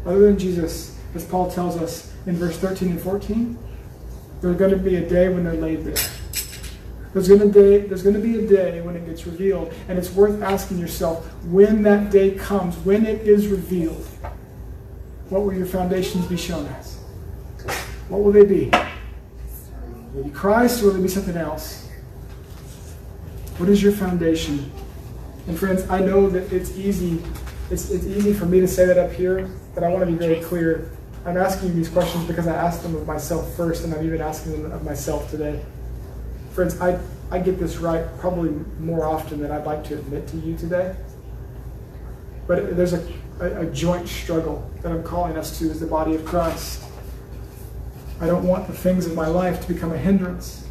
other 0.06 0.20
than 0.20 0.38
Jesus, 0.38 0.98
as 1.16 1.26
Paul 1.26 1.50
tells 1.50 1.78
us 1.78 2.14
in 2.26 2.36
verse 2.36 2.58
13 2.58 2.90
and 2.90 3.02
14, 3.02 3.58
there's 4.42 4.58
going 4.58 4.72
to 4.72 4.78
be 4.78 4.98
a 4.98 5.08
day 5.08 5.30
when 5.30 5.44
they're 5.44 5.54
laid 5.54 5.86
there. 5.86 6.04
There's 7.14 7.28
going, 7.28 7.40
to 7.40 7.48
be, 7.48 7.88
there's 7.88 8.02
going 8.02 8.16
to 8.16 8.22
be 8.22 8.40
a 8.40 8.48
day 8.48 8.82
when 8.82 8.96
it 8.96 9.06
gets 9.06 9.26
revealed, 9.26 9.72
and 9.88 10.00
it's 10.00 10.12
worth 10.12 10.42
asking 10.42 10.80
yourself 10.80 11.26
when 11.46 11.84
that 11.84 12.12
day 12.12 12.32
comes, 12.32 12.76
when 12.78 13.06
it 13.06 13.22
is 13.22 13.48
revealed, 13.48 14.04
what 15.30 15.44
will 15.44 15.54
your 15.54 15.68
foundations 15.68 16.26
be 16.26 16.38
shown 16.38 16.66
as? 16.66 16.96
What 18.10 18.22
will 18.22 18.32
they 18.32 18.46
be? 18.46 18.72
Will 20.14 20.24
they 20.24 20.30
be 20.30 20.30
Christ 20.32 20.82
or 20.82 20.88
will 20.88 20.94
they 20.96 21.04
be 21.04 21.08
something 21.08 21.38
else? 21.38 21.88
What 23.58 23.70
is 23.70 23.82
your 23.82 23.92
foundation? 23.92 24.72
And 25.48 25.58
friends, 25.58 25.88
I 25.90 26.00
know 26.00 26.30
that 26.30 26.52
it's 26.52 26.72
easy 26.72 27.22
it's, 27.74 27.90
it's 27.90 28.06
easy 28.06 28.34
for 28.34 28.46
me 28.46 28.60
to 28.60 28.68
say 28.68 28.86
that 28.86 28.98
up 28.98 29.12
here, 29.12 29.50
but 29.74 29.84
I 29.84 29.90
want 29.90 30.02
to 30.02 30.12
be 30.12 30.18
very 30.18 30.40
clear. 30.42 30.92
I'm 31.26 31.38
asking 31.38 31.70
you 31.70 31.76
these 31.76 31.90
questions 31.90 32.26
because 32.26 32.48
I 32.48 32.56
asked 32.56 32.84
them 32.84 32.96
of 32.96 33.08
myself 33.08 33.56
first, 33.56 33.84
and 33.84 33.94
I'm 33.94 34.06
even 34.06 34.22
asking 34.22 34.62
them 34.62 34.72
of 34.72 34.84
myself 34.84 35.30
today. 35.32 35.64
Friends, 36.52 36.80
I, 36.82 37.00
I 37.32 37.40
get 37.40 37.60
this 37.60 37.78
right 37.78 38.06
probably 38.20 38.52
more 38.80 39.06
often 39.06 39.42
than 39.42 39.52
I'd 39.52 39.66
like 39.66 39.84
to 39.86 39.96
admit 39.96 40.28
to 40.30 40.38
you 40.38 40.56
today. 40.58 40.96
But 42.46 42.76
there's 42.76 42.94
a, 42.94 43.08
a, 43.40 43.62
a 43.62 43.66
joint 43.68 44.08
struggle 44.08 44.70
that 44.82 44.92
I'm 44.92 45.04
calling 45.04 45.38
us 45.38 45.58
to 45.60 45.70
as 45.70 45.80
the 45.80 45.88
body 45.88 46.16
of 46.16 46.26
Christ. 46.26 46.84
I 48.20 48.28
don't 48.28 48.46
want 48.46 48.68
the 48.68 48.74
things 48.74 49.06
of 49.06 49.16
my 49.16 49.28
life 49.28 49.66
to 49.66 49.74
become 49.74 49.94
a 49.94 49.98
hindrance. 49.98 50.68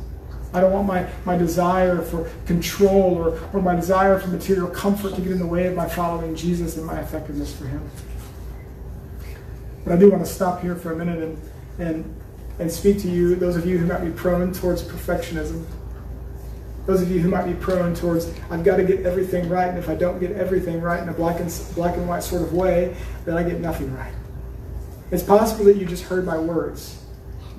I 0.55 0.61
don't 0.61 0.73
want 0.73 0.87
my, 0.87 1.09
my 1.25 1.37
desire 1.37 2.03
for 2.03 2.31
control 2.47 3.15
or, 3.15 3.41
or 3.53 3.63
my 3.63 3.75
desire 3.75 4.19
for 4.19 4.29
material 4.29 4.69
comfort 4.69 5.15
to 5.15 5.21
get 5.23 5.33
in 5.33 5.39
the 5.39 5.47
way 5.47 5.67
of 5.67 5.75
my 5.75 5.89
following 5.89 6.35
Jesus 6.37 6.77
and 6.77 6.85
my 6.85 7.01
effectiveness 7.01 7.55
for 7.55 7.65
Him. 7.65 7.91
But 9.85 9.95
I 9.95 9.97
do 9.97 10.11
want 10.11 10.25
to 10.25 10.31
stop 10.31 10.63
here 10.63 10.77
for 10.77 10.93
a 10.93 10.97
minute 10.97 11.23
and, 11.23 11.51
and, 11.79 12.21
and 12.59 12.71
speak 12.71 13.01
to 13.01 13.11
you, 13.11 13.35
those 13.35 13.57
of 13.57 13.67
you 13.67 13.79
who 13.79 13.87
might 13.87 14.05
be 14.05 14.11
prone 14.11 14.53
towards 14.53 14.83
perfectionism. 14.83 15.65
Those 16.87 17.01
of 17.01 17.11
you 17.11 17.21
who 17.21 17.29
might 17.29 17.47
be 17.47 17.55
prone 17.55 17.95
towards, 17.95 18.33
I've 18.51 18.65
got 18.65 18.77
to 18.77 18.85
get 18.85 19.07
everything 19.07 19.49
right, 19.49 19.69
and 19.69 19.79
if 19.79 19.89
I 19.89 19.95
don't 19.95 20.19
get 20.19 20.33
everything 20.33 20.81
right 20.81 21.01
in 21.01 21.09
a 21.09 21.13
black 21.13 21.39
and, 21.39 21.53
black 21.75 21.97
and 21.97 22.09
white 22.09 22.25
sort 22.25 22.43
of 22.43 22.53
way, 22.53 22.97
then 23.25 23.37
I 23.37 23.45
get 23.45 23.61
nothing 23.61 23.95
right. 23.95 24.13
It's 25.13 25.23
possible 25.23 25.65
that 25.67 25.77
you 25.77 25.87
just 25.87 26.05
heard 26.05 26.25
my 26.25 26.39
words. 26.39 26.99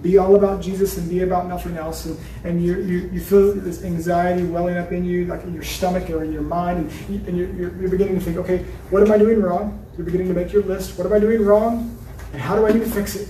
Be 0.02 0.18
all 0.18 0.36
about 0.36 0.62
Jesus 0.62 0.98
and 0.98 1.08
be 1.08 1.22
about 1.22 1.48
nothing 1.48 1.78
else. 1.78 2.06
And, 2.06 2.20
and 2.44 2.66
you, 2.66 2.82
you, 2.82 3.10
you 3.14 3.22
feel 3.22 3.54
this 3.54 3.84
anxiety 3.84 4.44
welling 4.44 4.76
up 4.76 4.92
in 4.92 5.06
you, 5.06 5.26
like 5.28 5.44
in 5.44 5.54
your 5.54 5.64
stomach 5.64 6.10
or 6.10 6.26
in 6.26 6.34
your 6.34 6.42
mind. 6.42 6.80
And, 6.80 7.10
you, 7.10 7.28
and 7.28 7.38
you're, 7.38 7.50
you're, 7.54 7.78
you're 7.80 7.90
beginning 7.90 8.16
to 8.16 8.22
think, 8.22 8.36
okay, 8.38 8.66
what 8.90 9.04
am 9.04 9.12
I 9.14 9.18
doing 9.18 9.42
wrong? 9.42 9.86
You're 9.96 10.06
beginning 10.06 10.28
to 10.28 10.34
make 10.34 10.52
your 10.52 10.64
list. 10.64 10.98
What 10.98 11.08
am 11.08 11.14
I 11.14 11.20
doing 11.20 11.46
wrong? 11.46 11.98
And 12.34 12.42
how 12.42 12.56
do 12.56 12.66
I 12.66 12.72
need 12.72 12.80
to 12.80 12.90
fix 12.90 13.16
it? 13.16 13.30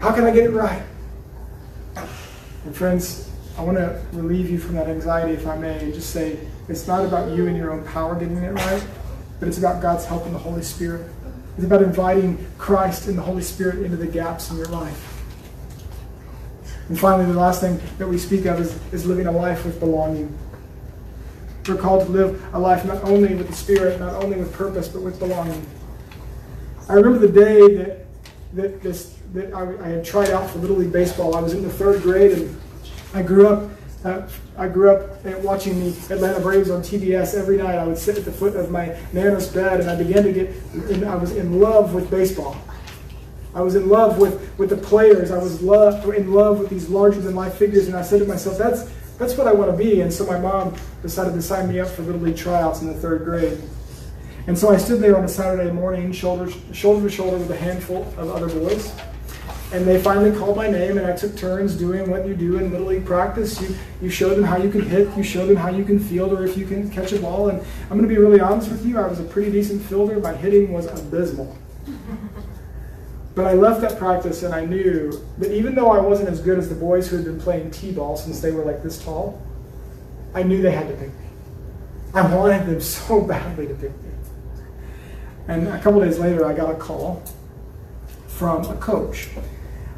How 0.00 0.12
can 0.12 0.24
I 0.24 0.30
get 0.32 0.44
it 0.44 0.50
right? 0.50 0.82
And 1.96 2.76
friends, 2.76 3.30
I 3.56 3.62
want 3.62 3.78
to 3.78 4.02
relieve 4.12 4.50
you 4.50 4.58
from 4.58 4.74
that 4.74 4.88
anxiety, 4.88 5.32
if 5.32 5.46
I 5.46 5.56
may, 5.56 5.78
and 5.78 5.94
just 5.94 6.10
say 6.10 6.38
it's 6.68 6.88
not 6.88 7.04
about 7.04 7.34
you 7.36 7.46
and 7.46 7.56
your 7.56 7.72
own 7.72 7.84
power 7.86 8.14
getting 8.14 8.36
it 8.36 8.50
right, 8.50 8.86
but 9.38 9.48
it's 9.48 9.58
about 9.58 9.80
God's 9.80 10.04
help 10.04 10.26
in 10.26 10.32
the 10.32 10.38
Holy 10.38 10.62
Spirit. 10.62 11.08
It's 11.56 11.64
about 11.64 11.82
inviting 11.82 12.44
Christ 12.58 13.06
and 13.06 13.16
the 13.16 13.22
Holy 13.22 13.42
Spirit 13.42 13.84
into 13.84 13.96
the 13.96 14.06
gaps 14.06 14.50
in 14.50 14.56
your 14.56 14.66
life. 14.66 15.22
And 16.88 16.98
finally, 16.98 17.30
the 17.30 17.38
last 17.38 17.60
thing 17.60 17.80
that 17.98 18.08
we 18.08 18.18
speak 18.18 18.44
of 18.46 18.60
is, 18.60 18.78
is 18.92 19.06
living 19.06 19.26
a 19.26 19.32
life 19.32 19.64
with 19.64 19.78
belonging. 19.78 20.36
We're 21.68 21.76
called 21.76 22.06
to 22.06 22.12
live 22.12 22.54
a 22.54 22.58
life 22.58 22.84
not 22.84 23.04
only 23.04 23.34
with 23.34 23.46
the 23.46 23.54
Spirit, 23.54 24.00
not 24.00 24.22
only 24.22 24.36
with 24.36 24.52
purpose, 24.52 24.88
but 24.88 25.00
with 25.00 25.18
belonging. 25.18 25.64
I 26.88 26.94
remember 26.94 27.26
the 27.26 27.32
day 27.32 27.74
that, 27.76 28.06
that, 28.52 28.82
this, 28.82 29.18
that 29.32 29.52
I, 29.54 29.62
I 29.84 29.88
had 29.88 30.04
tried 30.04 30.30
out 30.30 30.50
for 30.50 30.58
Little 30.58 30.76
League 30.76 30.92
Baseball. 30.92 31.34
I 31.34 31.40
was 31.40 31.54
in 31.54 31.62
the 31.62 31.70
third 31.70 32.02
grade, 32.02 32.32
and 32.32 32.60
I 33.14 33.22
grew 33.22 33.48
up 33.48 33.70
uh, 34.04 34.28
I 34.58 34.68
grew 34.68 34.90
up 34.90 35.24
watching 35.42 35.80
the 35.80 36.14
Atlanta 36.14 36.38
Braves 36.38 36.68
on 36.70 36.82
TBS 36.82 37.34
every 37.34 37.56
night. 37.56 37.76
I 37.76 37.86
would 37.86 37.96
sit 37.96 38.18
at 38.18 38.26
the 38.26 38.32
foot 38.32 38.54
of 38.54 38.70
my 38.70 38.94
nana's 39.14 39.48
bed, 39.48 39.80
and 39.80 39.88
I 39.88 39.96
began 39.96 40.22
to 40.24 40.32
get. 40.32 40.50
In, 40.90 41.04
I 41.04 41.16
was 41.16 41.34
in 41.34 41.58
love 41.58 41.94
with 41.94 42.10
baseball. 42.10 42.56
I 43.54 43.62
was 43.62 43.76
in 43.76 43.88
love 43.88 44.18
with, 44.18 44.58
with 44.58 44.68
the 44.68 44.76
players. 44.76 45.30
I 45.30 45.38
was 45.38 45.60
in 45.62 45.66
love 45.66 46.58
with 46.58 46.68
these 46.68 46.88
larger 46.90 47.20
than 47.20 47.34
life 47.34 47.54
figures, 47.54 47.86
and 47.86 47.96
I 47.96 48.02
said 48.02 48.20
to 48.20 48.26
myself, 48.26 48.58
"That's 48.58 48.84
that's 49.16 49.38
what 49.38 49.46
I 49.46 49.52
want 49.52 49.70
to 49.70 49.76
be." 49.76 50.02
And 50.02 50.12
so 50.12 50.26
my 50.26 50.38
mom 50.38 50.76
decided 51.00 51.32
to 51.32 51.42
sign 51.42 51.68
me 51.68 51.80
up 51.80 51.88
for 51.88 52.02
little 52.02 52.20
league 52.20 52.36
tryouts 52.36 52.82
in 52.82 52.88
the 52.88 52.94
third 52.94 53.24
grade. 53.24 53.58
And 54.46 54.58
so 54.58 54.70
I 54.70 54.76
stood 54.76 55.00
there 55.00 55.16
on 55.16 55.24
a 55.24 55.28
Saturday 55.28 55.70
morning, 55.70 56.12
shoulder 56.12 56.50
shoulder 56.72 57.08
to 57.08 57.14
shoulder 57.14 57.38
with 57.38 57.50
a 57.50 57.56
handful 57.56 58.02
of 58.18 58.30
other 58.30 58.48
boys 58.48 58.92
and 59.74 59.84
they 59.84 60.00
finally 60.00 60.30
called 60.30 60.56
my 60.56 60.68
name 60.68 60.98
and 60.98 61.06
I 61.06 61.16
took 61.16 61.36
turns 61.36 61.74
doing 61.74 62.08
what 62.08 62.24
you 62.28 62.36
do 62.36 62.58
in 62.58 62.70
Little 62.70 62.86
League 62.86 63.04
practice. 63.04 63.60
You, 63.60 63.74
you 64.00 64.08
show 64.08 64.32
them 64.32 64.44
how 64.44 64.56
you 64.56 64.70
can 64.70 64.82
hit, 64.82 65.08
you 65.16 65.24
show 65.24 65.46
them 65.46 65.56
how 65.56 65.68
you 65.68 65.84
can 65.84 65.98
field 65.98 66.32
or 66.32 66.44
if 66.44 66.56
you 66.56 66.64
can 66.64 66.88
catch 66.90 67.10
a 67.10 67.18
ball. 67.18 67.48
And 67.48 67.60
I'm 67.90 67.98
going 67.98 68.02
to 68.02 68.08
be 68.08 68.16
really 68.16 68.38
honest 68.38 68.70
with 68.70 68.86
you, 68.86 68.98
I 68.98 69.08
was 69.08 69.18
a 69.18 69.24
pretty 69.24 69.50
decent 69.50 69.82
fielder. 69.82 70.20
My 70.20 70.32
hitting 70.32 70.72
was 70.72 70.86
abysmal. 70.86 71.58
But 73.34 73.46
I 73.46 73.54
left 73.54 73.80
that 73.80 73.98
practice 73.98 74.44
and 74.44 74.54
I 74.54 74.64
knew 74.64 75.26
that 75.38 75.50
even 75.50 75.74
though 75.74 75.90
I 75.90 75.98
wasn't 75.98 76.28
as 76.28 76.40
good 76.40 76.56
as 76.56 76.68
the 76.68 76.76
boys 76.76 77.08
who 77.08 77.16
had 77.16 77.24
been 77.24 77.40
playing 77.40 77.72
T-ball 77.72 78.16
since 78.16 78.40
they 78.40 78.52
were 78.52 78.64
like 78.64 78.80
this 78.80 79.02
tall, 79.02 79.42
I 80.34 80.44
knew 80.44 80.62
they 80.62 80.70
had 80.70 80.86
to 80.86 80.94
pick 80.94 81.08
me. 81.08 81.26
I 82.14 82.32
wanted 82.32 82.66
them 82.66 82.80
so 82.80 83.20
badly 83.22 83.66
to 83.66 83.74
pick 83.74 83.90
me. 84.03 84.03
And 85.48 85.68
a 85.68 85.78
couple 85.80 86.00
days 86.00 86.18
later, 86.18 86.46
I 86.46 86.54
got 86.54 86.70
a 86.70 86.74
call 86.74 87.22
from 88.26 88.64
a 88.64 88.76
coach 88.76 89.28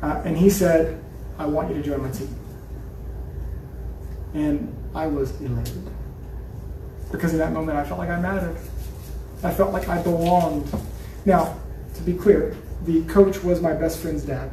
uh, 0.03 0.23
and 0.25 0.37
he 0.37 0.51
said, 0.51 1.03
I 1.39 1.47
want 1.47 1.69
you 1.69 1.75
to 1.75 1.83
join 1.83 2.03
my 2.03 2.11
team. 2.11 2.35
And 4.35 4.75
I 4.95 5.07
was 5.07 5.39
elated. 5.41 5.89
Because 7.11 7.33
in 7.33 7.39
that 7.39 7.53
moment, 7.53 7.79
I 7.79 7.85
felt 7.85 7.99
like 7.99 8.11
I 8.11 8.19
mattered. 8.19 8.57
I 9.43 9.53
felt 9.53 9.73
like 9.73 9.89
I 9.89 10.03
belonged. 10.03 10.67
Now, 11.25 11.59
to 11.95 12.03
be 12.03 12.13
clear, 12.13 12.57
the 12.85 13.03
coach 13.05 13.43
was 13.43 13.61
my 13.61 13.73
best 13.73 14.01
friend's 14.01 14.25
dad. 14.25 14.51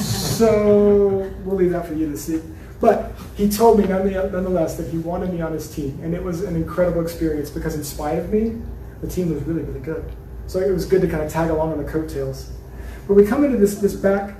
so 0.00 1.30
we'll 1.44 1.56
leave 1.56 1.72
that 1.72 1.86
for 1.86 1.94
you 1.94 2.10
to 2.10 2.16
see. 2.16 2.40
But 2.80 3.12
he 3.34 3.48
told 3.48 3.78
me 3.78 3.86
nonetheless 3.86 4.76
that 4.76 4.88
he 4.88 4.98
wanted 4.98 5.32
me 5.32 5.40
on 5.40 5.52
his 5.52 5.72
team. 5.74 5.98
And 6.02 6.14
it 6.14 6.22
was 6.22 6.42
an 6.42 6.56
incredible 6.56 7.02
experience 7.02 7.50
because, 7.50 7.74
in 7.74 7.84
spite 7.84 8.18
of 8.18 8.32
me, 8.32 8.60
the 9.00 9.08
team 9.08 9.32
was 9.32 9.42
really, 9.44 9.62
really 9.62 9.80
good. 9.80 10.10
So 10.46 10.60
it 10.60 10.72
was 10.72 10.86
good 10.86 11.02
to 11.02 11.08
kind 11.08 11.22
of 11.22 11.30
tag 11.30 11.50
along 11.50 11.72
on 11.72 11.78
the 11.78 11.90
coattails. 11.90 12.50
But 13.06 13.14
we 13.14 13.26
come 13.26 13.44
into 13.44 13.58
this, 13.58 13.76
this 13.76 13.94
back 13.94 14.36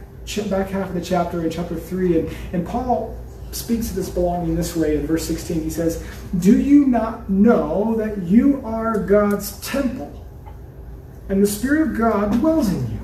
back 0.51 0.69
half 0.69 0.89
of 0.89 0.95
the 0.95 1.01
chapter 1.01 1.43
in 1.43 1.51
chapter 1.51 1.75
3, 1.75 2.19
and, 2.19 2.37
and 2.53 2.67
Paul 2.67 3.17
speaks 3.51 3.89
to 3.89 3.95
this 3.95 4.11
belonging 4.11 4.57
this 4.57 4.77
way 4.77 4.97
in 4.97 5.07
verse 5.07 5.27
16. 5.27 5.63
He 5.63 5.71
says, 5.71 6.05
Do 6.39 6.61
you 6.61 6.87
not 6.87 7.31
know 7.31 7.97
that 7.97 8.19
you 8.23 8.61
are 8.65 8.99
God's 8.99 9.59
temple, 9.61 10.27
and 11.31 11.43
the 11.43 11.47
Spirit 11.47 11.89
of 11.89 11.99
God 11.99 12.33
dwells 12.33 12.69
in 12.69 12.91
you? 12.91 12.99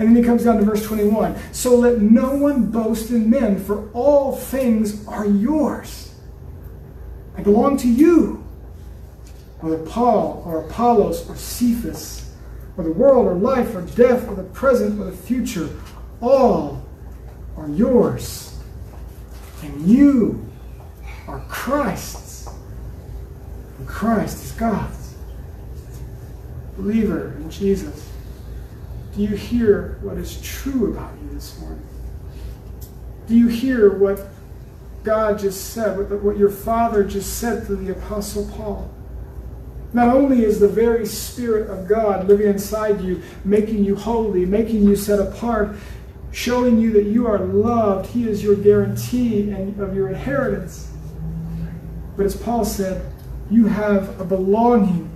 And 0.00 0.08
then 0.08 0.16
he 0.16 0.22
comes 0.22 0.44
down 0.44 0.56
to 0.56 0.64
verse 0.64 0.84
21. 0.84 1.38
So 1.52 1.76
let 1.76 2.00
no 2.00 2.34
one 2.34 2.70
boast 2.70 3.10
in 3.10 3.28
men, 3.28 3.62
for 3.62 3.90
all 3.92 4.34
things 4.34 5.06
are 5.06 5.26
yours. 5.26 6.14
I 7.36 7.42
belong 7.42 7.76
to 7.78 7.88
you. 7.88 8.39
Whether 9.60 9.78
Paul 9.78 10.42
or 10.46 10.64
Apollos 10.64 11.28
or 11.28 11.36
Cephas, 11.36 12.30
or 12.76 12.84
the 12.84 12.92
world 12.92 13.26
or 13.26 13.34
life 13.34 13.74
or 13.74 13.82
death 13.82 14.28
or 14.28 14.34
the 14.34 14.44
present 14.44 14.98
or 15.00 15.04
the 15.04 15.16
future, 15.16 15.68
all 16.20 16.82
are 17.56 17.68
yours. 17.68 18.58
And 19.62 19.86
you 19.86 20.46
are 21.28 21.40
Christ's. 21.48 22.48
And 23.78 23.86
Christ 23.86 24.44
is 24.44 24.52
God's. 24.52 25.14
Believer 26.76 27.34
in 27.36 27.50
Jesus, 27.50 28.08
do 29.14 29.22
you 29.22 29.36
hear 29.36 29.98
what 30.00 30.16
is 30.16 30.40
true 30.40 30.92
about 30.92 31.12
you 31.22 31.34
this 31.34 31.60
morning? 31.60 31.86
Do 33.26 33.36
you 33.36 33.48
hear 33.48 33.92
what 33.92 34.26
God 35.02 35.38
just 35.38 35.72
said, 35.74 35.98
what, 35.98 36.22
what 36.22 36.38
your 36.38 36.50
Father 36.50 37.04
just 37.04 37.38
said 37.38 37.66
to 37.66 37.76
the 37.76 37.92
Apostle 37.92 38.48
Paul? 38.56 38.90
Not 39.92 40.14
only 40.14 40.44
is 40.44 40.60
the 40.60 40.68
very 40.68 41.04
Spirit 41.04 41.68
of 41.68 41.88
God 41.88 42.28
living 42.28 42.48
inside 42.48 43.00
you, 43.00 43.22
making 43.44 43.84
you 43.84 43.96
holy, 43.96 44.46
making 44.46 44.86
you 44.86 44.94
set 44.94 45.18
apart, 45.18 45.76
showing 46.32 46.78
you 46.78 46.92
that 46.92 47.04
you 47.04 47.26
are 47.26 47.38
loved. 47.38 48.06
He 48.10 48.28
is 48.28 48.42
your 48.42 48.54
guarantee 48.54 49.50
and 49.50 49.80
of 49.80 49.96
your 49.96 50.08
inheritance. 50.08 50.90
But 52.16 52.26
as 52.26 52.36
Paul 52.36 52.64
said, 52.64 53.10
you 53.50 53.66
have 53.66 54.20
a 54.20 54.24
belonging 54.24 55.10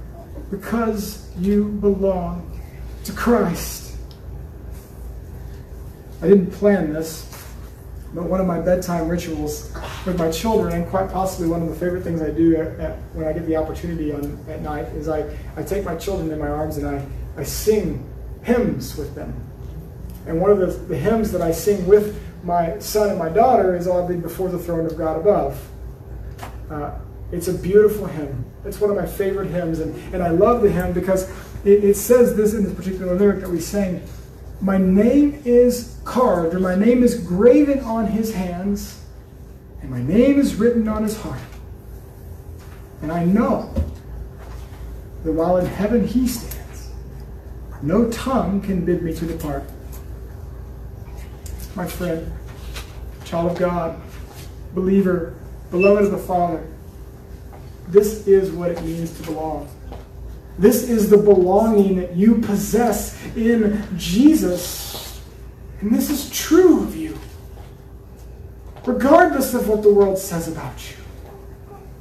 because 0.51 1.31
you 1.39 1.69
belong 1.81 2.61
to 3.05 3.13
Christ. 3.13 3.97
I 6.21 6.29
didn't 6.29 6.51
plan 6.53 6.93
this, 6.93 7.44
but 8.15 8.25
one 8.25 8.41
of 8.41 8.47
my 8.47 8.61
bedtime 8.61 9.09
rituals 9.09 9.73
with 10.07 10.17
my 10.19 10.31
children, 10.31 10.73
and 10.73 10.89
quite 10.89 11.11
possibly 11.11 11.49
one 11.49 11.63
of 11.63 11.69
the 11.69 11.75
favorite 11.75 12.05
things 12.05 12.23
I 12.23 12.31
do 12.31 12.55
at, 12.57 12.79
at, 12.79 12.97
when 13.13 13.27
I 13.27 13.33
get 13.33 13.45
the 13.47 13.57
opportunity 13.57 14.13
on, 14.13 14.39
at 14.49 14.63
night, 14.63 14.87
is 14.95 15.09
I, 15.09 15.37
I 15.57 15.65
take 15.65 15.85
my 15.85 15.97
children 15.97 16.31
in 16.31 16.39
my 16.39 16.49
arms 16.49 16.77
and 16.77 16.87
I, 16.87 17.05
I 17.37 17.43
sing 17.43 18.09
hymns 18.45 18.97
with 18.97 19.17
them. 19.17 19.35
And 20.27 20.41
one 20.41 20.51
of 20.51 20.59
the, 20.59 20.67
the 20.67 20.97
hymns 20.97 21.33
that 21.33 21.43
I 21.43 21.51
sing 21.51 21.87
with 21.87 22.21
my 22.45 22.79
son 22.79 23.11
and 23.11 23.19
my 23.19 23.29
daughter 23.29 23.75
is 23.75 23.89
oddly 23.89 24.17
Before 24.17 24.49
the 24.49 24.59
Throne 24.59 24.87
of 24.87 24.97
God 24.97 25.19
Above. 25.19 25.69
Uh, 26.71 26.93
it's 27.33 27.49
a 27.49 27.55
beautiful 27.55 28.07
hymn. 28.07 28.45
It's 28.65 28.81
one 28.81 28.91
of 28.91 28.97
my 28.97 29.07
favorite 29.07 29.49
hymns. 29.49 29.81
And, 29.81 29.95
and 30.15 30.23
I 30.23 30.29
love 30.29 30.63
the 30.63 30.71
hymn 30.71 30.93
because 30.93 31.29
it, 31.65 31.83
it 31.83 31.97
says 31.97 32.37
this 32.37 32.55
in 32.55 32.65
this 32.65 32.75
particular 32.75 33.15
lyric 33.17 33.41
that 33.41 33.51
we 33.51 33.61
sang 33.61 34.03
My 34.65 34.79
name 34.79 35.43
is 35.45 35.99
carved, 36.07 36.55
or 36.55 36.59
my 36.59 36.75
name 36.75 37.03
is 37.03 37.23
graven 37.23 37.81
on 37.81 38.07
his 38.07 38.33
hands, 38.33 39.05
and 39.83 39.91
my 39.91 40.03
name 40.03 40.41
is 40.41 40.55
written 40.55 40.89
on 40.89 41.03
his 41.03 41.21
heart. 41.21 41.41
And 43.03 43.13
I 43.13 43.27
know 43.27 43.75
that 45.23 45.33
while 45.33 45.59
in 45.59 45.67
heaven 45.67 46.07
he 46.07 46.27
stands, 46.27 46.93
no 47.83 48.11
tongue 48.11 48.63
can 48.63 48.87
bid 48.87 49.03
me 49.03 49.13
to 49.13 49.27
depart 49.27 49.65
my 51.75 51.87
friend, 51.87 52.33
child 53.25 53.51
of 53.51 53.59
God, 53.59 54.01
believer, 54.75 55.35
beloved 55.71 56.05
of 56.05 56.11
the 56.11 56.17
Father. 56.17 56.67
This 57.89 58.27
is 58.27 58.51
what 58.51 58.71
it 58.71 58.83
means 58.83 59.15
to 59.19 59.25
belong. 59.25 59.69
This 60.59 60.89
is 60.89 61.11
the 61.11 61.17
belonging 61.17 61.97
that 61.97 62.15
you 62.15 62.37
possess 62.41 63.21
in 63.37 63.87
Jesus. 63.97 65.21
And 65.81 65.95
this 65.95 66.11
is 66.11 66.31
true 66.31 66.83
of 66.83 66.95
you. 66.95 67.19
Regardless 68.87 69.55
of 69.55 69.69
what 69.69 69.83
the 69.83 69.93
world 69.93 70.19
says 70.19 70.47
about 70.47 70.91
you, 70.91 70.97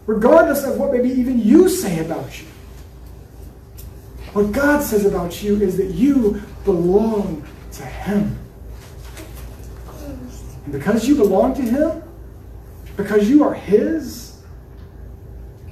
regardless 0.06 0.64
of 0.64 0.78
what 0.78 0.92
maybe 0.92 1.10
even 1.10 1.40
you 1.40 1.70
say 1.70 2.00
about 2.00 2.40
you. 2.40 2.48
What 4.34 4.52
God 4.52 4.82
says 4.82 5.06
about 5.06 5.42
you 5.42 5.62
is 5.62 5.78
that 5.78 5.92
you 5.92 6.42
belong 6.66 7.46
to 7.74 7.86
Him. 7.86 8.38
And 10.66 10.72
because 10.72 11.08
you 11.08 11.16
belong 11.16 11.54
to 11.56 11.62
Him, 11.62 12.04
because 12.98 13.30
you 13.30 13.44
are 13.44 13.54
His, 13.54 14.42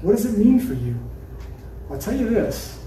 what 0.01 0.13
does 0.13 0.25
it 0.25 0.37
mean 0.37 0.59
for 0.59 0.73
you? 0.73 0.95
I'll 1.91 1.99
tell 1.99 2.15
you 2.15 2.29
this 2.29 2.79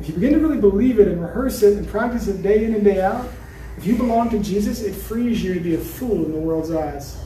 if 0.00 0.08
you 0.08 0.14
begin 0.14 0.32
to 0.32 0.38
really 0.38 0.60
believe 0.60 0.98
it 0.98 1.08
and 1.08 1.20
rehearse 1.20 1.62
it 1.62 1.76
and 1.76 1.86
practice 1.86 2.26
it 2.28 2.42
day 2.42 2.64
in 2.64 2.74
and 2.74 2.82
day 2.82 3.02
out, 3.02 3.28
if 3.76 3.84
you 3.84 3.96
belong 3.96 4.30
to 4.30 4.38
Jesus, 4.38 4.82
it 4.82 4.94
frees 4.94 5.42
you 5.42 5.52
to 5.52 5.60
be 5.60 5.74
a 5.74 5.78
fool 5.78 6.24
in 6.24 6.32
the 6.32 6.38
world's 6.38 6.70
eyes. 6.70 7.22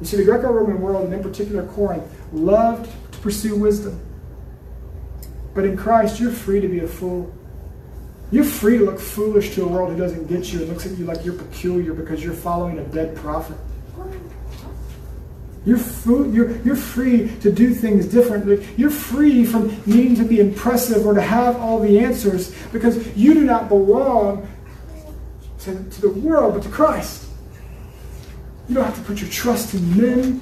You 0.00 0.06
see, 0.06 0.16
the 0.16 0.24
Greco 0.24 0.52
Roman 0.52 0.80
world, 0.80 1.04
and 1.04 1.14
in 1.14 1.22
particular 1.22 1.64
Corinth, 1.66 2.04
loved 2.32 2.90
to 3.12 3.18
pursue 3.18 3.56
wisdom. 3.56 4.00
But 5.54 5.64
in 5.64 5.76
Christ, 5.76 6.18
you're 6.18 6.32
free 6.32 6.60
to 6.60 6.68
be 6.68 6.80
a 6.80 6.88
fool. 6.88 7.32
You're 8.30 8.44
free 8.44 8.78
to 8.78 8.84
look 8.84 8.98
foolish 8.98 9.54
to 9.54 9.64
a 9.64 9.68
world 9.68 9.90
who 9.90 9.96
doesn't 9.96 10.26
get 10.26 10.52
you 10.52 10.60
and 10.60 10.68
looks 10.68 10.86
at 10.86 10.98
you 10.98 11.04
like 11.04 11.24
you're 11.24 11.34
peculiar 11.34 11.94
because 11.94 12.22
you're 12.22 12.34
following 12.34 12.78
a 12.78 12.84
dead 12.84 13.16
prophet. 13.16 13.56
You're, 15.66 15.80
you're, 16.28 16.56
you're 16.58 16.76
free 16.76 17.36
to 17.40 17.50
do 17.50 17.74
things 17.74 18.06
differently. 18.06 18.66
You're 18.76 18.88
free 18.88 19.44
from 19.44 19.76
needing 19.84 20.14
to 20.14 20.24
be 20.24 20.38
impressive 20.38 21.04
or 21.04 21.12
to 21.12 21.20
have 21.20 21.56
all 21.56 21.80
the 21.80 21.98
answers 21.98 22.54
because 22.72 23.14
you 23.16 23.34
do 23.34 23.42
not 23.42 23.68
belong 23.68 24.48
to, 25.60 25.82
to 25.82 26.00
the 26.00 26.10
world 26.10 26.54
but 26.54 26.62
to 26.62 26.68
Christ. 26.68 27.28
You 28.68 28.76
don't 28.76 28.84
have 28.84 28.94
to 28.94 29.02
put 29.02 29.20
your 29.20 29.30
trust 29.30 29.74
in 29.74 30.00
men, 30.00 30.40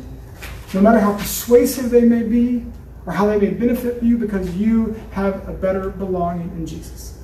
no 0.74 0.82
matter 0.82 1.00
how 1.00 1.16
persuasive 1.16 1.88
they 1.88 2.02
may 2.02 2.22
be 2.22 2.66
or 3.06 3.14
how 3.14 3.26
they 3.26 3.38
may 3.38 3.50
benefit 3.50 4.02
you, 4.02 4.18
because 4.18 4.54
you 4.56 4.94
have 5.12 5.46
a 5.48 5.52
better 5.52 5.90
belonging 5.90 6.50
in 6.50 6.66
Jesus. 6.66 7.18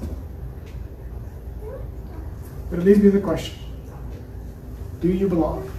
But 2.70 2.78
it 2.78 2.84
leads 2.84 3.00
me 3.00 3.10
the 3.10 3.20
question 3.20 3.58
Do 5.00 5.08
you 5.08 5.28
belong? 5.28 5.70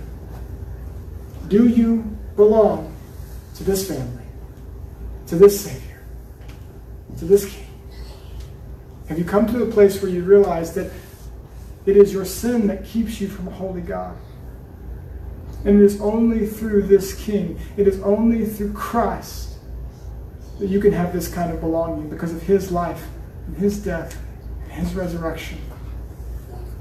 Do 1.52 1.68
you 1.68 2.18
belong 2.38 2.96
to 3.56 3.66
this 3.66 3.86
family, 3.86 4.24
to 5.28 5.36
this 5.36 5.66
Savior, 5.66 6.02
to 7.18 7.26
this 7.26 7.54
King? 7.54 7.68
Have 9.10 9.20
you 9.20 9.26
come 9.26 9.48
to 9.48 9.64
a 9.64 9.66
place 9.66 10.02
where 10.02 10.10
you 10.10 10.24
realize 10.24 10.74
that 10.76 10.90
it 11.86 11.98
is 11.98 12.14
your 12.14 12.24
sin 12.24 12.68
that 12.68 12.86
keeps 12.86 13.20
you 13.20 13.28
from 13.28 13.50
a 13.50 13.52
holy 13.52 13.82
God? 13.82 14.16
And 15.66 15.82
it 15.82 15.84
is 15.84 16.00
only 16.00 16.48
through 16.48 16.84
this 16.84 17.22
King, 17.22 17.60
it 17.76 17.86
is 17.86 18.02
only 18.02 18.46
through 18.46 18.72
Christ 18.72 19.56
that 20.58 20.70
you 20.70 20.80
can 20.80 20.94
have 20.94 21.12
this 21.12 21.28
kind 21.28 21.52
of 21.52 21.60
belonging 21.60 22.10
because 22.10 22.32
of 22.32 22.42
his 22.44 22.72
life 22.72 23.10
and 23.48 23.58
his 23.58 23.84
death 23.84 24.18
and 24.64 24.72
his 24.72 24.96
resurrection 24.96 25.60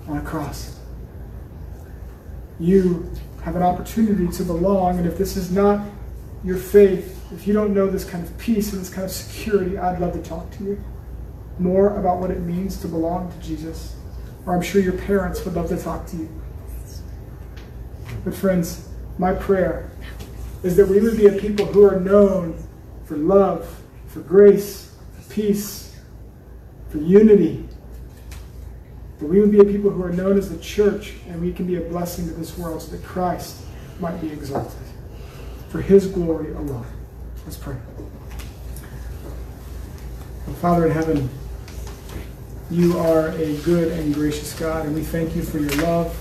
on 0.07 0.19
a 0.19 0.23
cross. 0.23 0.79
You 2.61 3.11
have 3.43 3.57
an 3.57 3.63
opportunity 3.63 4.29
to 4.37 4.45
belong, 4.45 4.99
and 4.99 5.07
if 5.07 5.17
this 5.17 5.37
is 5.37 5.51
not 5.51 5.87
your 6.45 6.57
faith, 6.57 7.17
if 7.33 7.47
you 7.47 7.53
don't 7.53 7.73
know 7.73 7.89
this 7.89 8.05
kind 8.05 8.25
of 8.25 8.37
peace 8.39 8.73
and 8.73 8.81
this 8.81 8.91
kind 8.91 9.05
of 9.05 9.11
security, 9.11 9.79
I'd 9.79 10.01
love 10.01 10.13
to 10.13 10.23
talk 10.23 10.51
to 10.53 10.65
you 10.65 10.85
more 11.59 11.99
about 11.99 12.19
what 12.19 12.31
it 12.31 12.41
means 12.41 12.79
to 12.79 12.89
belong 12.89 13.31
to 13.31 13.39
Jesus. 13.47 13.95
Or 14.47 14.55
I'm 14.55 14.63
sure 14.63 14.81
your 14.81 14.97
parents 14.97 15.45
would 15.45 15.55
love 15.55 15.69
to 15.69 15.77
talk 15.77 16.07
to 16.07 16.17
you. 16.17 16.29
But, 18.25 18.35
friends, 18.35 18.89
my 19.19 19.35
prayer 19.35 19.91
is 20.63 20.77
that 20.77 20.89
we 20.89 21.01
would 21.01 21.17
be 21.17 21.27
a 21.27 21.33
people 21.33 21.67
who 21.67 21.85
are 21.85 22.01
known 22.01 22.63
for 23.05 23.17
love, 23.17 23.83
for 24.07 24.21
grace, 24.21 24.95
for 25.13 25.35
peace, 25.35 26.01
for 26.89 26.99
unity, 26.99 27.69
that 29.21 29.27
we 29.27 29.41
would 29.41 29.53
be 29.53 29.61
a 29.61 29.65
people 29.65 29.91
who 29.91 30.03
are 30.03 30.13
known 30.13 30.37
as 30.39 30.51
the 30.51 30.59
church 30.59 31.15
and 31.29 31.41
we 31.41 31.53
can 31.53 31.67
be 31.67 31.77
a 31.77 31.81
blessing 31.81 32.27
to 32.27 32.35
this 32.35 32.57
world 32.59 32.83
so 32.83 32.97
that 32.97 33.05
Christ 33.05 33.63
might 34.01 34.21
be 34.21 34.33
exalted 34.33 34.81
for 35.69 35.81
his 35.81 36.07
glory 36.07 36.53
alone. 36.53 36.87
Let's 37.45 37.57
pray. 37.57 37.77
Father 40.61 40.87
in 40.87 40.93
heaven, 40.93 41.31
you 42.71 42.99
are 42.99 43.29
a 43.31 43.57
good 43.63 43.93
and 43.93 44.13
gracious 44.13 44.53
God, 44.59 44.85
and 44.85 44.95
we 44.95 45.03
thank 45.03 45.35
you 45.35 45.43
for 45.43 45.59
your 45.59 45.75
love. 45.83 46.15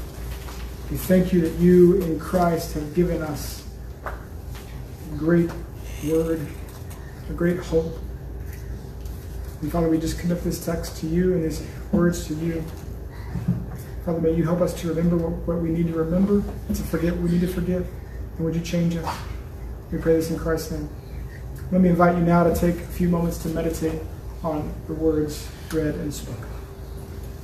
We 0.90 0.98
thank 0.98 1.34
you 1.34 1.42
that 1.42 1.60
you 1.60 2.02
in 2.02 2.20
Christ 2.20 2.74
have 2.76 2.96
given 2.96 3.22
us 3.22 3.68
a 4.06 5.18
great 5.18 5.50
word, 6.08 6.40
a 7.30 7.34
great 7.34 7.60
hope. 7.60 7.98
And 9.62 9.72
Father, 9.72 9.90
we 9.90 10.00
just 10.00 10.20
commit 10.20 10.42
this 10.42 10.64
text 10.64 10.98
to 11.02 11.08
you 11.08 11.34
and 11.34 11.44
these 11.44 11.68
words 11.92 12.26
to 12.28 12.34
you. 12.36 12.64
Father, 14.06 14.22
may 14.22 14.34
you 14.34 14.44
help 14.44 14.62
us 14.62 14.74
to 14.82 14.90
remember 14.90 15.18
what, 15.18 15.32
what 15.48 15.62
we 15.62 15.70
need 15.70 15.88
to 15.88 15.94
remember 15.94 16.44
to 16.68 16.84
forget 16.84 17.14
what 17.14 17.24
we 17.24 17.32
need 17.32 17.42
to 17.42 17.48
forget. 17.48 17.84
And 18.38 18.46
would 18.46 18.56
you 18.56 18.62
change 18.62 18.96
us? 18.96 19.18
We 19.92 19.98
pray 19.98 20.14
this 20.14 20.32
in 20.32 20.40
Christ's 20.40 20.72
name. 20.72 20.90
Let 21.72 21.82
me 21.82 21.90
invite 21.90 22.18
you 22.18 22.24
now 22.24 22.44
to 22.44 22.56
take 22.56 22.76
a 22.76 22.88
few 22.88 23.10
moments 23.10 23.38
to 23.44 23.50
meditate 23.50 24.02
on 24.44 24.74
the 24.88 24.94
words 24.94 25.48
read 25.72 25.96
and 25.96 26.14
spoken. 26.14 26.59